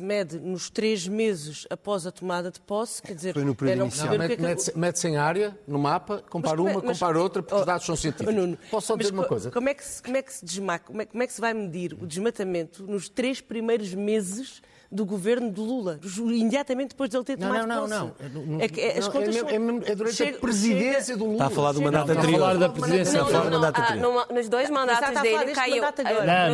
mede 0.00 0.38
nos 0.38 0.68
três 0.70 1.07
meses 1.07 1.66
após 1.70 2.07
a 2.07 2.12
tomada 2.12 2.50
de 2.50 2.61
posse, 2.61 3.02
quer 3.02 3.14
dizer... 3.14 3.35
Foi 3.35 3.44
no 3.44 3.55
período 3.55 3.83
inicial. 3.85 4.14
Mete-se 4.74 5.09
em 5.09 5.16
área, 5.16 5.57
no 5.66 5.79
mapa, 5.79 6.22
compara 6.29 6.61
uma, 6.61 6.81
compara 6.81 7.20
outra, 7.20 7.42
porque 7.42 7.59
os 7.59 7.66
dados 7.66 7.87
são 7.87 7.96
científicos. 7.96 8.35
Posso 8.70 8.87
só 8.88 8.96
dizer 8.96 9.12
uma 9.12 9.24
coisa? 9.24 9.50
Como 9.50 9.68
é 9.68 9.74
que 9.74 9.85
se, 9.85 10.02
como 10.02 10.16
é 10.16 10.22
que 10.22 10.33
se 10.33 10.44
desmaca, 10.44 10.87
como 10.87 11.02
é, 11.02 11.07
como 11.07 11.22
é 11.22 11.26
que 11.26 11.33
se 11.33 11.40
vai 11.40 11.55
medir 11.55 11.94
o 12.00 12.07
desmatamento 12.07 12.87
nos 12.87 13.09
três 13.09 13.40
primeiros 13.40 13.94
meses 13.94 14.62
do 14.90 15.05
governo 15.05 15.51
de 15.51 15.61
Lula, 15.61 15.99
imediatamente 16.18 16.90
depois 16.90 17.11
de 17.11 17.16
ele 17.16 17.25
ter 17.25 17.37
tomado 17.37 17.66
não, 17.66 17.87
não, 17.87 18.09
posse. 18.09 18.31
Não, 18.33 18.42
não, 18.46 18.61
é, 18.61 18.68
que, 18.68 18.81
as 18.81 19.09
contas 19.09 19.37
é, 19.37 19.59
mesmo, 19.59 19.83
é, 19.85 19.94
durante 19.94 20.16
chega, 20.16 20.37
a 20.37 20.40
presidência 20.40 21.03
chega, 21.03 21.18
do 21.18 21.25
Lula. 21.25 21.35
Está 21.35 21.46
a 21.46 21.51
falar 21.51 21.72
do 21.72 21.83
mandato 21.83 22.11
anterior. 22.12 22.33
Está 22.33 22.37
a 22.37 22.40
falar 22.40 22.59
da 22.59 22.68
presidência. 22.68 23.22
Não, 23.22 23.51
não, 23.51 23.61
não, 23.96 24.18
ah, 24.18 24.27
nos 24.33 24.49
dois 24.49 24.70
mandatos 24.70 25.22
dele 25.22 25.53
caiu. 25.53 25.83
Não, 25.83 25.92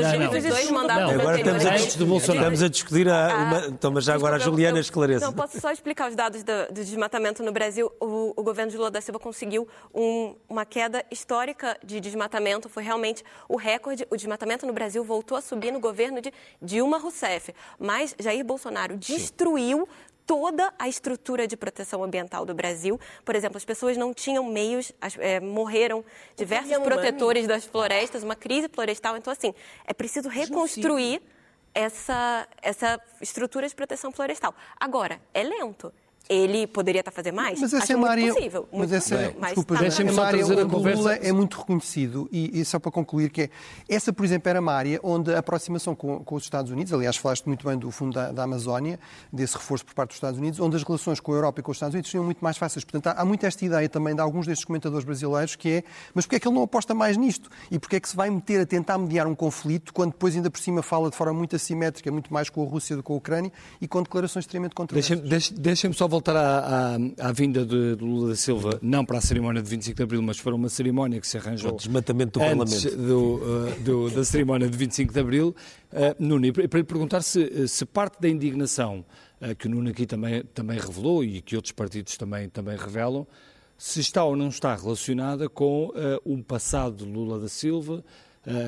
não, 0.01 0.19
não. 0.19 0.33
Nos 0.33 0.45
dois 0.45 0.71
mandatos 0.71 1.13
agora 1.15 1.39
estamos 1.39 1.67
a, 1.67 1.71
discutir, 1.77 2.33
estamos 2.33 2.63
a 2.63 2.69
discutir 2.69 3.09
a, 3.09 3.37
uma, 3.37 3.67
então, 3.67 3.91
mas 3.91 4.05
já 4.05 4.15
agora 4.15 4.37
a 4.37 4.39
Juliana 4.39 4.81
esclarece. 4.81 5.25
Não, 5.25 5.33
posso 5.33 5.61
só 5.61 5.71
explicar 5.71 6.09
os 6.09 6.17
dados 6.17 6.43
do, 6.43 6.67
do 6.69 6.85
desmatamento 6.85 7.43
no 7.43 7.53
Brasil. 7.53 7.91
O, 8.01 8.33
o, 8.37 8.43
governo 8.43 8.71
de 8.71 8.77
Lula 8.77 8.91
da 8.91 9.01
Silva 9.01 9.19
conseguiu 9.19 9.69
um, 9.95 10.35
uma 10.49 10.65
queda 10.65 11.05
histórica 11.11 11.77
de 11.85 12.01
desmatamento. 12.01 12.69
Foi 12.69 12.83
realmente 12.83 13.25
o 13.49 13.57
recorde. 13.57 14.07
O 14.11 14.17
desmatamento 14.17 14.67
no 14.67 14.73
Brasil 14.73 15.05
voltou 15.05 15.37
a 15.37 15.41
subir 15.41 15.73
no 15.73 15.81
governo 15.81 16.21
de 16.21 16.33
Dilma 16.61 16.99
Rousseff. 16.99 17.55
Mas 17.79 18.15
Jair 18.23 18.45
Bolsonaro 18.45 18.97
destruiu 18.97 19.89
toda 20.27 20.73
a 20.79 20.89
estrutura 20.89 21.47
de 21.47 21.57
proteção 21.57 22.03
ambiental 22.03 22.47
do 22.47 22.55
Brasil. 22.55 22.99
Por 23.25 23.35
exemplo, 23.35 23.57
as 23.57 23.65
pessoas 23.65 23.97
não 23.97 24.15
tinham 24.15 24.45
meios, 24.45 24.93
as, 25.01 25.17
é, 25.19 25.41
morreram 25.41 26.05
diversos 26.37 26.77
protetores 26.79 27.47
das 27.47 27.65
florestas, 27.65 28.23
uma 28.23 28.37
crise 28.37 28.69
florestal. 28.69 29.17
Então, 29.17 29.33
assim, 29.33 29.53
é 29.85 29.93
preciso 29.93 30.29
reconstruir 30.29 31.21
essa, 31.75 32.47
essa 32.61 33.01
estrutura 33.21 33.69
de 33.69 33.75
proteção 33.75 34.13
florestal. 34.13 34.55
Agora, 34.79 35.21
é 35.35 35.43
lento 35.43 35.93
ele 36.29 36.67
poderia 36.67 37.01
estar 37.01 37.11
fazendo 37.11 37.35
mais? 37.35 37.61
Mas 37.61 37.73
essa 37.73 37.83
Acho 37.83 37.93
é 37.93 37.97
uma 37.97 38.11
área. 38.11 38.35
Possível, 38.35 38.69
mas 38.73 38.93
essa, 38.93 39.15
é, 39.15 39.31
desculpa, 39.31 39.77
tá 39.77 39.85
essa 39.85 40.03
é 40.03 40.11
uma 40.11 40.25
área 40.25 40.45
onde 40.45 40.75
o 40.75 40.79
Lula 40.79 41.15
é 41.15 41.33
muito 41.33 41.59
reconhecido 41.59 42.29
e, 42.33 42.61
e, 42.61 42.65
só 42.65 42.79
para 42.79 42.91
concluir 42.91 43.31
que 43.31 43.43
é, 43.43 43.51
essa, 43.89 44.13
por 44.13 44.25
exemplo, 44.25 44.49
era 44.49 44.61
uma 44.61 44.73
área 44.73 45.01
onde 45.03 45.33
a 45.33 45.39
aproximação 45.39 45.95
com, 45.95 46.25
com 46.25 46.35
os 46.35 46.43
Estados 46.43 46.71
Unidos, 46.71 46.93
aliás, 46.93 47.17
falaste 47.17 47.47
muito 47.47 47.67
bem 47.67 47.79
do 47.79 47.91
Fundo 47.91 48.15
da, 48.15 48.33
da, 48.33 48.43
Amazónia, 48.43 48.99
desse 49.33 49.57
reforço 49.57 49.85
por 49.85 49.95
parte 49.95 50.11
dos 50.11 50.17
Estados 50.17 50.39
Unidos, 50.39 50.61
onde 50.61 50.77
as 50.77 50.83
relações 50.83 51.21
com 51.21 51.33
a 51.33 51.37
Europa 51.37 51.61
e 51.61 51.63
com 51.63 51.71
os 51.71 51.77
Estados 51.77 51.95
Unidos 51.95 52.11
seriam 52.11 52.25
muito 52.25 52.43
mais 52.43 52.57
fáceis. 52.57 52.85
Portanto, 52.85 53.07
há, 53.09 53.23
há 53.23 53.25
muito 53.25 53.47
esta 53.47 53.65
ideia 53.65 53.89
também 53.89 54.15
de 54.15 54.21
alguns 54.21 54.47
destes 54.47 54.65
comentadores 54.65 55.05
brasileiros 55.05 55.57
que 55.57 55.71
é, 55.71 55.85
mas 56.15 56.25
porquê 56.25 56.37
é 56.37 56.41
que 56.41 56.49
ele 56.49 56.55
não 56.55 56.63
aposta 56.63 56.95
mais 56.95 57.17
nisto? 57.17 57.51
E 57.71 57.79
porquê 57.79 57.97
é 57.97 58.01
que 58.01 58.09
se 58.09 58.17
vai 58.17 58.31
meter 58.31 58.61
a 58.61 58.67
tentar 58.67 58.99
mediar 58.99 59.27
um 59.27 59.35
conflito 59.35 59.93
quando 59.93 60.13
depois 60.13 60.35
ainda 60.35 60.51
por 60.51 60.61
cima 60.61 60.83
fala 60.83 61.11
de 61.11 61.17
forma 61.17 61.35
muito 61.35 61.57
assimétrica, 61.57 62.11
muito 62.11 62.33
mais 62.33 62.49
com 62.49 62.63
a 62.63 62.69
Rússia 62.69 62.97
do 62.97 63.03
que 63.03 63.13
com 63.13 63.15
a 63.15 63.17
Ucrânia 63.17 63.53
e 63.81 63.89
com 63.89 64.03
declarações 64.03 64.45
extremamente 64.45 64.75
controversas? 64.75 65.21
Deixem-me 65.21 65.61
deixem 65.61 65.93
só 65.93 66.09
voltar 66.13 66.37
à 66.37 66.53
à, 67.19 67.33
vinda 67.33 67.65
de, 67.65 67.97
de, 67.97 68.05
Lula 68.05 68.29
da 68.29 68.37
Silva, 68.37 68.79
não 68.83 69.05
para 69.05 69.19
a 69.19 69.21
cerimónia 69.21 69.63
de 69.63 69.69
25 69.69 69.97
de 69.97 70.03
Abril, 70.03 70.23
mas 70.23 70.41
para 70.41 70.55
uma 70.55 70.69
cerimónia 70.69 71.21
que 71.21 71.27
se 71.27 71.39
arranjou. 71.39 71.73
O 71.73 71.77
desmatamento 71.77 72.39
do 72.39 72.45
antes 72.45 72.85
Parlamento. 72.85 73.07
Do, 73.07 73.35
uh, 73.35 73.81
do, 73.81 74.11
da 74.11 74.25
cerimónia 74.25 74.69
de 74.69 74.77
25 74.77 75.13
de 75.13 75.21
Abril. 75.21 75.57
Uh, 75.93 76.15
Nuno, 76.19 76.53
para 76.53 76.79
lhe 76.79 76.85
perguntar 76.85 77.23
se, 77.23 77.67
se 77.67 77.85
parte 77.87 78.21
da 78.21 78.29
indignação 78.29 79.05
uh, 79.41 79.55
que 79.57 79.67
o 79.67 79.71
Nuno 79.71 79.91
aqui 79.91 80.07
também, 80.07 80.43
também 80.55 80.79
revelou 80.79 81.25
e 81.25 81.41
que 81.41 81.57
outros 81.57 81.73
partidos 81.73 82.17
também, 82.17 82.49
também 82.49 82.77
revelam, 82.77 83.27
se 83.79 84.01
está 84.01 84.23
ou 84.23 84.37
não 84.37 84.49
está 84.49 84.75
relacionada 84.77 85.49
com 85.49 85.87
uh, 85.87 85.93
um 86.25 86.43
passado 86.43 87.05
de 87.05 87.11
Lula 87.11 87.41
da 87.41 87.49
Silva, 87.49 88.05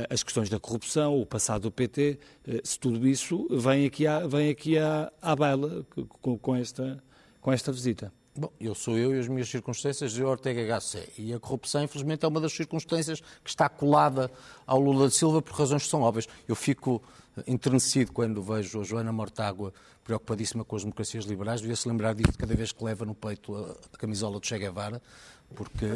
as 0.08 0.22
questões 0.22 0.48
da 0.48 0.60
corrupção, 0.60 1.20
o 1.20 1.26
passado 1.26 1.62
do 1.62 1.70
PT, 1.72 2.16
se 2.62 2.78
tudo 2.78 3.08
isso 3.08 3.48
vem 3.50 3.84
aqui 3.86 4.06
à, 4.06 4.24
vem 4.24 4.48
aqui 4.48 4.78
à, 4.78 5.12
à 5.20 5.34
baila 5.34 5.84
com, 6.22 6.38
com, 6.38 6.54
esta, 6.54 7.02
com 7.44 7.52
esta 7.52 7.70
visita. 7.70 8.10
Bom, 8.34 8.50
eu 8.58 8.74
sou 8.74 8.96
eu 8.96 9.14
e 9.14 9.18
as 9.18 9.28
minhas 9.28 9.50
circunstâncias 9.50 10.12
de 10.12 10.24
Ortega 10.24 10.80
HC. 10.80 11.12
E 11.18 11.34
a 11.34 11.38
corrupção, 11.38 11.84
infelizmente, 11.84 12.24
é 12.24 12.28
uma 12.28 12.40
das 12.40 12.54
circunstâncias 12.54 13.20
que 13.20 13.50
está 13.50 13.68
colada 13.68 14.30
ao 14.66 14.80
Lula 14.80 15.08
de 15.08 15.14
Silva 15.14 15.42
por 15.42 15.54
razões 15.54 15.82
que 15.82 15.90
são 15.90 16.00
óbvias. 16.00 16.26
Eu 16.48 16.56
fico 16.56 17.02
enternecido 17.46 18.12
quando 18.12 18.42
vejo 18.42 18.80
a 18.80 18.82
Joana 18.82 19.12
Mortágua 19.12 19.74
preocupadíssima 20.02 20.64
com 20.64 20.74
as 20.74 20.84
democracias 20.84 21.26
liberais. 21.26 21.60
Devia-se 21.60 21.86
lembrar 21.86 22.14
disso 22.14 22.32
cada 22.38 22.54
vez 22.54 22.72
que 22.72 22.82
leva 22.82 23.04
no 23.04 23.14
peito 23.14 23.54
a, 23.54 23.76
a 23.92 23.98
camisola 23.98 24.40
de 24.40 24.46
Che 24.48 24.58
Guevara 24.58 25.02
porque 25.54 25.86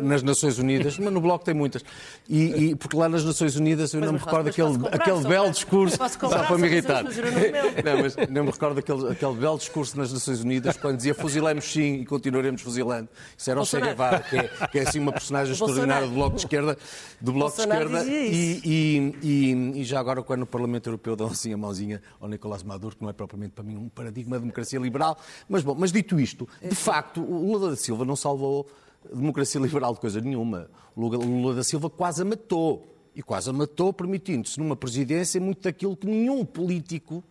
nas 0.00 0.22
Nações 0.22 0.58
Unidas, 0.58 0.98
mas 0.98 1.12
no 1.12 1.20
Bloco 1.20 1.44
tem 1.44 1.54
muitas, 1.54 1.84
e, 2.28 2.70
e 2.70 2.74
porque 2.74 2.96
lá 2.96 3.08
nas 3.08 3.24
Nações 3.24 3.56
Unidas 3.56 3.92
eu 3.92 4.00
mas, 4.00 4.06
não 4.06 4.14
me 4.14 4.24
recordo 4.24 4.48
aquele, 4.48 4.72
comprar, 4.72 4.94
aquele 4.94 5.20
belo 5.28 5.50
discurso, 5.50 5.96
só 5.96 6.44
para 6.44 6.58
me 6.58 6.66
irritar. 6.66 7.04
Não, 7.04 8.02
mas 8.02 8.16
não 8.28 8.44
me 8.44 8.50
recordo 8.50 8.78
aquele, 8.78 9.12
aquele 9.12 9.34
belo 9.34 9.58
discurso 9.58 9.96
nas 9.96 10.12
Nações 10.12 10.40
Unidas 10.40 10.76
quando 10.76 10.96
dizia 10.96 11.14
fuzilemos 11.14 11.64
sim 11.64 12.00
e 12.00 12.06
continuaremos 12.06 12.62
fuzilando. 12.62 13.08
Isso 13.36 13.50
era 13.50 13.60
o 13.60 13.64
Che 13.64 13.80
Guevara, 13.80 14.20
que 14.20 14.36
é, 14.36 14.48
que 14.70 14.78
é 14.78 14.82
assim 14.82 15.00
uma 15.00 15.12
personagem 15.12 15.52
extraordinária 15.52 16.06
do 16.06 16.14
Bloco 16.14 16.36
de 16.36 16.42
Esquerda, 16.42 16.78
do 17.20 17.32
Bloco 17.32 17.56
de 17.56 17.62
Esquerda 17.62 18.04
e, 18.04 18.60
e, 18.64 19.18
e, 19.22 19.80
e, 19.80 19.84
já 19.84 20.00
agora 20.00 20.22
quando 20.22 20.40
no 20.40 20.46
Parlamento 20.46 20.88
Europeu 20.88 21.16
dão 21.16 21.26
assim 21.26 21.52
a 21.52 21.56
mãozinha 21.56 22.00
ao 22.20 22.28
Nicolás 22.28 22.62
Maduro, 22.62 22.96
que 22.96 23.02
não 23.02 23.10
é 23.10 23.12
propriamente 23.12 23.52
para 23.52 23.64
mim 23.64 23.76
um 23.76 23.88
paradigma 23.88 24.36
de 24.36 24.42
democracia 24.42 24.78
liberal, 24.78 25.18
mas 25.48 25.62
bom, 25.62 25.74
mas 25.76 25.92
dito 25.92 26.18
isto, 26.20 26.48
de 26.62 26.74
facto, 26.74 27.20
o 27.20 27.52
Lula 27.52 27.70
da 27.70 27.76
Silva 27.76 28.04
não 28.04 28.16
salvou 28.16 28.68
democracia 29.12 29.60
liberal 29.60 29.94
de 29.94 30.00
coisa 30.00 30.20
nenhuma. 30.20 30.70
Lula, 30.96 31.54
da 31.54 31.64
Silva 31.64 31.88
quase 31.88 32.22
a 32.22 32.24
matou. 32.24 32.94
E 33.14 33.22
quase 33.22 33.50
a 33.50 33.52
matou, 33.52 33.92
permitindo-se 33.92 34.58
numa 34.60 34.76
presidência 34.76 35.40
muito 35.40 35.62
daquilo 35.62 35.96
que 35.96 36.06
nenhum 36.06 36.44
político 36.44 37.24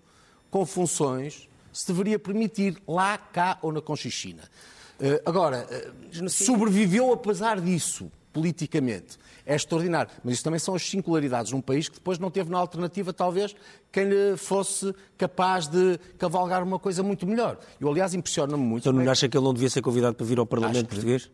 com 0.50 0.66
funções 0.66 1.48
se 1.72 1.88
deveria 1.88 2.18
permitir, 2.18 2.82
lá, 2.88 3.18
cá 3.18 3.58
ou 3.62 3.72
na 3.72 3.82
Conchichina. 3.82 4.44
Uh, 5.00 5.22
agora, 5.26 5.66
uh, 5.66 6.30
sobreviveu 6.30 7.14
apesar 7.14 7.62
disso, 7.62 8.12
politicamente. 8.34 9.18
É 9.48 9.56
extraordinário. 9.56 10.12
Mas 10.24 10.36
isso 10.36 10.44
também 10.44 10.60
são 10.60 10.76
as 10.76 10.84
singularidades 10.84 11.54
num 11.54 11.62
país 11.62 11.88
que 11.88 11.96
depois 11.96 12.20
não 12.20 12.30
teve 12.30 12.52
na 12.52 12.58
alternativa, 12.58 13.14
talvez, 13.14 13.56
quem 13.92 14.04
lhe 14.04 14.36
fosse 14.36 14.94
capaz 15.18 15.68
de 15.68 15.98
cavalgar 16.18 16.62
uma 16.62 16.78
coisa 16.78 17.02
muito 17.02 17.26
melhor. 17.26 17.58
Eu, 17.80 17.90
aliás, 17.90 18.14
impressiona-me 18.14 18.62
muito. 18.62 18.84
Então 18.90 18.92
não 18.92 19.10
acha 19.10 19.30
que 19.30 19.38
ele 19.38 19.46
não 19.46 19.54
devia 19.54 19.70
ser 19.70 19.82
convidado 19.82 20.16
para 20.16 20.26
vir 20.26 20.38
ao 20.38 20.46
Parlamento 20.46 20.78
acho 20.78 20.88
português? 20.88 21.32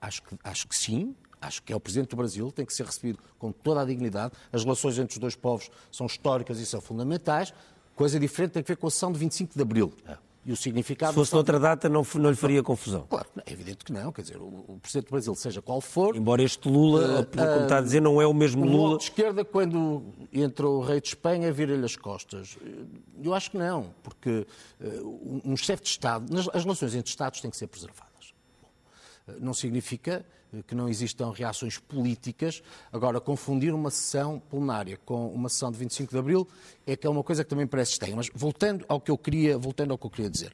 Acho 0.00 0.22
que, 0.24 0.36
acho 0.42 0.66
que 0.66 0.76
sim, 0.76 1.14
acho 1.40 1.62
que 1.62 1.72
é 1.72 1.76
o 1.76 1.80
Presidente 1.80 2.10
do 2.10 2.16
Brasil, 2.16 2.50
tem 2.50 2.66
que 2.66 2.74
ser 2.74 2.84
recebido 2.84 3.20
com 3.38 3.52
toda 3.52 3.80
a 3.80 3.84
dignidade. 3.84 4.34
As 4.52 4.64
relações 4.64 4.98
entre 4.98 5.14
os 5.14 5.18
dois 5.18 5.36
povos 5.36 5.70
são 5.92 6.06
históricas 6.06 6.58
e 6.58 6.66
são 6.66 6.80
fundamentais. 6.80 7.54
Coisa 7.94 8.18
diferente 8.18 8.52
tem 8.52 8.62
que 8.62 8.68
ver 8.68 8.76
com 8.76 8.88
a 8.88 8.90
sessão 8.90 9.12
de 9.12 9.18
25 9.18 9.54
de 9.54 9.62
Abril. 9.62 9.92
É. 10.04 10.16
E 10.46 10.52
o 10.52 10.56
significado... 10.56 11.10
Se 11.10 11.16
fosse 11.16 11.34
noutra 11.34 11.58
data, 11.58 11.88
não, 11.88 12.06
não 12.14 12.30
lhe 12.30 12.36
faria 12.36 12.62
confusão? 12.62 13.04
Claro, 13.08 13.26
é 13.44 13.52
evidente 13.52 13.84
que 13.84 13.92
não. 13.92 14.12
Quer 14.12 14.22
dizer, 14.22 14.36
o, 14.36 14.46
o 14.46 14.78
Presidente 14.80 15.08
do 15.08 15.10
Brasil, 15.10 15.34
seja 15.34 15.60
qual 15.60 15.80
for... 15.80 16.14
Embora 16.14 16.40
este 16.40 16.68
Lula, 16.68 17.22
uh, 17.22 17.26
como 17.26 17.62
está 17.62 17.78
a 17.78 17.80
dizer, 17.80 18.00
não 18.00 18.22
é 18.22 18.26
o 18.28 18.32
mesmo 18.32 18.64
o 18.64 18.68
Lula... 18.68 18.94
O 18.94 18.98
de 18.98 19.04
esquerda, 19.04 19.44
quando 19.44 20.04
entra 20.32 20.68
o 20.68 20.80
rei 20.80 21.00
de 21.00 21.08
Espanha, 21.08 21.52
vira-lhe 21.52 21.84
as 21.84 21.96
costas. 21.96 22.56
Eu 23.20 23.34
acho 23.34 23.50
que 23.50 23.58
não, 23.58 23.92
porque 24.04 24.46
uh, 24.80 25.40
um 25.44 25.56
chefe 25.56 25.82
de 25.82 25.88
Estado... 25.88 26.32
As 26.54 26.62
relações 26.62 26.94
entre 26.94 27.10
Estados 27.10 27.40
têm 27.40 27.50
que 27.50 27.56
ser 27.56 27.66
preservadas 27.66 28.15
não 29.40 29.52
significa 29.52 30.24
que 30.66 30.74
não 30.74 30.88
existam 30.88 31.30
reações 31.30 31.78
políticas. 31.78 32.62
Agora, 32.92 33.20
confundir 33.20 33.74
uma 33.74 33.90
sessão 33.90 34.38
plenária 34.38 34.96
com 35.04 35.28
uma 35.28 35.48
sessão 35.48 35.70
de 35.70 35.78
25 35.78 36.12
de 36.12 36.18
Abril 36.18 36.48
é 36.86 36.96
que 36.96 37.06
é 37.06 37.10
uma 37.10 37.22
coisa 37.22 37.42
que 37.42 37.50
também 37.50 37.66
parece 37.66 37.92
estranha. 37.92 38.16
Mas 38.16 38.30
voltando 38.34 38.84
ao 38.88 39.00
que 39.00 39.10
eu 39.10 39.18
queria, 39.18 39.58
voltando 39.58 39.90
ao 39.90 39.98
que 39.98 40.06
eu 40.06 40.10
queria 40.10 40.30
dizer. 40.30 40.52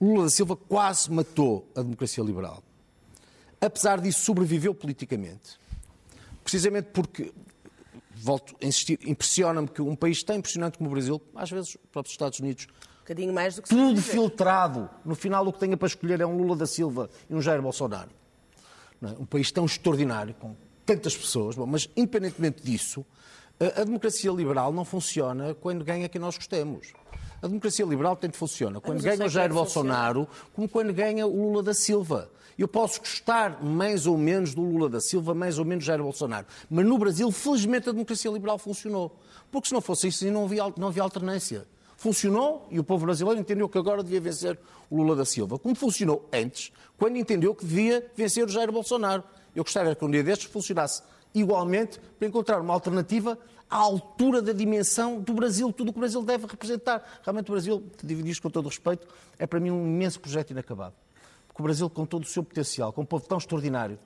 Lula 0.00 0.24
da 0.24 0.30
Silva 0.30 0.56
quase 0.56 1.10
matou 1.10 1.70
a 1.74 1.82
democracia 1.82 2.24
liberal. 2.24 2.62
Apesar 3.60 4.00
disso, 4.00 4.20
sobreviveu 4.20 4.74
politicamente. 4.74 5.58
Precisamente 6.42 6.88
porque, 6.92 7.32
volto 8.14 8.56
a 8.62 8.66
insistir, 8.66 8.98
impressiona-me 9.06 9.68
que 9.68 9.82
um 9.82 9.96
país 9.96 10.22
tão 10.22 10.36
impressionante 10.36 10.78
como 10.78 10.88
o 10.88 10.92
Brasil, 10.92 11.20
às 11.34 11.50
vezes 11.50 11.70
os 11.70 11.76
próprios 11.90 12.12
Estados 12.12 12.38
Unidos, 12.38 12.68
bocadinho 13.06 13.32
mais 13.32 13.54
do 13.54 13.62
que 13.62 13.68
Tudo 13.68 14.02
filtrado. 14.02 14.90
No 15.04 15.14
final, 15.14 15.46
o 15.46 15.52
que 15.52 15.60
tenha 15.60 15.76
para 15.76 15.86
escolher 15.86 16.20
é 16.20 16.26
um 16.26 16.36
Lula 16.36 16.56
da 16.56 16.66
Silva 16.66 17.08
e 17.30 17.34
um 17.34 17.40
Jair 17.40 17.62
Bolsonaro. 17.62 18.10
É? 19.00 19.06
Um 19.20 19.24
país 19.24 19.52
tão 19.52 19.64
extraordinário, 19.64 20.34
com 20.34 20.56
tantas 20.84 21.16
pessoas. 21.16 21.54
Bom, 21.54 21.66
mas, 21.66 21.88
independentemente 21.96 22.62
disso, 22.62 23.06
a, 23.60 23.84
democracia 23.84 24.30
liberal 24.32 24.72
não 24.72 24.84
funciona 24.84 25.54
quando 25.54 25.84
ganha 25.84 26.08
quem 26.08 26.20
nós 26.20 26.36
gostemos. 26.36 26.92
A 27.40 27.46
democracia 27.46 27.84
liberal 27.84 28.16
tanto 28.16 28.36
funciona 28.36 28.80
quando 28.80 29.02
ganha 29.02 29.24
o 29.24 29.28
Jair 29.28 29.52
Bolsonaro 29.52 30.26
como 30.52 30.68
quando 30.68 30.92
ganha 30.92 31.26
o 31.26 31.30
Lula 31.30 31.62
da 31.62 31.74
Silva. 31.74 32.30
Eu 32.58 32.66
posso 32.66 33.00
gostar 33.00 33.62
mais 33.62 34.06
ou 34.06 34.16
menos 34.16 34.54
do 34.54 34.62
Lula 34.62 34.88
da 34.88 35.00
Silva, 35.00 35.34
mais 35.34 35.58
ou 35.58 35.64
menos 35.64 35.84
do 35.84 35.86
Jair 35.86 36.02
Bolsonaro. 36.02 36.46
Mas 36.68 36.86
no 36.86 36.98
Brasil, 36.98 37.30
felizmente, 37.30 37.88
a 37.88 37.92
democracia 37.92 38.30
liberal 38.30 38.58
funcionou. 38.58 39.14
Porque 39.52 39.68
se 39.68 39.74
não 39.74 39.82
fosse 39.82 40.08
isso, 40.08 40.26
não 40.30 40.46
havia, 40.46 40.72
não 40.76 40.88
havia 40.88 41.02
alternância. 41.02 41.66
Funcionou 41.96 42.66
e 42.70 42.78
o 42.78 42.84
povo 42.84 43.06
brasileiro 43.06 43.40
entendeu 43.40 43.68
que 43.68 43.78
agora 43.78 44.02
devia 44.02 44.20
vencer 44.20 44.58
o 44.90 44.96
Lula 44.96 45.16
da 45.16 45.24
Silva. 45.24 45.58
Como 45.58 45.74
funcionou 45.74 46.28
antes, 46.32 46.72
quando 46.98 47.16
entendeu 47.16 47.54
que 47.54 47.64
devia 47.64 48.06
vencer 48.14 48.44
o 48.44 48.48
Jair 48.48 48.70
Bolsonaro. 48.70 49.24
Eu 49.54 49.64
gostaria 49.64 49.94
que 49.94 50.04
um 50.04 50.10
dia 50.10 50.22
destes 50.22 50.50
funcionasse 50.50 51.02
igualmente 51.34 51.98
para 52.18 52.28
encontrar 52.28 52.60
uma 52.60 52.74
alternativa 52.74 53.38
à 53.68 53.76
altura 53.76 54.40
da 54.40 54.52
dimensão 54.52 55.20
do 55.20 55.34
Brasil, 55.34 55.72
tudo 55.72 55.88
o 55.88 55.92
que 55.92 55.98
o 55.98 56.00
Brasil 56.00 56.22
deve 56.22 56.46
representar. 56.46 57.20
Realmente 57.22 57.50
o 57.50 57.52
Brasil, 57.52 57.82
te 57.96 58.28
isto 58.28 58.42
com 58.42 58.50
todo 58.50 58.66
o 58.66 58.68
respeito, 58.68 59.06
é 59.38 59.46
para 59.46 59.58
mim 59.58 59.70
um 59.70 59.86
imenso 59.86 60.20
projeto 60.20 60.50
inacabado. 60.50 60.94
Porque 61.48 61.60
o 61.60 61.64
Brasil, 61.64 61.90
com 61.90 62.06
todo 62.06 62.24
o 62.24 62.26
seu 62.26 62.42
potencial, 62.42 62.92
com 62.92 63.02
um 63.02 63.06
povo 63.06 63.26
tão 63.26 63.38
extraordinário, 63.38 63.98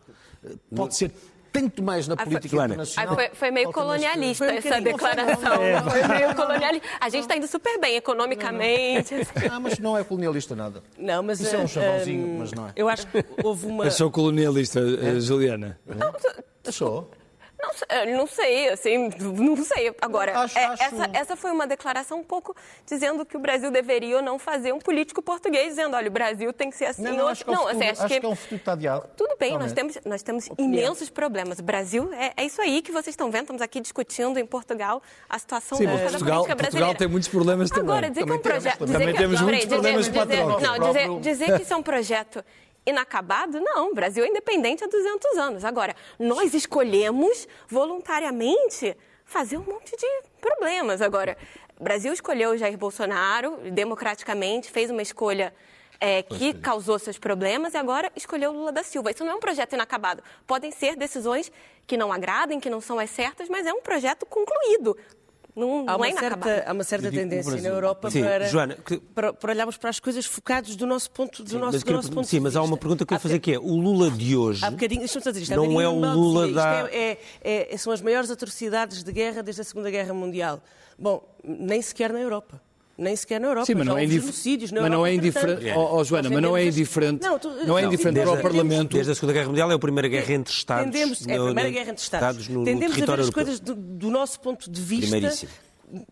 eh, 0.44 0.54
pode 0.74 0.96
ser 0.96 1.12
tanto 1.52 1.82
mais 1.82 2.06
na 2.08 2.16
política 2.16 2.56
foi, 2.56 2.64
internacional. 2.64 3.14
Foi, 3.14 3.30
foi, 3.32 3.50
meio 3.50 3.72
colonialista 3.72 4.44
foi 4.44 4.54
um 4.54 4.58
essa 4.58 4.80
declaração. 4.80 5.62
É. 5.62 5.82
Foi 5.82 6.08
meio 6.08 6.34
colonialista. 6.34 6.88
A 7.00 7.08
gente 7.08 7.22
está 7.22 7.36
indo 7.36 7.46
super 7.46 7.78
bem 7.80 7.96
economicamente. 7.96 9.14
Não, 9.14 9.20
não. 9.20 9.56
Ah, 9.56 9.60
mas 9.60 9.78
não 9.78 9.98
é 9.98 10.04
colonialista 10.04 10.54
nada. 10.54 10.82
Não, 10.98 11.22
mas 11.22 11.40
Isso 11.40 11.54
é 11.54 11.58
um 11.58 11.68
chavalzinho, 11.68 12.26
um, 12.26 12.38
mas 12.38 12.52
não 12.52 12.68
é. 12.68 12.72
Eu 12.76 12.88
acho 12.88 13.06
que 13.06 13.24
houve 13.42 13.66
uma. 13.66 13.86
Achou 13.86 14.10
colonialista, 14.10 14.80
é? 14.80 15.20
Juliana? 15.20 15.78
Não, 15.86 16.12
Achou? 16.66 17.10
Não, 17.60 18.16
não 18.16 18.26
sei, 18.26 18.68
assim, 18.68 19.10
não 19.20 19.56
sei. 19.56 19.94
Agora, 20.00 20.38
acho, 20.38 20.58
é, 20.58 20.64
acho... 20.64 20.82
Essa, 20.82 21.10
essa 21.12 21.36
foi 21.36 21.50
uma 21.50 21.66
declaração 21.66 22.20
um 22.20 22.24
pouco 22.24 22.54
dizendo 22.86 23.24
que 23.24 23.36
o 23.36 23.40
Brasil 23.40 23.70
deveria 23.70 24.16
ou 24.16 24.22
não 24.22 24.38
fazer 24.38 24.72
um 24.72 24.78
político 24.78 25.22
português 25.22 25.70
dizendo, 25.70 25.96
olha, 25.96 26.08
o 26.08 26.10
Brasil 26.10 26.52
tem 26.52 26.70
que 26.70 26.76
ser 26.76 26.86
assim. 26.86 27.02
Não, 27.02 27.16
não, 27.16 27.28
acho 27.28 27.44
que, 27.44 27.50
é 27.50 27.54
não, 27.54 27.68
assim, 27.68 27.88
acho, 27.88 28.02
acho 28.02 28.14
que, 28.14 28.20
que 28.20 28.26
é 28.26 28.28
um 28.28 28.36
futuro 28.36 28.60
tadeado. 28.60 29.08
Tudo 29.16 29.36
bem, 29.38 29.58
nós 29.58 29.72
temos, 29.72 29.98
nós 30.04 30.22
temos 30.22 30.48
imensos 30.58 31.10
problemas. 31.10 31.58
O 31.58 31.62
Brasil, 31.62 32.10
é, 32.14 32.32
é, 32.36 32.44
isso 32.44 32.60
aí 32.60 32.82
que 32.82 32.92
vocês 32.92 33.08
estão 33.08 33.30
vendo, 33.30 33.42
estamos 33.42 33.62
aqui 33.62 33.80
discutindo 33.80 34.38
em 34.38 34.46
Portugal 34.46 35.02
a 35.28 35.38
situação 35.38 35.76
Sim, 35.76 35.86
da 35.86 35.92
Portugal, 35.98 36.18
política 36.18 36.54
brasileira. 36.54 36.86
Portugal 36.86 36.94
tem 36.94 37.08
muitos 37.08 37.28
problemas 37.28 37.70
também. 37.70 37.84
Agora, 37.84 38.08
dizer 38.08 38.20
também 38.20 38.40
que 38.40 38.48
é 38.48 38.50
um 38.50 38.52
projeto... 38.52 38.86
Também 38.86 39.14
temos 39.14 39.40
muitos 39.40 39.66
problemas 39.66 40.08
dizer, 40.08 40.26
dizer, 40.26 40.44
não, 40.44 40.92
dizer, 40.92 41.20
dizer 41.20 41.56
que 41.56 41.62
isso 41.62 41.72
é 41.72 41.76
um 41.76 41.82
projeto 41.82 42.44
inacabado? 42.86 43.60
Não, 43.60 43.90
o 43.90 43.94
Brasil 43.94 44.24
é 44.24 44.28
independente 44.28 44.84
há 44.84 44.86
200 44.86 45.38
anos. 45.38 45.64
Agora, 45.64 45.94
nós 46.18 46.54
escolhemos 46.54 47.46
voluntariamente 47.68 48.96
fazer 49.24 49.56
um 49.56 49.62
monte 49.62 49.96
de 49.96 50.06
problemas. 50.40 51.00
Agora, 51.00 51.36
o 51.78 51.84
Brasil 51.84 52.12
escolheu 52.12 52.58
Jair 52.58 52.76
Bolsonaro 52.76 53.58
democraticamente, 53.72 54.70
fez 54.70 54.90
uma 54.90 55.02
escolha 55.02 55.54
é, 56.00 56.22
que 56.22 56.54
causou 56.54 56.98
seus 56.98 57.18
problemas 57.18 57.74
e 57.74 57.76
agora 57.76 58.10
escolheu 58.16 58.52
Lula 58.52 58.72
da 58.72 58.82
Silva. 58.82 59.10
Isso 59.10 59.24
não 59.24 59.32
é 59.32 59.34
um 59.34 59.40
projeto 59.40 59.74
inacabado. 59.74 60.22
Podem 60.46 60.72
ser 60.72 60.96
decisões 60.96 61.52
que 61.86 61.96
não 61.96 62.12
agradem, 62.12 62.58
que 62.58 62.70
não 62.70 62.80
são 62.80 62.98
as 62.98 63.10
certas, 63.10 63.48
mas 63.48 63.66
é 63.66 63.72
um 63.72 63.82
projeto 63.82 64.24
concluído. 64.24 64.96
Não, 65.54 65.84
há, 65.88 65.96
uma 65.96 66.08
é 66.08 66.12
certa, 66.12 66.64
há 66.66 66.72
uma 66.72 66.84
certa 66.84 67.10
tendência 67.10 67.60
na 67.60 67.68
Europa 67.68 68.10
sim, 68.10 68.22
para, 68.22 68.46
Joana, 68.48 68.76
que... 68.76 68.98
para, 68.98 69.32
para, 69.32 69.52
olharmos 69.52 69.76
para 69.76 69.90
as 69.90 69.98
coisas 69.98 70.24
focados 70.26 70.76
do 70.76 70.86
nosso 70.86 71.10
ponto, 71.10 71.42
do 71.42 71.50
sim, 71.50 71.58
nosso, 71.58 71.84
do 71.84 71.92
nosso 71.92 72.12
ponto 72.12 72.26
sim, 72.26 72.40
mas 72.40 72.56
há 72.56 72.62
uma 72.62 72.76
pergunta 72.76 73.04
que 73.04 73.12
eu 73.12 73.16
ia 73.16 73.20
fazer 73.20 73.38
que 73.38 73.54
é, 73.54 73.58
o 73.58 73.74
Lula 73.76 74.10
de 74.10 74.36
hoje 74.36 74.64
há 74.64 74.70
bocadinho, 74.70 75.04
dizer, 75.04 75.36
isto, 75.36 75.56
não 75.56 75.80
é 75.80 75.88
o 75.88 75.98
Lula 75.98 76.52
da... 76.52 76.88
É, 76.90 77.18
é, 77.42 77.74
é, 77.74 77.76
são 77.76 77.92
as 77.92 78.00
maiores 78.00 78.30
atrocidades 78.30 79.02
de 79.02 79.12
guerra 79.12 79.42
desde 79.42 79.62
a 79.62 79.64
Segunda 79.64 79.90
Guerra 79.90 80.14
Mundial. 80.14 80.62
Bom, 80.98 81.22
nem 81.42 81.80
sequer 81.80 82.12
na 82.12 82.20
Europa 82.20 82.60
nem 83.00 83.16
sequer 83.16 83.40
na 83.40 83.48
Europa. 83.48 83.66
Sim, 83.66 83.74
mas 83.74 83.86
não 83.86 83.98
é 83.98 84.06
genocídios 84.06 84.70
na 84.70 84.82
mas 84.82 84.90
Europa. 84.90 84.98
Não 84.98 85.06
é 85.06 85.14
indiferente, 85.14 85.72
oh, 85.74 85.96
oh, 85.96 86.04
Joana, 86.04 86.30
mas 86.30 86.42
não 86.42 86.56
é 86.56 86.66
indiferente, 86.66 87.22
não, 87.22 87.38
tu, 87.38 87.48
não 87.66 87.78
é 87.78 87.84
indiferente 87.84 88.18
não, 88.18 88.24
para 88.24 88.38
o 88.38 88.42
Parlamento. 88.42 88.92
Desde 88.92 89.12
a 89.12 89.14
Segunda 89.14 89.32
Guerra 89.32 89.48
Mundial 89.48 89.70
é 89.70 89.74
a 89.74 89.78
primeira 89.78 90.08
guerra 90.08 90.32
entre 90.34 90.52
Estados. 90.52 90.84
Tendemos, 90.84 91.26
é 91.26 91.36
a 91.36 91.44
primeira 91.44 91.70
guerra 91.70 91.90
entre 91.90 92.02
Estados. 92.02 92.48
no, 92.48 92.64
Tendemos 92.64 92.96
no 92.96 93.02
a 93.02 93.16
ver 93.16 93.22
as 93.22 93.30
coisas 93.30 93.58
do, 93.58 93.74
do, 93.74 94.10
nosso 94.10 94.38
ponto 94.40 94.70
de 94.70 94.80
vista 94.80 95.16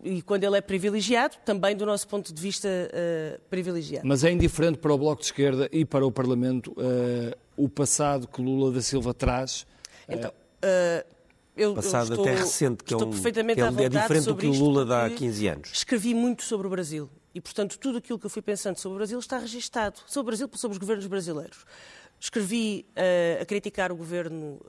e 0.03 0.21
quando 0.21 0.43
ele 0.43 0.57
é 0.57 0.61
privilegiado, 0.61 1.37
também 1.45 1.75
do 1.75 1.85
nosso 1.85 2.07
ponto 2.07 2.33
de 2.33 2.41
vista 2.41 2.67
uh, 2.67 3.39
privilegiado. 3.49 4.05
Mas 4.05 4.23
é 4.23 4.31
indiferente 4.31 4.77
para 4.77 4.91
o 4.91 4.97
Bloco 4.97 5.21
de 5.21 5.27
Esquerda 5.27 5.69
e 5.71 5.85
para 5.85 6.05
o 6.05 6.11
Parlamento 6.11 6.71
uh, 6.71 7.37
o 7.55 7.69
passado 7.69 8.27
que 8.27 8.41
Lula 8.41 8.71
da 8.71 8.81
Silva 8.81 9.13
traz? 9.13 9.65
Então, 10.07 10.31
uh, 10.31 11.18
eu, 11.59 11.73
passado 11.73 12.09
eu 12.09 12.15
estou, 12.15 12.25
até 12.25 12.35
recente, 12.35 12.83
que, 12.83 12.93
é, 12.93 12.97
um, 12.97 13.09
perfeitamente 13.11 13.55
que 13.55 13.83
é 13.83 13.89
diferente 13.89 14.25
do 14.25 14.35
que 14.35 14.47
o 14.47 14.53
Lula 14.53 14.85
dá 14.85 15.05
há 15.05 15.09
15 15.09 15.47
anos. 15.47 15.69
Escrevi 15.73 16.13
muito 16.13 16.43
sobre 16.43 16.67
o 16.67 16.69
Brasil 16.69 17.09
e, 17.33 17.41
portanto, 17.41 17.77
tudo 17.77 17.97
aquilo 17.97 18.17
que 18.17 18.25
eu 18.25 18.29
fui 18.29 18.41
pensando 18.41 18.77
sobre 18.77 18.95
o 18.95 18.97
Brasil 18.97 19.19
está 19.19 19.37
registado. 19.37 19.99
Sobre 20.07 20.21
o 20.21 20.25
Brasil, 20.27 20.49
sobre 20.55 20.73
os 20.73 20.79
governos 20.79 21.05
brasileiros. 21.07 21.65
Escrevi 22.19 22.85
uh, 22.89 23.41
a 23.41 23.45
criticar 23.45 23.93
o 23.93 23.95
governo 23.95 24.59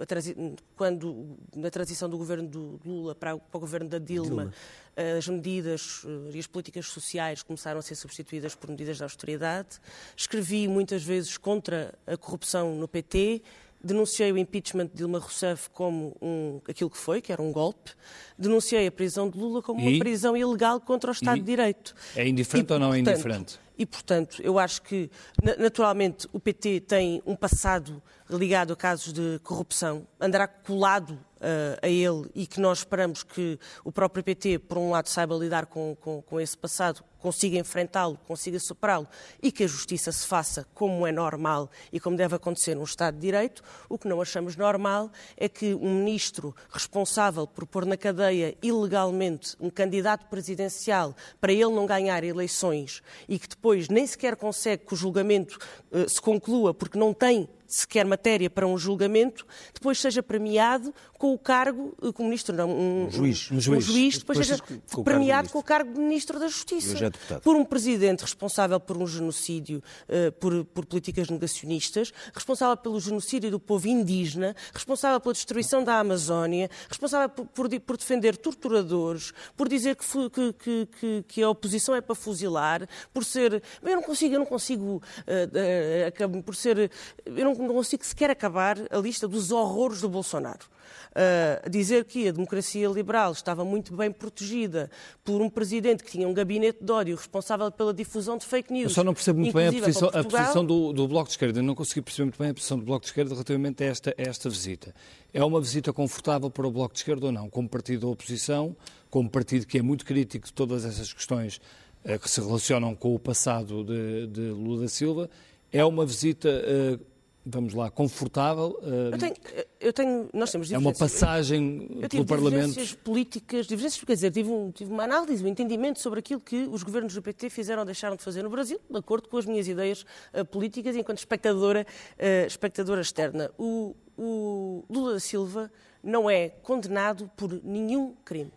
quando, 0.76 1.36
na 1.54 1.68
transição 1.68 2.08
do 2.08 2.16
governo 2.16 2.46
do 2.46 2.80
Lula 2.84 3.12
para, 3.12 3.36
para 3.36 3.56
o 3.58 3.60
governo 3.60 3.88
da 3.88 3.98
Dilma, 3.98 4.28
Dilma. 4.28 4.54
Uh, 4.96 5.18
as 5.18 5.26
medidas 5.26 6.04
uh, 6.04 6.30
e 6.32 6.38
as 6.38 6.46
políticas 6.46 6.86
sociais 6.86 7.42
começaram 7.42 7.80
a 7.80 7.82
ser 7.82 7.96
substituídas 7.96 8.54
por 8.54 8.70
medidas 8.70 8.98
de 8.98 9.02
austeridade. 9.02 9.80
Escrevi 10.16 10.68
muitas 10.68 11.02
vezes 11.02 11.36
contra 11.36 11.92
a 12.06 12.16
corrupção 12.16 12.76
no 12.76 12.86
PT. 12.86 13.42
Denunciei 13.82 14.30
o 14.30 14.38
impeachment 14.38 14.86
de 14.86 14.96
Dilma 14.96 15.18
Rousseff 15.18 15.70
como 15.70 16.16
um, 16.20 16.60
aquilo 16.68 16.90
que 16.90 16.98
foi, 16.98 17.20
que 17.20 17.32
era 17.32 17.40
um 17.40 17.50
golpe. 17.50 17.92
Denunciei 18.38 18.86
a 18.86 18.92
prisão 18.92 19.28
de 19.30 19.38
Lula 19.38 19.62
como 19.62 19.80
e? 19.80 19.88
uma 19.88 19.98
prisão 19.98 20.36
ilegal 20.36 20.80
contra 20.80 21.10
o 21.10 21.12
Estado 21.12 21.38
e? 21.38 21.40
de 21.40 21.46
Direito. 21.46 21.94
É 22.14 22.28
indiferente 22.28 22.70
e, 22.70 22.72
ou 22.72 22.78
não 22.78 22.92
é 22.92 22.98
indiferente? 22.98 23.58
E, 23.78 23.86
portanto, 23.86 24.42
eu 24.42 24.58
acho 24.58 24.82
que, 24.82 25.10
naturalmente, 25.58 26.28
o 26.34 26.38
PT 26.38 26.80
tem 26.80 27.22
um 27.24 27.34
passado 27.34 28.02
ligado 28.30 28.72
a 28.72 28.76
casos 28.76 29.12
de 29.12 29.38
corrupção, 29.42 30.06
andará 30.20 30.46
colado 30.46 31.18
uh, 31.40 31.78
a 31.82 31.88
ele 31.88 32.30
e 32.34 32.46
que 32.46 32.60
nós 32.60 32.78
esperamos 32.78 33.22
que 33.22 33.58
o 33.84 33.90
próprio 33.90 34.22
PT, 34.22 34.60
por 34.60 34.78
um 34.78 34.90
lado, 34.90 35.08
saiba 35.08 35.34
lidar 35.34 35.66
com, 35.66 35.96
com, 36.00 36.22
com 36.22 36.40
esse 36.40 36.56
passado, 36.56 37.02
consiga 37.18 37.58
enfrentá-lo, 37.58 38.18
consiga 38.26 38.58
superá-lo 38.58 39.06
e 39.42 39.50
que 39.50 39.64
a 39.64 39.66
justiça 39.66 40.12
se 40.12 40.26
faça 40.26 40.66
como 40.74 41.06
é 41.06 41.12
normal 41.12 41.70
e 41.92 42.00
como 42.00 42.16
deve 42.16 42.36
acontecer 42.36 42.74
num 42.74 42.84
Estado 42.84 43.14
de 43.14 43.20
Direito. 43.20 43.62
O 43.88 43.98
que 43.98 44.08
não 44.08 44.20
achamos 44.20 44.56
normal 44.56 45.10
é 45.36 45.48
que 45.48 45.74
um 45.74 45.96
ministro 45.96 46.54
responsável 46.70 47.46
por 47.46 47.66
pôr 47.66 47.84
na 47.84 47.96
cadeia 47.96 48.56
ilegalmente 48.62 49.56
um 49.60 49.70
candidato 49.70 50.26
presidencial 50.26 51.14
para 51.40 51.52
ele 51.52 51.70
não 51.70 51.86
ganhar 51.86 52.24
eleições 52.24 53.02
e 53.28 53.38
que 53.38 53.48
depois 53.48 53.88
nem 53.88 54.06
sequer 54.06 54.36
consegue 54.36 54.86
que 54.86 54.94
o 54.94 54.96
julgamento 54.96 55.58
uh, 55.90 56.08
se 56.08 56.20
conclua 56.20 56.72
porque 56.72 56.98
não 56.98 57.12
tem 57.12 57.48
sequer 57.74 58.04
matéria 58.04 58.50
para 58.50 58.66
um 58.66 58.76
julgamento, 58.76 59.46
depois 59.72 59.98
seja 59.98 60.22
premiado 60.22 60.94
com 61.20 61.34
o 61.34 61.38
cargo, 61.38 61.94
eh, 62.02 62.12
como 62.12 62.30
ministro, 62.30 62.56
não, 62.56 62.70
um, 62.70 63.04
um 63.04 63.10
juiz, 63.10 63.50
um 63.52 63.60
juiz, 63.60 63.88
um 63.88 63.92
juiz 63.92 64.18
depois, 64.18 64.38
depois 64.38 64.46
seja 64.46 64.80
com 64.90 65.04
premiado 65.04 65.50
com 65.50 65.58
o 65.58 65.62
cargo 65.62 65.92
de 65.92 66.00
ministro 66.00 66.40
da 66.40 66.48
Justiça. 66.48 67.12
É 67.30 67.38
por 67.40 67.54
um 67.54 67.62
presidente 67.62 68.22
responsável 68.22 68.80
por 68.80 68.96
um 68.96 69.06
genocídio, 69.06 69.82
uh, 70.08 70.32
por, 70.32 70.64
por 70.64 70.86
políticas 70.86 71.28
negacionistas, 71.28 72.10
responsável 72.34 72.74
pelo 72.78 72.98
genocídio 72.98 73.50
do 73.50 73.60
povo 73.60 73.86
indígena, 73.86 74.56
responsável 74.72 75.20
pela 75.20 75.34
destruição 75.34 75.84
da 75.84 75.98
Amazónia, 75.98 76.70
responsável 76.88 77.28
por, 77.28 77.44
por, 77.46 77.80
por 77.80 77.96
defender 77.98 78.38
torturadores, 78.38 79.34
por 79.54 79.68
dizer 79.68 79.96
que, 79.96 80.06
que, 80.30 80.86
que, 80.86 81.24
que, 81.28 81.42
a 81.42 81.50
oposição 81.50 81.94
é 81.94 82.00
para 82.00 82.14
fuzilar, 82.14 82.88
por 83.12 83.26
ser. 83.26 83.62
Eu 83.82 83.96
não 83.96 84.02
consigo, 84.02 84.34
eu 84.34 84.38
não 84.38 84.46
consigo. 84.46 85.02
Uh, 85.28 86.38
uh, 86.38 86.42
por 86.42 86.56
ser. 86.56 86.90
Eu 87.26 87.44
não 87.44 87.54
não 87.54 87.74
consigo 87.74 88.04
sequer 88.04 88.30
acabar 88.30 88.78
a 88.90 88.96
lista 88.96 89.28
dos 89.28 89.50
horrores 89.50 90.00
do 90.00 90.08
Bolsonaro. 90.08 90.66
Uh, 91.10 91.68
dizer 91.68 92.04
que 92.04 92.28
a 92.28 92.30
democracia 92.30 92.88
liberal 92.88 93.32
estava 93.32 93.64
muito 93.64 93.96
bem 93.96 94.12
protegida 94.12 94.88
por 95.24 95.42
um 95.42 95.50
presidente 95.50 96.04
que 96.04 96.10
tinha 96.12 96.28
um 96.28 96.32
gabinete 96.32 96.84
de 96.84 96.92
ódio 96.92 97.16
responsável 97.16 97.68
pela 97.72 97.92
difusão 97.92 98.38
de 98.38 98.46
fake 98.46 98.72
news. 98.72 98.84
Eu 98.84 98.90
só 98.90 99.02
não 99.02 99.12
percebo 99.12 99.40
muito 99.40 99.52
bem 99.52 99.66
a 99.66 99.72
posição, 99.72 100.08
a 100.08 100.22
posição 100.22 100.64
do, 100.64 100.92
do, 100.92 101.08
Bloco 101.08 101.26
de 101.26 101.32
Esquerda. 101.32 101.58
Eu 101.58 101.64
não 101.64 101.74
consegui 101.74 102.00
perceber 102.00 102.26
muito 102.26 102.38
bem 102.38 102.50
a 102.50 102.54
posição 102.54 102.78
do 102.78 102.84
Bloco 102.84 103.00
de 103.00 103.08
Esquerda 103.08 103.32
relativamente 103.32 103.82
a 103.82 103.86
esta, 103.88 104.10
a 104.16 104.22
esta 104.22 104.48
visita. 104.48 104.94
É 105.34 105.42
uma 105.42 105.60
visita 105.60 105.92
confortável 105.92 106.48
para 106.48 106.66
o 106.66 106.70
Bloco 106.70 106.94
de 106.94 107.00
Esquerda 107.00 107.26
ou 107.26 107.32
não? 107.32 107.50
Como 107.50 107.68
partido 107.68 108.02
da 108.02 108.06
oposição, 108.06 108.76
como 109.10 109.28
partido 109.28 109.66
que 109.66 109.78
é 109.78 109.82
muito 109.82 110.04
crítico 110.04 110.46
de 110.46 110.52
todas 110.52 110.84
essas 110.84 111.12
questões 111.12 111.60
uh, 112.04 112.20
que 112.20 112.30
se 112.30 112.40
relacionam 112.40 112.94
com 112.94 113.16
o 113.16 113.18
passado 113.18 113.82
de, 113.82 114.28
de 114.28 114.42
Lula 114.50 114.82
da 114.82 114.88
Silva, 114.88 115.28
é 115.72 115.84
uma 115.84 116.06
visita 116.06 116.48
uh, 116.48 117.09
vamos 117.44 117.74
lá, 117.74 117.90
confortável. 117.90 118.78
Eu 118.82 119.18
tenho, 119.18 119.34
eu 119.80 119.92
tenho, 119.92 120.28
nós 120.32 120.50
temos 120.50 120.70
É 120.70 120.78
uma 120.78 120.92
passagem 120.92 121.88
eu, 121.90 122.02
eu 122.02 122.08
pelo 122.08 122.26
Parlamento. 122.26 122.68
divergências 122.68 122.94
políticas, 122.94 123.66
divergências, 123.66 124.04
quer 124.04 124.14
dizer, 124.14 124.30
tive, 124.30 124.50
um, 124.50 124.70
tive 124.70 124.92
uma 124.92 125.04
análise, 125.04 125.44
um 125.44 125.48
entendimento 125.48 126.00
sobre 126.00 126.20
aquilo 126.20 126.40
que 126.40 126.68
os 126.70 126.82
governos 126.82 127.14
do 127.14 127.22
PT 127.22 127.50
fizeram 127.50 127.80
ou 127.80 127.86
deixaram 127.86 128.16
de 128.16 128.22
fazer 128.22 128.42
no 128.42 128.50
Brasil, 128.50 128.80
de 128.88 128.98
acordo 128.98 129.28
com 129.28 129.36
as 129.38 129.46
minhas 129.46 129.66
ideias 129.66 130.04
uh, 130.34 130.44
políticas, 130.44 130.94
enquanto 130.96 131.18
espectadora, 131.18 131.86
uh, 132.18 132.46
espectadora 132.46 133.00
externa. 133.00 133.50
O, 133.58 133.96
o 134.16 134.84
Lula 134.90 135.14
da 135.14 135.20
Silva 135.20 135.70
não 136.02 136.28
é 136.28 136.48
condenado 136.48 137.30
por 137.36 137.52
nenhum 137.64 138.14
crime 138.24 138.52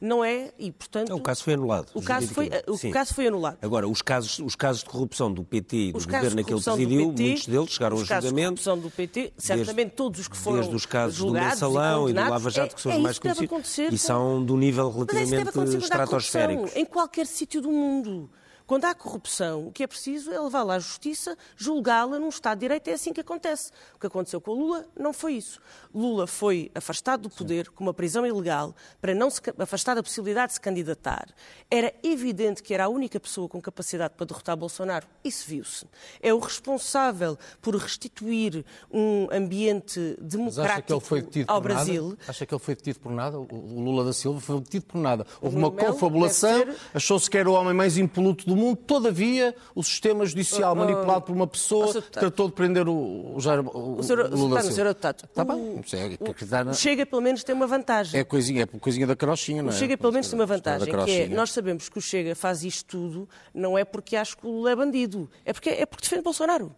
Não 0.00 0.24
é, 0.24 0.50
e 0.58 0.72
portanto... 0.72 1.14
o 1.14 1.20
caso 1.20 1.44
foi 1.44 1.54
anulado. 1.54 1.90
O 1.94 2.00
caso 2.00 2.28
foi, 2.28 2.50
o 2.66 2.90
caso 2.90 3.12
foi 3.12 3.26
anulado. 3.26 3.58
Agora, 3.60 3.86
os 3.86 4.00
casos, 4.00 4.38
os 4.38 4.56
casos 4.56 4.82
de 4.82 4.88
corrupção 4.88 5.30
do 5.30 5.44
PT 5.44 5.76
e 5.76 5.92
do 5.92 5.98
os 5.98 6.06
governo 6.06 6.42
que 6.42 6.52
ele 6.52 6.62
presidiu, 6.62 7.08
PT, 7.10 7.22
muitos 7.22 7.46
deles 7.46 7.70
chegaram 7.70 7.96
a 7.96 8.00
julgamento. 8.00 8.00
Os 8.00 8.08
casos 8.08 8.34
de 8.34 8.42
corrupção 8.42 8.78
do 8.78 8.90
PT, 8.90 9.32
certamente 9.36 9.74
desde, 9.74 9.90
todos 9.90 10.20
os 10.20 10.28
que 10.28 10.36
foram 10.36 10.56
Desde 10.60 10.74
os 10.74 10.86
casos 10.86 11.18
do 11.18 11.32
Mensalão 11.32 12.08
e, 12.08 12.12
e, 12.12 12.14
do 12.14 12.20
Lava 12.20 12.50
Jato, 12.50 12.74
que 12.74 12.80
são 12.80 12.92
é, 12.92 12.96
os 12.96 13.02
mais 13.02 13.18
conhecidos. 13.18 13.92
E 13.92 13.98
são 13.98 14.38
um 14.38 14.56
nível 14.56 14.90
relativamente 14.90 15.76
estratosférico. 15.76 16.70
Em 16.74 16.86
qualquer 16.86 17.26
sítio 17.26 17.60
do 17.60 17.70
mundo. 17.70 18.30
Quando 18.70 18.84
há 18.84 18.94
corrupção, 18.94 19.66
o 19.66 19.72
que 19.72 19.82
é 19.82 19.86
preciso 19.88 20.30
é 20.30 20.38
levá-la 20.38 20.76
à 20.76 20.78
justiça, 20.78 21.36
julgá-la 21.56 22.20
num 22.20 22.28
Estado 22.28 22.58
de 22.58 22.60
Direito. 22.60 22.86
É 22.86 22.92
assim 22.92 23.12
que 23.12 23.20
acontece. 23.20 23.72
O 23.96 23.98
que 23.98 24.06
aconteceu 24.06 24.40
com 24.40 24.52
o 24.52 24.54
Lula 24.54 24.86
não 24.96 25.12
foi 25.12 25.32
isso. 25.32 25.60
Lula 25.92 26.24
foi 26.24 26.70
afastado 26.72 27.22
do 27.22 27.30
poder 27.30 27.68
com 27.70 27.82
uma 27.82 27.92
prisão 27.92 28.24
ilegal 28.24 28.72
para 29.00 29.12
não 29.12 29.28
se 29.28 29.40
afastar 29.58 29.96
da 29.96 30.04
possibilidade 30.04 30.50
de 30.50 30.54
se 30.54 30.60
candidatar. 30.60 31.26
Era 31.68 31.92
evidente 32.00 32.62
que 32.62 32.72
era 32.72 32.84
a 32.84 32.88
única 32.88 33.18
pessoa 33.18 33.48
com 33.48 33.60
capacidade 33.60 34.14
para 34.16 34.24
derrotar 34.24 34.56
Bolsonaro. 34.56 35.04
Isso 35.24 35.48
viu-se. 35.48 35.84
É 36.22 36.32
o 36.32 36.38
responsável 36.38 37.36
por 37.60 37.74
restituir 37.74 38.64
um 38.88 39.26
ambiente 39.32 40.16
democrático 40.20 41.02
ao 41.48 41.60
Brasil. 41.60 42.10
Nada? 42.10 42.18
Acha 42.28 42.46
que 42.46 42.54
ele 42.54 42.62
foi 42.62 42.76
detido 42.76 43.00
por 43.00 43.10
nada? 43.10 43.36
O 43.36 43.82
Lula 43.82 44.04
da 44.04 44.12
Silva 44.12 44.38
foi 44.38 44.60
detido 44.60 44.86
por 44.86 44.98
nada. 44.98 45.26
Houve 45.40 45.56
uma 45.56 45.72
confabulação, 45.72 46.58
ser... 46.58 46.76
achou-se 46.94 47.28
que 47.28 47.36
era 47.36 47.50
o 47.50 47.54
homem 47.54 47.74
mais 47.74 47.98
impoluto 47.98 48.46
do 48.46 48.59
mundo, 48.60 48.76
todavia 48.76 49.54
o 49.74 49.82
sistema 49.82 50.24
judicial 50.24 50.70
oh, 50.70 50.76
oh, 50.76 50.84
manipulado 50.84 51.22
por 51.22 51.34
uma 51.34 51.46
pessoa 51.46 52.00
tratou 52.02 52.48
de 52.48 52.54
prender 52.54 52.88
o, 52.88 53.34
o 53.34 53.40
Jair 53.40 53.60
o, 53.60 53.98
o, 53.98 54.02
senhor, 54.02 54.26
o 54.26 54.36
Lula 54.36 54.60
está, 54.60 54.72
senhor 54.72 54.88
deputado. 54.88 55.24
Está 55.24 55.44
bem. 55.44 55.56
O, 55.56 56.74
Chega 56.74 57.06
pelo 57.06 57.22
menos 57.22 57.42
tem 57.42 57.54
uma 57.54 57.66
vantagem. 57.66 58.20
É 58.20 58.24
coisinha, 58.24 58.62
é 58.62 58.66
coisinha 58.66 59.06
da 59.06 59.16
carochinha, 59.16 59.62
não 59.62 59.70
é? 59.70 59.72
Chega 59.72 59.96
pelo 59.96 60.12
menos 60.12 60.28
tem 60.28 60.38
uma 60.38 60.46
vantagem, 60.46 60.92
que 61.04 61.10
é, 61.12 61.28
nós 61.28 61.50
sabemos 61.52 61.88
que 61.88 61.98
o 61.98 62.00
Chega 62.00 62.34
faz 62.34 62.62
isto 62.62 62.86
tudo, 62.86 63.28
não 63.54 63.76
é 63.76 63.84
porque 63.84 64.16
acha 64.16 64.36
que 64.36 64.46
o 64.46 64.50
Lula 64.50 64.72
é 64.72 64.76
bandido, 64.76 65.30
é 65.44 65.52
porque, 65.52 65.70
é 65.70 65.86
porque 65.86 66.04
defende 66.04 66.22
Bolsonaro. 66.22 66.74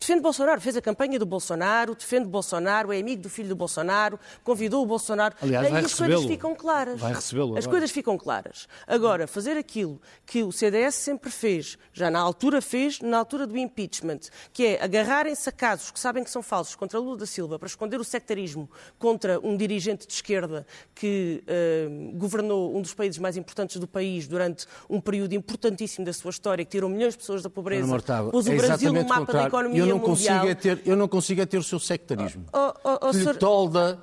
Defende 0.00 0.20
Bolsonaro, 0.20 0.60
fez 0.60 0.76
a 0.76 0.80
campanha 0.80 1.18
do 1.18 1.26
Bolsonaro, 1.26 1.94
defende 1.94 2.28
Bolsonaro, 2.28 2.92
é 2.92 3.00
amigo 3.00 3.20
do 3.20 3.28
filho 3.28 3.48
do 3.48 3.56
Bolsonaro, 3.56 4.18
convidou 4.44 4.82
o 4.82 4.86
Bolsonaro. 4.86 5.34
Aliás, 5.42 5.68
vai 5.68 5.84
as 5.84 5.92
coisas 5.92 6.24
ficam 6.24 6.54
claras. 6.54 7.00
Vai 7.00 7.12
recebê-lo. 7.12 7.58
As 7.58 7.66
coisas 7.66 7.90
ficam 7.90 8.16
claras. 8.16 8.68
Agora, 8.86 9.26
fazer 9.26 9.56
aquilo 9.56 10.00
que 10.24 10.44
o 10.44 10.52
CDS 10.52 10.94
sempre 10.94 11.30
fez, 11.30 11.76
já 11.92 12.10
na 12.10 12.20
altura 12.20 12.62
fez, 12.62 13.00
na 13.00 13.18
altura 13.18 13.44
do 13.44 13.58
impeachment, 13.58 14.20
que 14.52 14.66
é 14.66 14.82
agarrarem-se 14.82 15.48
a 15.48 15.52
casos 15.52 15.90
que 15.90 15.98
sabem 15.98 16.22
que 16.22 16.30
são 16.30 16.42
falsos 16.42 16.76
contra 16.76 16.98
Lula 17.00 17.16
da 17.16 17.26
Silva 17.26 17.58
para 17.58 17.66
esconder 17.66 18.00
o 18.00 18.04
sectarismo 18.04 18.70
contra 18.98 19.40
um 19.40 19.56
dirigente 19.56 20.06
de 20.06 20.12
esquerda 20.12 20.64
que 20.94 21.42
uh, 21.42 22.16
governou 22.16 22.76
um 22.76 22.80
dos 22.80 22.94
países 22.94 23.18
mais 23.18 23.36
importantes 23.36 23.78
do 23.78 23.88
país 23.88 24.28
durante 24.28 24.64
um 24.88 25.00
período 25.00 25.34
importantíssimo 25.34 26.06
da 26.06 26.12
sua 26.12 26.30
história, 26.30 26.64
que 26.64 26.70
tirou 26.70 26.88
milhões 26.88 27.14
de 27.14 27.18
pessoas 27.18 27.42
da 27.42 27.50
pobreza, 27.50 27.88
pôs 28.30 28.46
o 28.46 28.52
é 28.52 28.56
Brasil 28.56 28.92
no 28.92 29.04
mapa 29.04 29.32
da 29.32 29.46
economia 29.46 29.87
não 29.88 29.98
mundial. 29.98 30.40
consigo 30.40 30.46
é 30.46 30.54
ter, 30.54 30.82
eu 30.84 30.96
não 30.96 31.08
consigo 31.08 31.40
é 31.40 31.46
ter 31.46 31.58
o 31.58 31.62
seu 31.62 31.78
sectarismo. 31.78 32.44
Oh, 32.52 32.72
oh, 32.84 32.98
oh, 33.02 33.10
que 33.10 33.18
lhe 33.18 33.34
tolda 33.34 34.00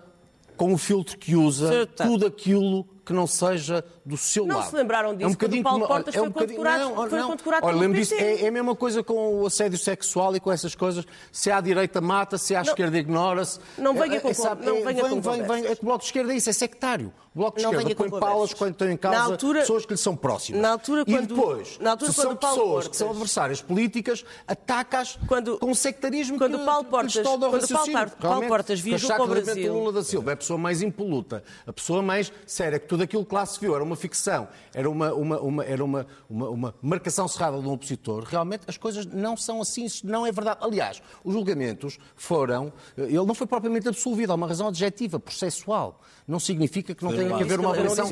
com 0.55 0.73
o 0.73 0.77
filtro 0.77 1.17
que 1.17 1.35
usa 1.35 1.85
tudo 1.85 2.25
aquilo 2.25 2.87
que 3.05 3.13
não 3.13 3.27
seja 3.27 3.85
do 4.03 4.17
seu 4.17 4.45
não 4.45 4.55
lado. 4.55 4.65
Não 4.65 4.71
se 4.71 4.75
lembraram 4.75 5.15
disso 5.15 5.23
é 5.23 5.27
um 5.27 5.31
bocadinho 5.31 5.63
Paulo 5.63 5.87
Portas 5.87 6.15
é 6.15 6.21
um 6.21 6.23
foi 6.31 6.33
condecorado, 6.33 6.83
não, 6.83 7.09
foi 7.09 7.21
condecorado 7.21 7.65
olha, 7.67 7.77
lembro 7.77 7.99
disso, 7.99 8.13
é, 8.15 8.43
é, 8.43 8.47
a 8.47 8.51
mesma 8.51 8.75
coisa 8.75 9.03
com 9.03 9.41
o 9.41 9.45
assédio 9.45 9.77
sexual 9.77 10.35
e 10.35 10.39
com 10.39 10.51
essas 10.51 10.73
coisas. 10.73 11.05
Se 11.31 11.51
à 11.51 11.61
direita 11.61 12.01
mata, 12.01 12.37
se 12.37 12.55
à 12.55 12.63
não, 12.63 12.69
esquerda 12.69 12.97
ignora-se. 12.97 13.59
Não 13.77 13.93
venha 13.93 14.19
com, 14.19 14.29
é, 14.29 14.33
sabe, 14.33 14.65
não 14.65 14.83
venha 14.83 15.03
vem, 15.03 15.21
com 15.21 15.21
vem, 15.21 15.43
vem, 15.43 15.65
É 15.65 15.75
que 15.75 15.81
o 15.81 15.85
Bloco 15.85 15.99
de 15.99 16.05
Esquerda 16.05 16.33
é 16.33 16.37
isso, 16.37 16.49
é 16.49 16.53
sectário. 16.53 17.13
O 17.35 17.39
Bloco 17.39 17.57
de 17.57 17.63
não 17.63 17.73
Esquerda 17.73 17.95
põe 17.95 18.19
palas 18.19 18.53
quando 18.53 18.71
estão 18.71 18.89
em 18.89 18.95
causa 18.95 19.19
altura, 19.19 19.59
pessoas 19.59 19.85
que 19.85 19.91
lhe 19.91 19.97
são 19.97 20.15
próximas. 20.15 20.61
Na 20.61 20.69
altura, 20.71 21.03
quando, 21.03 21.23
e 21.23 21.27
depois, 21.27 21.77
na 21.79 21.91
altura, 21.91 22.11
se 22.11 22.21
são 22.21 22.35
pessoas 22.35 22.57
Portas, 22.57 22.87
que 22.87 22.97
são 22.97 23.09
adversárias 23.09 23.61
políticas, 23.61 24.25
atacas 24.47 25.19
com 25.59 25.73
sectarismo 25.73 26.37
quando 26.37 26.57
que, 26.57 26.65
Paulo 26.65 26.85
Portas, 26.85 27.13
que 27.13 27.23
quando 27.23 27.67
Paulo, 27.67 28.11
Paulo 28.21 28.47
Portas 28.47 28.79
viajou 28.79 29.09
para 29.09 29.23
o 29.23 29.27
Brasil... 29.27 29.73
Lula 29.73 29.91
da 29.91 30.03
Silva 30.03 30.31
é 30.31 30.33
a 30.33 30.37
pessoa 30.37 30.57
mais 30.57 30.81
impoluta, 30.81 31.43
a 31.67 31.73
pessoa 31.73 32.01
mais 32.01 32.31
séria, 32.47 32.79
que 32.79 32.87
tudo 32.95 33.03
aquilo 33.03 33.25
que 33.25 33.35
lá 33.35 33.45
se 33.45 33.59
viu 33.59 33.75
era 33.75 33.83
uma 33.83 33.95
ficção, 33.95 34.47
era 34.73 34.89
uma, 34.89 35.13
uma, 35.13 35.39
uma, 35.39 35.65
era 35.65 35.83
uma, 35.83 36.07
uma, 36.29 36.49
uma 36.49 36.75
marcação 36.81 37.27
cerrada 37.27 37.59
de 37.59 37.67
um 37.67 37.71
opositor, 37.71 38.23
realmente 38.23 38.63
as 38.67 38.77
coisas 38.77 39.05
não 39.05 39.35
são 39.35 39.61
assim, 39.61 39.83
isso 39.83 40.07
não 40.07 40.25
é 40.25 40.31
verdade. 40.31 40.59
Aliás, 40.61 41.01
os 41.23 41.33
julgamentos 41.33 41.97
foram. 42.15 42.71
Ele 42.97 43.13
não 43.13 43.35
foi 43.35 43.45
propriamente 43.45 43.87
absolvido, 43.89 44.31
há 44.31 44.35
uma 44.35 44.47
razão 44.47 44.69
adjetiva, 44.69 45.19
processual. 45.19 45.99
Não 46.27 46.39
significa 46.39 46.95
que 46.95 47.03
não 47.03 47.11
tenha 47.11 47.35
que 47.35 47.43
haver 47.43 47.59
uma 47.59 47.75
relação. 47.75 48.07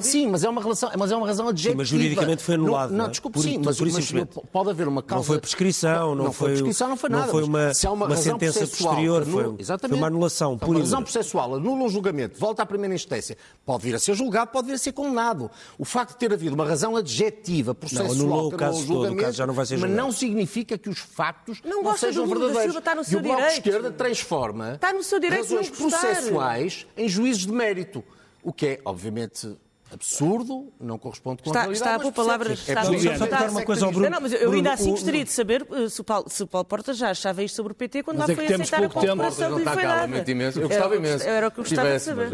Sim, 0.00 0.26
mas 0.26 0.44
é 0.44 0.48
uma 0.48 0.60
relação, 0.60 0.90
mas 0.98 1.12
é 1.12 1.16
uma 1.16 1.26
razão 1.26 1.48
adjetiva. 1.48 1.72
Sim, 1.72 1.78
mas 1.78 1.88
juridicamente 1.88 2.42
foi 2.42 2.56
anulado. 2.56 2.90
Não, 2.90 2.98
não, 2.98 3.04
é? 3.06 3.08
desculpe, 3.08 3.38
por, 3.38 3.44
sim, 3.44 3.58
mas, 3.64 3.80
mas 3.80 4.12
pode 4.52 4.70
haver 4.70 4.88
uma 4.88 5.02
causa. 5.02 5.20
Não 5.20 5.24
foi 5.24 5.38
prescrição, 5.38 6.14
não, 6.14 6.24
não 6.24 6.32
foi, 6.32 6.50
prescrição, 6.50 6.88
não 6.88 6.96
foi 6.96 7.08
nada. 7.08 7.26
Não 7.26 7.30
foi 7.30 7.44
uma, 7.44 7.72
se 7.72 7.86
há 7.86 7.92
uma, 7.92 8.06
uma 8.06 8.16
sentença 8.16 8.66
posterior, 8.66 9.24
foi, 9.24 9.54
exatamente, 9.58 9.90
foi 9.90 9.98
uma 9.98 10.06
anulação. 10.08 10.58
Por 10.58 10.70
uma 10.70 10.80
razão 10.80 11.02
processual 11.02 11.54
anula 11.54 11.84
um 11.84 11.88
julgamento, 11.88 12.38
volta 12.38 12.62
à 12.62 12.66
primeira 12.66 12.94
instância, 12.94 13.36
pode 13.64 13.84
vir 13.84 13.94
a 13.94 13.98
ser 14.00 14.14
julgado, 14.14 14.50
pode 14.50 14.66
vir 14.66 14.74
a 14.74 14.78
ser 14.78 14.92
condenado. 14.92 15.50
O 15.78 15.84
facto 15.84 16.12
de 16.12 16.18
ter 16.18 16.32
havido 16.32 16.54
uma 16.54 16.66
razão 16.66 16.96
adjetiva, 16.96 17.74
processual, 17.74 18.08
não, 18.08 18.14
anulou 18.14 18.48
o 18.48 18.56
caso 18.56 18.86
todo, 18.86 19.12
o 19.12 19.16
caso 19.16 19.36
já 19.36 19.46
não 19.46 19.54
vai 19.54 19.66
ser 19.66 19.76
julgado. 19.76 19.94
Mas 19.94 20.04
não 20.04 20.12
significa 20.12 20.76
que 20.76 20.88
os 20.88 20.98
factos 20.98 21.60
não, 21.64 21.82
não 21.82 21.96
sejam 21.96 22.26
verdadeiros. 22.26 22.62
Silva, 22.62 22.78
está 22.78 22.94
no 22.94 23.04
seu 23.04 23.18
e 23.18 23.20
o 23.20 23.22
Bloco 23.22 23.42
de 23.42 23.52
Esquerda 23.52 23.90
transforma 23.90 24.74
está 24.74 24.92
no 24.92 25.02
seu 25.02 25.20
direito 25.20 25.42
razões 25.42 25.70
processuais 25.70 26.86
em 26.96 27.08
juízes 27.08 27.46
de 27.46 27.52
mérito. 27.52 28.02
O 28.42 28.52
que 28.52 28.66
é, 28.66 28.80
obviamente, 28.84 29.56
absurdo, 29.92 30.72
não 30.80 30.98
corresponde 30.98 31.42
com 31.42 31.50
está, 31.50 31.60
a 31.60 31.62
realidade. 31.62 31.90
Está 31.90 31.96
a 31.96 32.00
pôr 32.00 32.12
palavras... 32.12 32.68
É 32.68 32.72
está 32.72 33.24
a 33.24 33.28
dar 33.28 33.50
uma 33.50 33.64
coisa 33.64 33.86
ao 33.86 33.92
Bruno. 33.92 34.10
Não, 34.10 34.20
mas 34.20 34.32
eu 34.32 34.52
ainda 34.52 34.72
assim 34.72 34.90
gostaria 34.90 35.24
de 35.24 35.30
saber 35.30 35.66
eh, 35.70 35.88
se 35.88 36.00
o, 36.00 36.04
Paulo, 36.04 36.28
se 36.28 36.42
o 36.42 36.46
Paulo 36.46 36.64
Porta 36.64 36.94
já 36.94 37.10
achava 37.10 37.42
isto 37.42 37.56
sobre 37.56 37.72
o 37.72 37.74
PT 37.74 38.02
quando 38.02 38.18
mas 38.18 38.28
lá 38.28 38.32
é 38.32 38.36
foi 38.36 38.46
aceitar 38.46 38.84
a 38.84 38.88
colaboração 38.88 39.50
não 39.50 39.58
está 39.58 39.76
cá, 39.76 40.08
imenso. 40.28 40.60
Eu 40.60 40.68
gostava 40.68 40.96
imenso. 40.96 41.24
Era 41.24 41.48
o 41.48 41.50
que 41.50 41.60
eu 41.60 41.64
gostava 41.64 41.92
de 41.92 42.00
saber. 42.00 42.30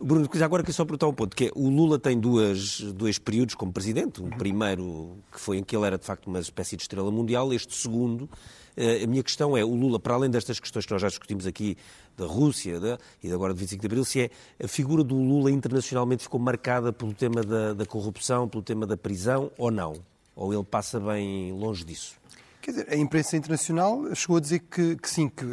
Bruno, 0.00 0.28
agora 0.42 0.62
que 0.62 0.72
só 0.72 0.84
perguntar 0.84 1.08
um 1.08 1.14
ponto, 1.14 1.36
que 1.36 1.46
é, 1.46 1.50
o 1.54 1.68
Lula 1.68 1.98
tem 1.98 2.18
duas, 2.18 2.80
dois 2.80 3.18
períodos 3.18 3.54
como 3.54 3.72
presidente. 3.72 4.22
Um 4.22 4.30
primeiro, 4.30 5.18
que 5.32 5.40
foi 5.40 5.58
em 5.58 5.64
que 5.64 5.76
ele 5.76 5.86
era 5.86 5.98
de 5.98 6.04
facto 6.04 6.26
uma 6.26 6.40
espécie 6.40 6.76
de 6.76 6.82
estrela 6.82 7.10
mundial, 7.10 7.52
este 7.52 7.74
segundo 7.74 8.28
a 8.76 9.06
minha 9.06 9.22
questão 9.22 9.56
é, 9.56 9.64
o 9.64 9.74
Lula, 9.74 10.00
para 10.00 10.14
além 10.14 10.30
destas 10.30 10.58
questões 10.58 10.84
que 10.84 10.92
nós 10.92 11.00
já 11.00 11.08
discutimos 11.08 11.46
aqui, 11.46 11.76
da 12.16 12.26
Rússia 12.26 12.80
e 13.22 13.32
agora 13.32 13.52
de 13.52 13.60
25 13.60 13.80
de 13.80 13.86
Abril, 13.86 14.04
se 14.04 14.20
é 14.22 14.30
a 14.62 14.68
figura 14.68 15.02
do 15.02 15.16
Lula 15.16 15.50
internacionalmente 15.50 16.22
ficou 16.22 16.38
marcada 16.38 16.92
pelo 16.92 17.12
tema 17.12 17.42
da, 17.42 17.74
da 17.74 17.86
corrupção, 17.86 18.48
pelo 18.48 18.62
tema 18.62 18.86
da 18.86 18.96
prisão 18.96 19.50
ou 19.58 19.70
não? 19.70 19.94
Ou 20.36 20.52
ele 20.52 20.64
passa 20.64 20.98
bem 20.98 21.52
longe 21.52 21.84
disso? 21.84 22.16
Quer 22.64 22.70
dizer, 22.70 22.86
a 22.90 22.96
imprensa 22.96 23.36
internacional 23.36 24.14
chegou 24.14 24.38
a 24.38 24.40
dizer 24.40 24.60
que, 24.60 24.96
que, 24.96 25.10
sim, 25.10 25.28
que 25.28 25.44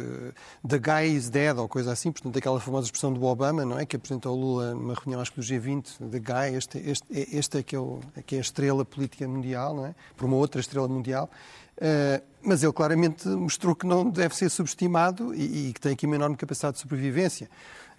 the 0.66 0.78
guy 0.78 1.14
is 1.14 1.28
dead, 1.28 1.58
ou 1.58 1.68
coisa 1.68 1.92
assim, 1.92 2.10
portanto, 2.10 2.38
aquela 2.38 2.58
famosa 2.58 2.86
expressão 2.86 3.12
do 3.12 3.22
Obama, 3.22 3.66
não 3.66 3.78
é? 3.78 3.84
Que 3.84 3.96
apresentou 3.96 4.34
Lula 4.34 4.72
numa 4.74 4.94
reunião, 4.94 5.20
acho 5.20 5.30
que 5.30 5.38
do 5.38 5.46
G20, 5.46 6.10
the 6.10 6.18
guy, 6.18 6.56
este, 6.56 6.78
este, 6.78 7.04
este 7.10 7.58
é, 7.58 7.62
que 7.62 7.76
é, 7.76 7.78
o, 7.78 8.00
é 8.16 8.22
que 8.22 8.36
é 8.36 8.38
a 8.38 8.40
estrela 8.40 8.82
política 8.82 9.28
mundial, 9.28 9.76
não 9.76 9.84
é? 9.84 9.94
Por 10.16 10.24
uma 10.24 10.36
outra 10.36 10.58
estrela 10.58 10.88
mundial. 10.88 11.28
Uh, 11.76 12.22
mas 12.42 12.62
ele 12.62 12.72
claramente 12.72 13.28
mostrou 13.28 13.74
que 13.74 13.86
não 13.86 14.08
deve 14.08 14.34
ser 14.34 14.48
subestimado 14.48 15.34
e, 15.34 15.68
e 15.68 15.72
que 15.74 15.80
tem 15.82 15.92
aqui 15.92 16.06
uma 16.06 16.14
enorme 16.14 16.36
capacidade 16.36 16.76
de 16.76 16.80
sobrevivência. 16.80 17.50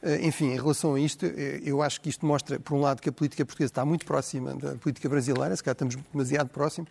Uh, 0.04 0.26
enfim, 0.26 0.48
em 0.48 0.58
relação 0.58 0.96
a 0.96 1.00
isto, 1.00 1.26
eh, 1.26 1.62
eu 1.64 1.82
acho 1.82 2.02
que 2.02 2.10
isto 2.10 2.26
mostra, 2.26 2.60
por 2.60 2.76
um 2.76 2.82
lado, 2.82 3.02
que 3.02 3.08
a 3.08 3.12
política 3.12 3.46
portuguesa 3.46 3.72
está 3.72 3.86
muito 3.86 4.06
próxima 4.06 4.54
da 4.54 4.76
política 4.76 5.08
brasileira, 5.08 5.56
se 5.56 5.64
calhar 5.64 5.76
estamos 5.76 5.96
demasiado 6.12 6.50
próximos, 6.50 6.90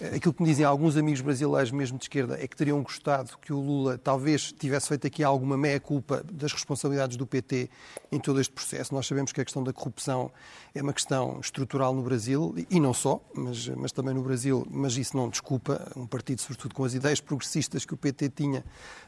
Aquilo 0.00 0.34
que 0.34 0.42
me 0.42 0.48
dizem 0.48 0.64
alguns 0.64 0.96
amigos 0.96 1.20
brasileiros, 1.20 1.70
mesmo 1.70 1.96
de 1.96 2.06
esquerda, 2.06 2.36
é 2.42 2.48
que 2.48 2.56
teriam 2.56 2.82
gostado 2.82 3.38
que 3.40 3.52
o 3.52 3.60
Lula 3.60 3.96
talvez 3.96 4.50
tivesse 4.50 4.88
feito 4.88 5.06
aqui 5.06 5.22
alguma 5.22 5.56
meia-culpa 5.56 6.24
das 6.32 6.52
responsabilidades 6.52 7.16
do 7.16 7.24
PT 7.24 7.70
em 8.10 8.18
todo 8.18 8.40
este 8.40 8.52
processo. 8.52 8.92
Nós 8.92 9.06
sabemos 9.06 9.30
que 9.30 9.40
a 9.40 9.44
questão 9.44 9.62
da 9.62 9.72
corrupção 9.72 10.32
é 10.74 10.82
uma 10.82 10.92
questão 10.92 11.38
estrutural 11.40 11.94
no 11.94 12.02
Brasil, 12.02 12.52
e 12.68 12.80
não 12.80 12.92
só, 12.92 13.22
mas, 13.32 13.68
mas 13.68 13.92
também 13.92 14.12
no 14.12 14.22
Brasil, 14.22 14.66
mas 14.68 14.96
isso 14.96 15.16
não 15.16 15.28
desculpa 15.28 15.88
um 15.94 16.08
partido, 16.08 16.40
sobretudo 16.40 16.74
com 16.74 16.82
as 16.82 16.94
ideias 16.94 17.20
progressistas 17.20 17.84
que 17.84 17.94
o 17.94 17.96
PT 17.96 18.30
tinha, 18.30 18.64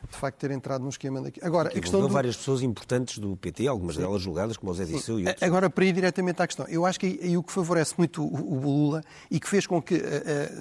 de 0.08 0.16
facto, 0.16 0.38
ter 0.38 0.52
entrado 0.52 0.82
no 0.82 0.88
esquema 0.88 1.20
daqui. 1.20 1.40
Agora, 1.42 1.70
a 1.70 1.80
questão 1.80 2.00
do... 2.00 2.08
várias 2.08 2.36
pessoas 2.36 2.62
importantes 2.62 3.18
do 3.18 3.36
PT, 3.50 3.66
algumas 3.66 3.96
Sim. 3.96 4.02
delas 4.02 4.22
julgadas, 4.22 4.56
como 4.56 4.70
o 4.70 4.74
Zé 4.74 4.84
Disseu 4.84 5.18
e 5.18 5.26
outros. 5.26 5.42
Agora, 5.42 5.68
para 5.68 5.84
ir 5.84 5.92
diretamente 5.92 6.40
à 6.40 6.46
questão, 6.46 6.66
eu 6.68 6.86
acho 6.86 7.00
que 7.00 7.18
aí 7.22 7.36
o 7.36 7.42
que 7.42 7.52
favorece 7.52 7.94
muito 7.98 8.22
o, 8.22 8.54
o 8.54 8.60
Lula 8.60 9.02
e 9.30 9.40
que 9.40 9.48
fez 9.48 9.66
com 9.66 9.82
que, 9.82 10.00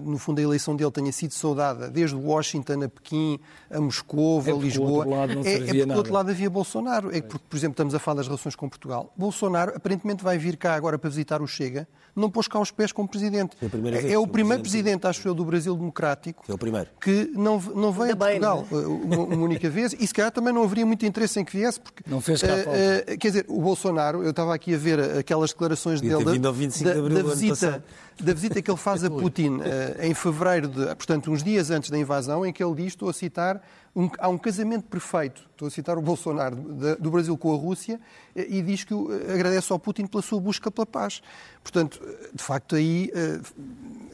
no 0.01 0.15
no 0.15 0.19
fundo, 0.19 0.39
a 0.39 0.41
eleição 0.41 0.75
dele 0.75 0.91
tenha 0.91 1.11
sido 1.11 1.33
saudada 1.33 1.89
desde 1.89 2.15
Washington 2.15 2.83
a 2.83 2.89
Pequim, 2.89 3.37
a 3.69 3.81
Moscou, 3.81 4.41
é 4.45 4.51
a 4.51 4.55
Lisboa. 4.55 5.05
É, 5.43 5.53
é 5.53 5.57
porque 5.59 5.85
do 5.85 5.93
outro 5.93 6.13
lado 6.13 6.31
havia 6.31 6.49
Bolsonaro. 6.49 7.15
É 7.15 7.21
porque, 7.21 7.45
por 7.49 7.57
exemplo, 7.57 7.73
estamos 7.73 7.93
a 7.93 7.99
falar 7.99 8.17
das 8.17 8.27
relações 8.27 8.55
com 8.55 8.69
Portugal. 8.69 9.13
Bolsonaro 9.17 9.73
aparentemente 9.75 10.23
vai 10.23 10.37
vir 10.37 10.55
cá 10.55 10.73
agora 10.73 10.97
para 10.97 11.09
visitar 11.09 11.41
o 11.41 11.47
Chega, 11.47 11.85
não 12.15 12.31
pôs 12.31 12.47
cá 12.47 12.59
os 12.59 12.71
pés 12.71 12.93
como 12.93 13.09
presidente. 13.09 13.57
É, 14.01 14.13
é 14.13 14.17
o 14.17 14.25
primeiro 14.25 14.61
presidente, 14.61 15.05
acho 15.05 15.27
eu, 15.27 15.33
do 15.33 15.43
Brasil 15.43 15.75
Democrático 15.75 16.45
é 16.47 16.53
o 16.53 16.57
primeiro. 16.57 16.89
que 17.01 17.29
não, 17.33 17.59
não 17.59 17.91
veio 17.91 18.13
a 18.13 18.15
Portugal 18.15 18.65
bem, 18.71 18.79
uma, 18.79 19.17
uma, 19.17 19.43
única 19.43 19.69
vez 19.69 19.93
e 19.99 20.07
se 20.07 20.13
calhar 20.13 20.31
também 20.31 20.53
não 20.53 20.63
haveria 20.63 20.85
muito 20.85 21.05
interesse 21.05 21.39
em 21.39 21.43
que 21.43 21.57
viesse. 21.57 21.79
Porque, 21.79 22.03
não 22.07 22.21
fez 22.21 22.41
cá 22.41 22.47
uh, 22.47 22.69
Uh, 22.75 23.17
quer 23.17 23.27
dizer, 23.27 23.45
o 23.47 23.61
Bolsonaro, 23.61 24.23
eu 24.23 24.29
estava 24.29 24.53
aqui 24.53 24.73
a 24.73 24.77
ver 24.77 24.99
aquelas 25.17 25.51
declarações 25.51 26.01
dele 26.01 26.23
da, 26.23 26.31
da, 26.31 26.37
da, 26.37 26.51
visita, 26.51 27.83
da 28.19 28.33
visita 28.33 28.61
que 28.61 28.69
ele 28.69 28.77
faz 28.77 29.03
a 29.03 29.09
Putin 29.09 29.57
uh, 29.57 29.61
em 30.01 30.13
fevereiro, 30.13 30.67
de, 30.67 30.85
portanto, 30.95 31.31
uns 31.31 31.43
dias 31.43 31.71
antes 31.71 31.89
da 31.89 31.97
invasão, 31.97 32.45
em 32.45 32.53
que 32.53 32.63
ele 32.63 32.75
diz, 32.75 32.87
estou 32.87 33.09
a 33.09 33.13
citar, 33.13 33.61
um, 33.95 34.09
há 34.19 34.27
um 34.27 34.37
casamento 34.37 34.83
perfeito, 34.83 35.41
estou 35.51 35.67
a 35.67 35.71
citar 35.71 35.97
o 35.97 36.01
Bolsonaro, 36.01 36.55
de, 36.55 36.95
do 36.95 37.09
Brasil 37.09 37.37
com 37.37 37.53
a 37.53 37.57
Rússia, 37.57 37.99
e 38.35 38.61
diz 38.61 38.83
que 38.83 38.93
agradece 39.33 39.71
ao 39.71 39.79
Putin 39.79 40.05
pela 40.05 40.21
sua 40.21 40.39
busca 40.39 40.69
pela 40.69 40.85
paz. 40.85 41.21
Portanto, 41.63 42.01
de 42.33 42.43
facto, 42.43 42.75
aí 42.75 43.09
uh, 43.15 43.41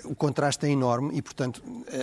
o 0.06 0.16
contraste 0.16 0.66
é 0.66 0.70
enorme 0.70 1.12
e, 1.18 1.22
portanto, 1.22 1.62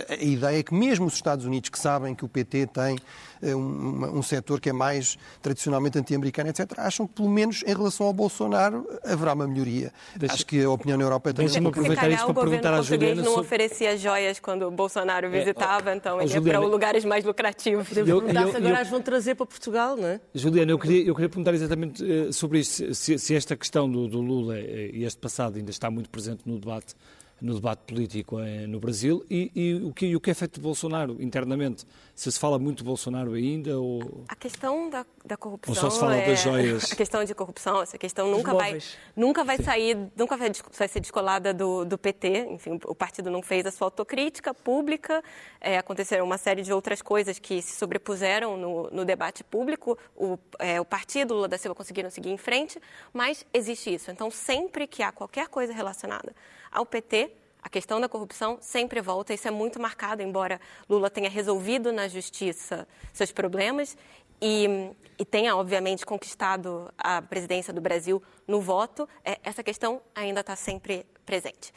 a, 0.09 0.13
a, 0.13 0.23
ideia 0.23 0.59
é 0.59 0.63
que 0.63 0.73
mesmo 0.73 1.05
os 1.05 1.13
Estados 1.13 1.45
Unidos, 1.45 1.69
que 1.69 1.79
sabem 1.79 2.15
que 2.15 2.25
o 2.25 2.27
PT 2.27 2.67
tem 2.67 2.95
uh, 2.95 3.55
um, 3.55 4.17
um 4.17 4.21
setor 4.21 4.59
que 4.59 4.69
é 4.69 4.73
mais 4.73 5.17
tradicionalmente 5.41 5.97
anti-americano, 5.97 6.49
etc., 6.49 6.71
acham 6.77 7.07
que, 7.07 7.13
pelo 7.13 7.29
menos 7.29 7.63
em 7.63 7.73
relação 7.73 8.07
ao 8.07 8.13
Bolsonaro, 8.13 8.87
haverá 9.03 9.33
uma 9.33 9.47
melhoria. 9.47 9.91
Deixa... 10.15 10.35
Acho 10.35 10.45
que 10.45 10.63
a 10.63 10.69
opinião 10.69 10.97
na 10.97 11.03
Europa 11.03 11.29
é 11.29 11.33
também... 11.33 11.47
Deixa-me 11.47 11.67
aproveitar 11.67 12.09
isso 12.09 12.25
para 12.25 12.33
perguntar 12.33 12.73
à 12.73 12.81
Juliana... 12.81 13.21
não 13.21 13.31
sobre... 13.31 13.41
oferecia 13.41 13.97
joias 13.97 14.39
quando 14.39 14.63
o 14.63 14.71
Bolsonaro 14.71 15.27
é, 15.27 15.29
visitava, 15.29 15.91
é, 15.91 15.95
então 15.95 16.21
ele 16.21 16.33
ia 16.33 16.41
para 16.41 16.61
os 16.61 16.71
lugares 16.71 17.05
mais 17.05 17.23
lucrativos. 17.23 17.87
Podemos 17.87 18.11
perguntar 18.11 18.47
se 18.47 18.57
agora 18.57 18.75
eu... 18.75 18.81
as 18.81 18.89
vão 18.89 19.01
trazer 19.01 19.35
para 19.35 19.45
Portugal, 19.45 19.95
não 19.95 20.07
é? 20.07 20.21
Juliana, 20.33 20.71
eu 20.71 20.79
queria, 20.79 21.03
eu 21.05 21.15
queria 21.15 21.29
perguntar 21.29 21.53
exatamente 21.53 22.03
uh, 22.03 22.31
sobre 22.33 22.59
isso, 22.59 22.93
se, 22.93 23.17
se, 23.17 23.35
esta 23.35 23.55
questão 23.55 23.89
do, 23.89 24.07
do 24.07 24.21
Lula 24.21 24.59
e 24.59 25.03
este 25.03 25.19
passado 25.19 25.57
ainda 25.57 25.71
está 25.71 25.89
muito 25.89 26.09
presente 26.09 26.41
no 26.45 26.59
debate 26.59 26.95
no 27.41 27.53
debate 27.55 27.79
político 27.85 28.39
eh, 28.39 28.67
no 28.67 28.79
Brasil 28.79 29.25
e, 29.29 29.51
e, 29.55 29.73
o 29.75 29.93
que, 29.93 30.07
e, 30.07 30.15
o 30.15 30.19
que, 30.19 30.31
é 30.31 30.33
feito 30.33 30.55
de 30.55 30.61
Bolsonaro 30.61 31.21
internamente? 31.21 31.85
Se 32.15 32.31
se 32.31 32.39
fala 32.39 32.59
muito 32.59 32.79
de 32.79 32.83
Bolsonaro 32.83 33.33
ainda? 33.33 33.79
Ou... 33.79 34.25
A 34.27 34.35
questão 34.35 34.89
da, 34.89 35.05
da 35.25 35.37
corrupção. 35.37 35.73
Ou 35.73 35.79
só 35.79 35.89
se 35.89 35.99
fala 35.99 36.15
é... 36.15 36.27
das 36.27 36.41
joias? 36.41 36.91
A 36.91 36.95
questão 36.95 37.23
de 37.23 37.33
corrupção, 37.33 37.81
essa 37.81 37.97
questão 37.97 38.29
nunca 38.29 38.53
vai, 38.53 38.79
nunca 39.15 39.43
vai 39.43 39.57
sair, 39.57 39.97
nunca 40.15 40.35
vai, 40.35 40.51
vai, 40.77 40.87
ser 40.87 40.99
descolada 40.99 41.53
do, 41.53 41.85
do 41.85 41.97
PT. 41.97 42.47
Enfim, 42.51 42.79
o 42.85 42.95
partido 42.95 43.31
não 43.31 43.41
fez 43.41 43.65
a 43.65 43.71
sua 43.71 43.87
autocrítica 43.87 44.53
pública. 44.53 45.23
É, 45.61 45.77
aconteceram 45.77 46.25
uma 46.25 46.37
série 46.37 46.61
de 46.61 46.73
outras 46.73 47.01
coisas 47.01 47.39
que 47.39 47.61
se 47.61 47.75
sobrepuseram 47.75 48.57
no, 48.57 48.89
no 48.91 49.05
debate 49.05 49.43
público. 49.43 49.97
O, 50.15 50.37
é, 50.59 50.79
o 50.79 50.85
partido 50.85 51.33
Lula 51.33 51.47
da 51.47 51.57
Silva 51.57 51.75
conseguiram 51.75 52.09
seguir 52.09 52.29
em 52.29 52.37
frente, 52.37 52.79
mas 53.13 53.45
existe 53.53 53.93
isso. 53.93 54.11
Então, 54.11 54.29
sempre 54.29 54.87
que 54.87 55.01
há 55.01 55.11
qualquer 55.11 55.47
coisa 55.47 55.73
relacionada 55.73 56.33
ao 56.71 56.85
PT, 56.85 57.31
a 57.61 57.69
questão 57.69 57.99
da 57.99 58.07
corrupção 58.07 58.57
sempre 58.61 59.01
volta, 59.01 59.33
isso 59.33 59.47
é 59.47 59.51
muito 59.51 59.79
marcado, 59.81 60.21
embora 60.21 60.61
Lula 60.89 61.09
tenha 61.09 61.29
resolvido 61.29 61.91
na 61.91 62.07
justiça 62.07 62.87
seus 63.13 63.31
problemas 63.31 63.97
e, 64.41 64.93
e 65.17 65.25
tenha, 65.25 65.55
obviamente, 65.55 66.05
conquistado 66.05 66.91
a 66.97 67.21
presidência 67.21 67.73
do 67.73 67.81
Brasil 67.81 68.23
no 68.47 68.61
voto, 68.61 69.07
é, 69.23 69.37
essa 69.43 69.61
questão 69.61 70.01
ainda 70.15 70.39
está 70.39 70.55
sempre 70.55 71.05
presente. 71.25 71.73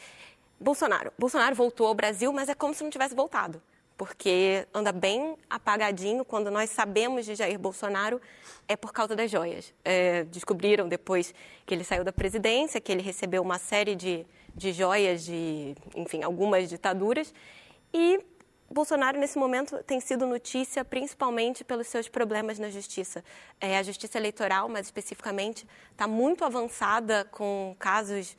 Bolsonaro. 0.61 1.13
Bolsonaro 1.19 1.55
voltou 1.57 1.89
ao 1.89 1.95
Brasil, 1.95 2.33
mas 2.33 2.49
é 2.49 2.55
como 2.55 2.73
se 2.73 2.85
não 2.85 2.91
tivesse 2.91 3.17
voltado, 3.17 3.61
porque 3.97 4.67
anda 4.73 4.93
bem 4.93 5.37
apagadinho. 5.51 6.25
Quando 6.25 6.51
nós 6.51 6.71
sabemos 6.71 7.27
de 7.27 7.35
Jair 7.35 7.59
Bolsonaro, 7.59 8.21
é 8.69 8.77
por 8.77 8.93
causa 8.93 9.17
das 9.17 9.29
joias. 9.29 9.75
É, 9.85 10.23
descobriram 10.25 10.89
depois 10.89 11.35
que 11.67 11.75
ele 11.75 11.83
saiu 11.83 12.05
da 12.05 12.13
presidência, 12.13 12.81
que 12.81 12.93
ele 12.93 13.03
recebeu 13.03 13.43
uma 13.43 13.59
série 13.59 13.97
de 13.97 14.25
de 14.55 14.73
joias 14.73 15.25
de, 15.25 15.75
enfim, 15.95 16.23
algumas 16.23 16.69
ditaduras. 16.69 17.33
E 17.93 18.21
Bolsonaro, 18.73 19.19
nesse 19.19 19.39
momento, 19.39 19.83
tem 19.85 20.01
sido 20.01 20.27
notícia 20.27 20.83
principalmente 20.83 21.63
pelos 21.63 21.87
seus 21.87 22.09
problemas 22.09 22.59
na 22.59 22.71
justiça. 22.71 23.23
É, 23.61 23.77
a 23.77 23.83
justiça 23.83 24.17
eleitoral, 24.17 24.69
mais 24.69 24.87
especificamente, 24.87 25.67
está 25.91 26.07
muito 26.07 26.45
avançada 26.45 27.27
com 27.31 27.77
casos 27.79 28.35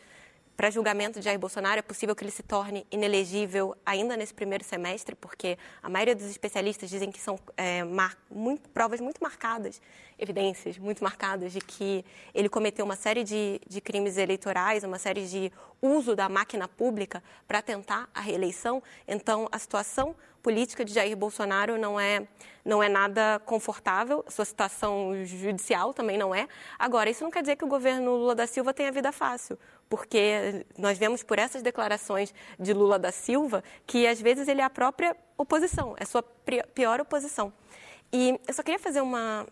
para 0.56 0.70
julgamento 0.70 1.20
de 1.20 1.26
Jair 1.26 1.40
Bolsonaro, 1.40 1.80
é 1.80 1.82
possível 1.82 2.16
que 2.16 2.24
ele 2.24 2.32
se 2.32 2.44
torne 2.44 2.86
inelegível 2.92 3.76
ainda 3.86 4.16
nesse 4.16 4.34
primeiro 4.34 4.64
semestre, 4.64 5.16
porque 5.16 5.58
a 5.82 5.90
maioria 5.90 6.16
dos 6.16 6.26
especialistas 6.26 6.90
dizem 6.90 7.12
que 7.12 7.20
são 7.20 7.40
é, 7.58 7.84
mar, 7.84 8.18
muito, 8.30 8.70
provas 8.70 9.02
muito 9.02 9.22
marcadas, 9.22 9.82
evidências 10.18 10.78
muito 10.78 11.04
marcadas 11.04 11.52
de 11.52 11.60
que 11.60 12.06
ele 12.34 12.50
cometeu 12.50 12.86
uma 12.86 12.96
série 12.96 13.24
de, 13.24 13.60
de 13.68 13.82
crimes 13.82 14.18
eleitorais, 14.18 14.84
uma 14.84 15.00
série 15.00 15.26
de 15.28 15.52
uso 15.82 16.16
da 16.16 16.30
máquina 16.30 16.68
pública 16.68 17.22
para 17.48 17.62
tentar 17.62 18.08
a 18.14 18.22
reeleição. 18.22 18.82
Então, 19.08 19.48
a 19.52 19.60
situação 19.60 20.16
política 20.44 20.84
de 20.84 20.94
Jair 20.94 21.16
Bolsonaro 21.16 21.78
não 21.78 21.98
é, 21.98 22.28
não 22.66 22.84
é 22.84 22.90
nada 22.90 23.42
confortável, 23.46 24.26
sua 24.28 24.44
situação 24.44 25.26
judicial 25.26 25.94
também 25.94 26.18
não 26.18 26.36
é. 26.36 26.48
Agora, 26.78 27.10
isso 27.10 27.24
não 27.24 27.32
quer 27.32 27.42
dizer 27.42 27.56
que 27.56 27.64
o 27.64 27.68
governo 27.68 28.16
Lula 28.16 28.36
da 28.36 28.46
Silva 28.46 28.74
tenha 28.74 28.92
vida 28.92 29.12
fácil, 29.14 29.58
porque 29.94 30.66
nós 30.76 30.98
vemos 30.98 31.22
por 31.22 31.38
essas 31.38 31.62
declarações 31.62 32.34
de 32.60 32.74
Lula 32.74 32.98
da 32.98 33.12
Silva 33.12 33.64
que 33.86 34.08
às 34.08 34.20
vezes 34.20 34.48
ele 34.48 34.60
é 34.60 34.64
a 34.64 34.70
própria 34.70 35.16
oposição, 35.38 35.94
é 36.00 36.02
a 36.02 36.06
sua 36.08 36.24
pior 36.74 37.00
oposição. 37.00 37.54
E 38.12 38.40
eu 38.48 38.54
só 38.56 38.64
queria 38.64 38.80
fazer 38.80 39.02
uma, 39.02 39.46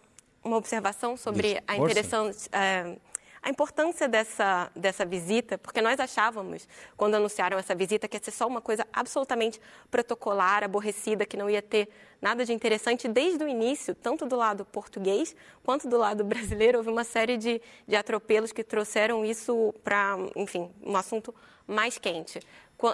uma 0.43 0.57
observação 0.57 1.15
sobre 1.15 1.61
a 1.67 1.77
interessante. 1.77 2.49
É, 2.51 2.97
a 3.43 3.49
importância 3.49 4.07
dessa, 4.07 4.71
dessa 4.75 5.03
visita, 5.03 5.57
porque 5.57 5.81
nós 5.81 5.99
achávamos, 5.99 6.67
quando 6.95 7.15
anunciaram 7.15 7.57
essa 7.57 7.73
visita, 7.73 8.07
que 8.07 8.15
ia 8.15 8.23
ser 8.23 8.31
só 8.31 8.45
uma 8.45 8.61
coisa 8.61 8.85
absolutamente 8.93 9.59
protocolar, 9.89 10.63
aborrecida, 10.63 11.25
que 11.25 11.35
não 11.35 11.49
ia 11.49 11.61
ter 11.61 11.89
nada 12.21 12.45
de 12.45 12.53
interessante. 12.53 13.07
Desde 13.07 13.43
o 13.43 13.47
início, 13.47 13.95
tanto 13.95 14.27
do 14.27 14.35
lado 14.35 14.63
português 14.65 15.35
quanto 15.63 15.89
do 15.89 15.97
lado 15.97 16.23
brasileiro, 16.23 16.77
houve 16.77 16.91
uma 16.91 17.03
série 17.03 17.35
de, 17.35 17.59
de 17.87 17.95
atropelos 17.95 18.51
que 18.51 18.63
trouxeram 18.63 19.25
isso 19.25 19.73
para, 19.83 20.17
enfim, 20.35 20.69
um 20.83 20.95
assunto 20.95 21.33
mais 21.67 21.97
quente. 21.97 22.39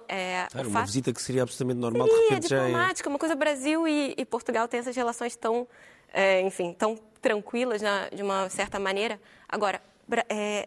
É, 0.07 0.47
claro, 0.51 0.67
uma 0.69 0.85
visita 0.85 1.13
que 1.13 1.21
seria 1.21 1.43
absolutamente 1.43 1.79
normal, 1.79 2.07
seria 2.07 2.21
de 2.21 2.23
repente 2.25 2.47
diplomática, 2.49 3.07
já 3.07 3.09
é... 3.09 3.13
uma 3.13 3.19
coisa 3.19 3.35
Brasil 3.35 3.87
e, 3.87 4.15
e 4.17 4.25
Portugal 4.25 4.67
têm 4.67 4.81
essas 4.81 4.93
relações 4.93 5.35
tão, 5.37 5.65
é, 6.13 6.41
enfim, 6.41 6.73
tão 6.73 6.97
tranquilas 7.21 7.81
na, 7.81 8.09
de 8.09 8.21
uma 8.21 8.49
certa 8.49 8.79
maneira. 8.79 9.19
Agora, 9.47 9.81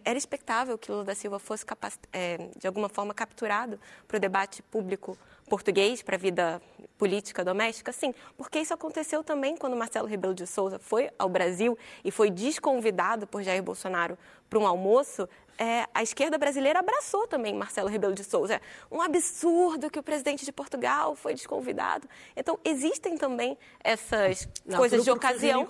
era 0.05 0.19
expectável 0.19 0.77
que 0.77 0.91
Lula 0.91 1.05
da 1.05 1.15
Silva 1.15 1.39
fosse 1.39 1.65
é, 2.13 2.51
de 2.59 2.67
alguma 2.67 2.89
forma 2.89 3.15
capturado 3.15 3.81
para 4.07 4.17
o 4.17 4.21
debate 4.21 4.63
público 4.63 5.17
português, 5.49 6.03
para 6.03 6.17
a 6.17 6.19
vida 6.19 6.63
política 6.99 7.45
doméstica? 7.45 7.93
Sim, 7.93 8.15
porque 8.37 8.61
isso 8.61 8.75
aconteceu 8.75 9.25
também 9.25 9.57
quando 9.57 9.75
Marcelo 9.77 10.07
Rebelo 10.07 10.35
de 10.35 10.47
Souza 10.47 10.79
foi 10.79 11.11
ao 11.19 11.29
Brasil 11.29 11.77
e 12.05 12.11
foi 12.11 12.31
desconvidado 12.31 13.27
por 13.27 13.43
Jair 13.43 13.63
Bolsonaro 13.63 14.19
para 14.49 14.59
um 14.59 14.67
almoço 14.67 15.29
é, 15.61 15.87
a 15.93 16.03
esquerda 16.03 16.39
brasileira 16.39 16.79
abraçou 16.79 17.27
também 17.27 17.53
Marcelo 17.53 17.87
Rebelo 17.87 18.15
de 18.15 18.25
Souza. 18.25 18.55
É 18.55 18.61
um 18.91 19.03
absurdo 19.03 19.91
que 19.91 19.99
o 19.99 20.03
presidente 20.03 20.43
de 20.43 20.51
Portugal 20.51 21.15
foi 21.15 21.35
desconvidado. 21.35 22.09
Então, 22.35 22.59
existem 22.65 23.19
também 23.19 23.59
essas 23.85 24.49
Não, 24.65 24.79
coisas 24.79 25.05
de 25.05 25.11
ocasião. 25.11 25.69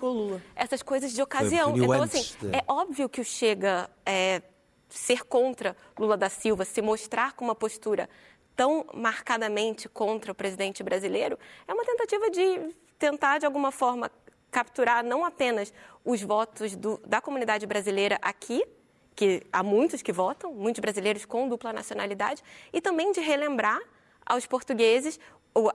Essas 0.54 0.80
coisas 0.80 1.12
de 1.12 1.20
ocasião. 1.20 1.76
Então, 1.76 2.02
assim, 2.04 2.22
é 2.52 2.62
óbvio 2.68 3.08
que 3.08 3.20
o 3.20 3.24
Chega 3.24 3.90
é, 4.06 4.42
ser 4.88 5.24
contra 5.24 5.76
Lula 5.98 6.16
da 6.16 6.28
Silva, 6.28 6.64
se 6.64 6.80
mostrar 6.80 7.32
com 7.32 7.44
uma 7.44 7.56
postura 7.56 8.08
tão 8.54 8.86
marcadamente 8.94 9.88
contra 9.88 10.30
o 10.30 10.34
presidente 10.36 10.84
brasileiro, 10.84 11.36
é 11.66 11.74
uma 11.74 11.84
tentativa 11.84 12.30
de 12.30 12.76
tentar, 12.96 13.38
de 13.38 13.46
alguma 13.46 13.72
forma, 13.72 14.08
capturar 14.52 15.02
não 15.02 15.24
apenas 15.24 15.72
os 16.04 16.22
votos 16.22 16.76
do, 16.76 17.00
da 17.04 17.20
comunidade 17.20 17.66
brasileira 17.66 18.18
aqui, 18.22 18.64
que 19.20 19.42
há 19.52 19.62
muitos 19.62 20.00
que 20.00 20.14
votam, 20.14 20.50
muitos 20.54 20.80
brasileiros 20.80 21.26
com 21.26 21.46
dupla 21.46 21.74
nacionalidade, 21.74 22.42
e 22.72 22.80
também 22.80 23.12
de 23.12 23.20
relembrar 23.20 23.78
aos 24.24 24.46
portugueses 24.46 25.20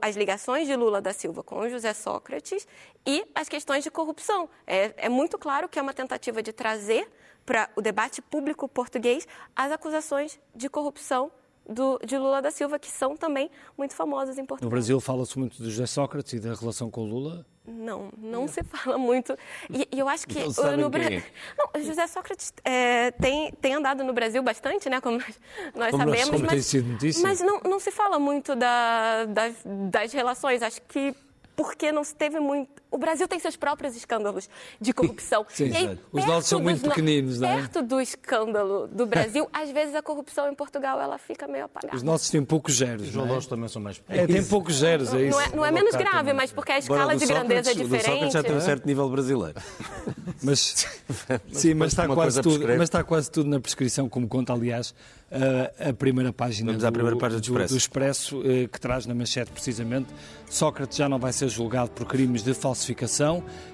as 0.01 0.15
ligações 0.15 0.67
de 0.67 0.75
Lula 0.75 0.99
da 0.99 1.13
Silva 1.13 1.43
com 1.43 1.69
José 1.69 1.93
Sócrates 1.93 2.67
e 3.05 3.23
as 3.35 3.47
questões 3.47 3.83
de 3.83 3.91
corrupção. 3.91 4.49
É, 4.65 4.95
é 4.97 5.09
muito 5.09 5.37
claro 5.37 5.69
que 5.69 5.77
é 5.77 5.81
uma 5.83 5.93
tentativa 5.93 6.41
de 6.41 6.51
trazer 6.51 7.07
para 7.45 7.69
o 7.75 7.83
debate 7.83 8.19
público 8.19 8.67
português 8.67 9.27
as 9.55 9.71
acusações 9.71 10.39
de 10.55 10.67
corrupção 10.67 11.31
do, 11.67 11.99
de 12.05 12.17
Lula 12.17 12.41
da 12.41 12.51
Silva, 12.51 12.77
que 12.77 12.89
são 12.89 13.17
também 13.17 13.49
muito 13.77 13.93
famosas 13.93 14.37
em 14.37 14.45
Portugal. 14.45 14.67
No 14.67 14.69
Brasil 14.69 14.99
fala-se 14.99 15.37
muito 15.37 15.57
de 15.57 15.69
José 15.69 15.85
Sócrates 15.85 16.33
e 16.33 16.39
da 16.39 16.53
relação 16.53 16.89
com 16.89 17.03
Lula? 17.03 17.45
Não, 17.67 18.09
não 18.17 18.47
se 18.47 18.63
fala 18.63 18.97
muito. 18.97 19.35
E, 19.69 19.87
e 19.91 19.99
eu 19.99 20.07
acho 20.07 20.27
que 20.27 20.39
não 20.39 20.77
no 20.77 20.89
Brasil. 20.89 21.23
É. 21.73 21.79
José 21.81 22.05
Sócrates 22.07 22.53
é, 22.63 23.11
tem, 23.11 23.51
tem 23.53 23.73
andado 23.73 24.03
no 24.03 24.13
Brasil 24.13 24.43
bastante, 24.43 24.89
né? 24.89 25.01
Como 25.01 25.17
nós, 25.17 25.39
nós 25.73 25.91
como 25.91 26.03
sabemos. 26.03 26.29
Nós, 26.29 26.41
como 26.41 26.51
mas, 26.51 26.65
sido 26.65 26.91
notícia. 26.91 27.23
mas 27.23 27.41
não, 27.41 27.59
não 27.61 27.79
se 27.79 27.91
fala 27.91 28.19
muito 28.19 28.55
da, 28.55 29.25
das, 29.25 29.55
das 29.65 30.13
relações. 30.13 30.61
Acho 30.61 30.81
que 30.83 31.15
porque 31.55 31.91
não 31.91 32.03
se 32.03 32.13
teve 32.13 32.39
muito 32.39 32.69
O 32.95 32.97
Brasil 32.97 33.27
tem 33.27 33.37
seus 33.39 33.57
próprios 33.57 33.93
escândalos 33.93 34.49
de 34.79 34.93
corrupção. 34.93 35.45
Sim, 35.51 35.75
aí, 35.75 35.99
Os 36.13 36.25
nossos 36.25 36.47
são 36.47 36.61
muito 36.61 36.81
pequeninos, 36.81 37.41
não 37.41 37.49
é? 37.49 37.55
Perto 37.57 37.81
do 37.81 37.99
escândalo 37.99 38.87
do 38.87 39.05
Brasil, 39.05 39.49
às 39.51 39.69
vezes 39.69 39.93
a 39.95 40.01
corrupção 40.01 40.49
em 40.49 40.55
Portugal 40.55 41.01
ela 41.01 41.17
fica 41.17 41.45
meio 41.45 41.65
apagada. 41.65 41.93
Os 41.93 42.03
nossos 42.03 42.29
têm 42.29 42.41
poucos 42.41 42.77
zeros. 42.77 43.13
Os 43.13 43.45
é? 43.45 43.49
também 43.49 43.67
são 43.67 43.81
mais 43.81 43.99
pequenos. 43.99 44.29
É, 44.29 44.33
tem 44.33 44.45
poucos 44.45 44.75
zeros, 44.75 45.13
é 45.13 45.23
isso. 45.23 45.31
Não 45.31 45.41
é, 45.41 45.55
não 45.57 45.65
é 45.65 45.71
menos 45.71 45.93
grave, 45.93 46.31
mas 46.31 46.53
porque 46.53 46.71
a 46.71 46.77
escala 46.77 47.17
de 47.17 47.25
grandeza 47.25 47.71
é 47.71 47.73
diferente. 47.73 48.05
O 48.05 48.13
Sócrates 48.13 48.33
já 48.33 48.43
tem 48.43 48.55
um 48.55 48.61
certo 48.61 48.85
nível 48.85 49.09
brasileiro. 49.09 49.59
Mas, 50.43 50.85
sim, 51.51 51.73
mas 51.73 51.93
está, 51.93 52.07
quase 52.07 52.41
tudo, 52.41 52.67
mas 52.67 52.81
está 52.81 53.03
quase 53.03 53.31
tudo 53.31 53.49
na 53.49 53.59
prescrição, 53.59 54.09
como 54.09 54.27
conta, 54.27 54.53
aliás, 54.53 54.93
a, 55.31 55.89
a 55.89 55.93
primeira 55.93 56.31
página, 56.31 56.71
Vamos 56.71 56.83
do, 56.83 56.87
à 56.87 56.91
primeira 56.91 57.17
página 57.17 57.41
do 57.41 57.43
Expresso, 57.43 57.67
do, 57.67 57.73
do 57.73 57.77
Expresso 57.77 58.41
eh, 58.45 58.67
que 58.67 58.79
traz 58.79 59.05
na 59.05 59.15
manchete 59.15 59.51
precisamente. 59.51 60.07
Sócrates 60.49 60.97
já 60.97 61.09
não 61.09 61.17
vai 61.17 61.33
ser 61.33 61.49
julgado 61.49 61.91
por 61.91 62.05
crimes 62.05 62.43
de 62.43 62.53
falsificação. 62.53 62.84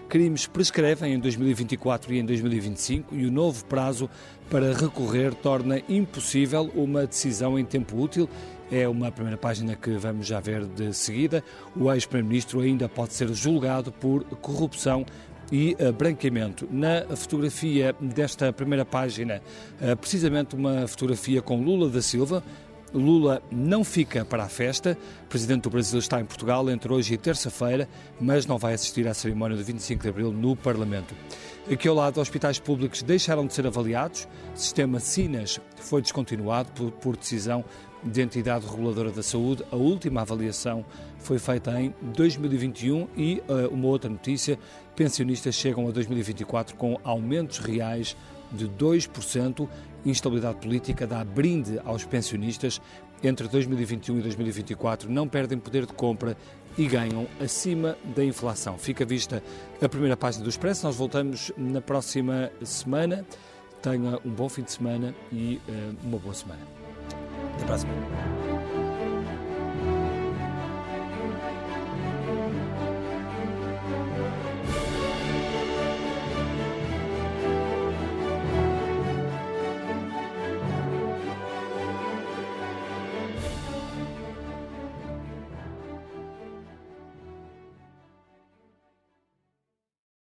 Crimes 0.08 0.48
prescrevem 0.48 1.14
em 1.14 1.20
2024 1.20 2.14
e 2.14 2.20
em 2.20 2.26
2025 2.26 3.16
e 3.16 3.26
o 3.26 3.32
novo 3.32 3.66
prazo 3.66 4.10
para 4.50 4.74
recorrer 4.74 5.34
torna 5.34 5.82
impossível 5.90 6.72
uma 6.76 7.06
decisão 7.06 7.58
em 7.58 7.66
tempo 7.66 8.00
útil 8.00 8.30
é 8.72 8.88
uma 8.88 9.12
primeira 9.12 9.38
página 9.38 9.76
que 9.76 9.92
vamos 9.92 10.26
já 10.26 10.40
ver 10.40 10.66
de 10.66 10.94
seguida. 10.94 11.44
O 11.76 11.92
ex-primeiro-ministro 11.92 12.62
ainda 12.62 12.88
pode 12.88 13.14
ser 13.14 13.28
julgado 13.34 13.92
por 13.92 14.24
corrupção 14.38 15.06
e 15.52 15.76
branqueamento. 15.98 16.68
Na 16.72 17.06
fotografia 17.16 17.94
desta 18.00 18.54
primeira 18.54 18.86
página, 18.86 19.42
uh, 19.82 19.98
precisamente 19.98 20.56
uma 20.56 20.88
fotografia 20.88 21.42
com 21.42 21.62
Lula 21.62 21.90
da 21.90 22.02
Silva. 22.02 22.42
Lula 22.94 23.42
não 23.52 23.84
fica 23.84 24.26
para 24.26 24.44
a 24.44 24.50
festa. 24.50 24.98
O 25.24 25.28
presidente 25.28 25.64
do 25.64 25.70
Brasil 25.70 26.00
está 26.00 26.20
em 26.20 26.26
Portugal 26.26 26.70
entre 26.70 26.92
hoje 26.92 27.14
e 27.14 27.18
terça-feira, 27.18 27.88
mas 28.20 28.46
não 28.46 28.58
vai 28.58 28.74
assistir 28.74 29.08
à 29.08 29.14
cerimónia 29.14 29.56
do 29.56 29.64
25 29.64 30.04
de 30.04 30.10
abril 30.10 30.32
no 30.32 30.56
Parlamento. 30.56 31.16
Aqui 31.72 31.88
ao 31.88 31.96
lado, 31.96 32.20
hospitais 32.20 32.60
públicos 32.60 33.02
deixaram 33.02 33.46
de 33.46 33.54
ser 33.54 33.68
avaliados. 33.68 34.28
O 34.54 34.58
sistema 34.58 35.00
SINAS 35.00 35.60
foi 35.78 36.02
descontinuado 36.02 36.72
por, 36.72 36.92
por 36.92 37.16
decisão 37.16 37.64
de 38.04 38.22
entidade 38.22 38.66
reguladora 38.66 39.12
da 39.12 39.24
saúde. 39.24 39.64
A 39.72 39.76
última 39.76 40.22
avaliação 40.22 40.84
foi 41.20 41.38
feita 41.40 41.80
em 41.80 41.94
2021 42.02 43.08
e 43.16 43.44
uh, 43.48 43.74
uma 43.74 43.88
outra 43.88 44.10
notícia: 44.10 44.58
pensionistas 44.96 45.56
chegam 45.56 45.88
a 45.88 45.92
2024 45.92 46.76
com 46.76 47.00
aumentos 47.04 47.60
reais 47.60 48.16
de 48.52 48.68
2%. 48.68 49.68
Instabilidade 50.06 50.60
política 50.60 51.06
dá 51.06 51.24
brinde 51.24 51.80
aos 51.86 52.06
pensionistas. 52.06 52.82
Entre 53.24 53.48
2021 53.48 54.20
e 54.20 54.22
2024 54.22 55.12
não 55.12 55.28
perdem 55.28 55.60
poder 55.60 55.86
de 55.86 55.94
compra 55.94 56.36
e 56.78 56.88
ganham 56.88 57.28
acima 57.40 57.98
da 58.16 58.24
inflação. 58.24 58.78
Fica 58.78 59.06
vista 59.06 59.44
a 59.82 59.90
primeira 59.90 60.18
página 60.18 60.44
do 60.44 60.50
Expresso. 60.50 60.86
Nós 60.86 60.96
voltamos 60.96 61.52
na 61.56 61.82
próxima 61.82 62.52
semana. 62.64 63.26
Tenha 63.82 64.20
um 64.26 64.32
bom 64.32 64.50
fim 64.50 64.64
de 64.64 64.72
semana 64.72 65.14
e 65.32 65.60
uh, 65.68 66.08
uma 66.08 66.18
boa 66.18 66.34
semana. 66.34 66.62
Até 67.56 67.64
a 67.64 67.68
próxima. 67.68 68.51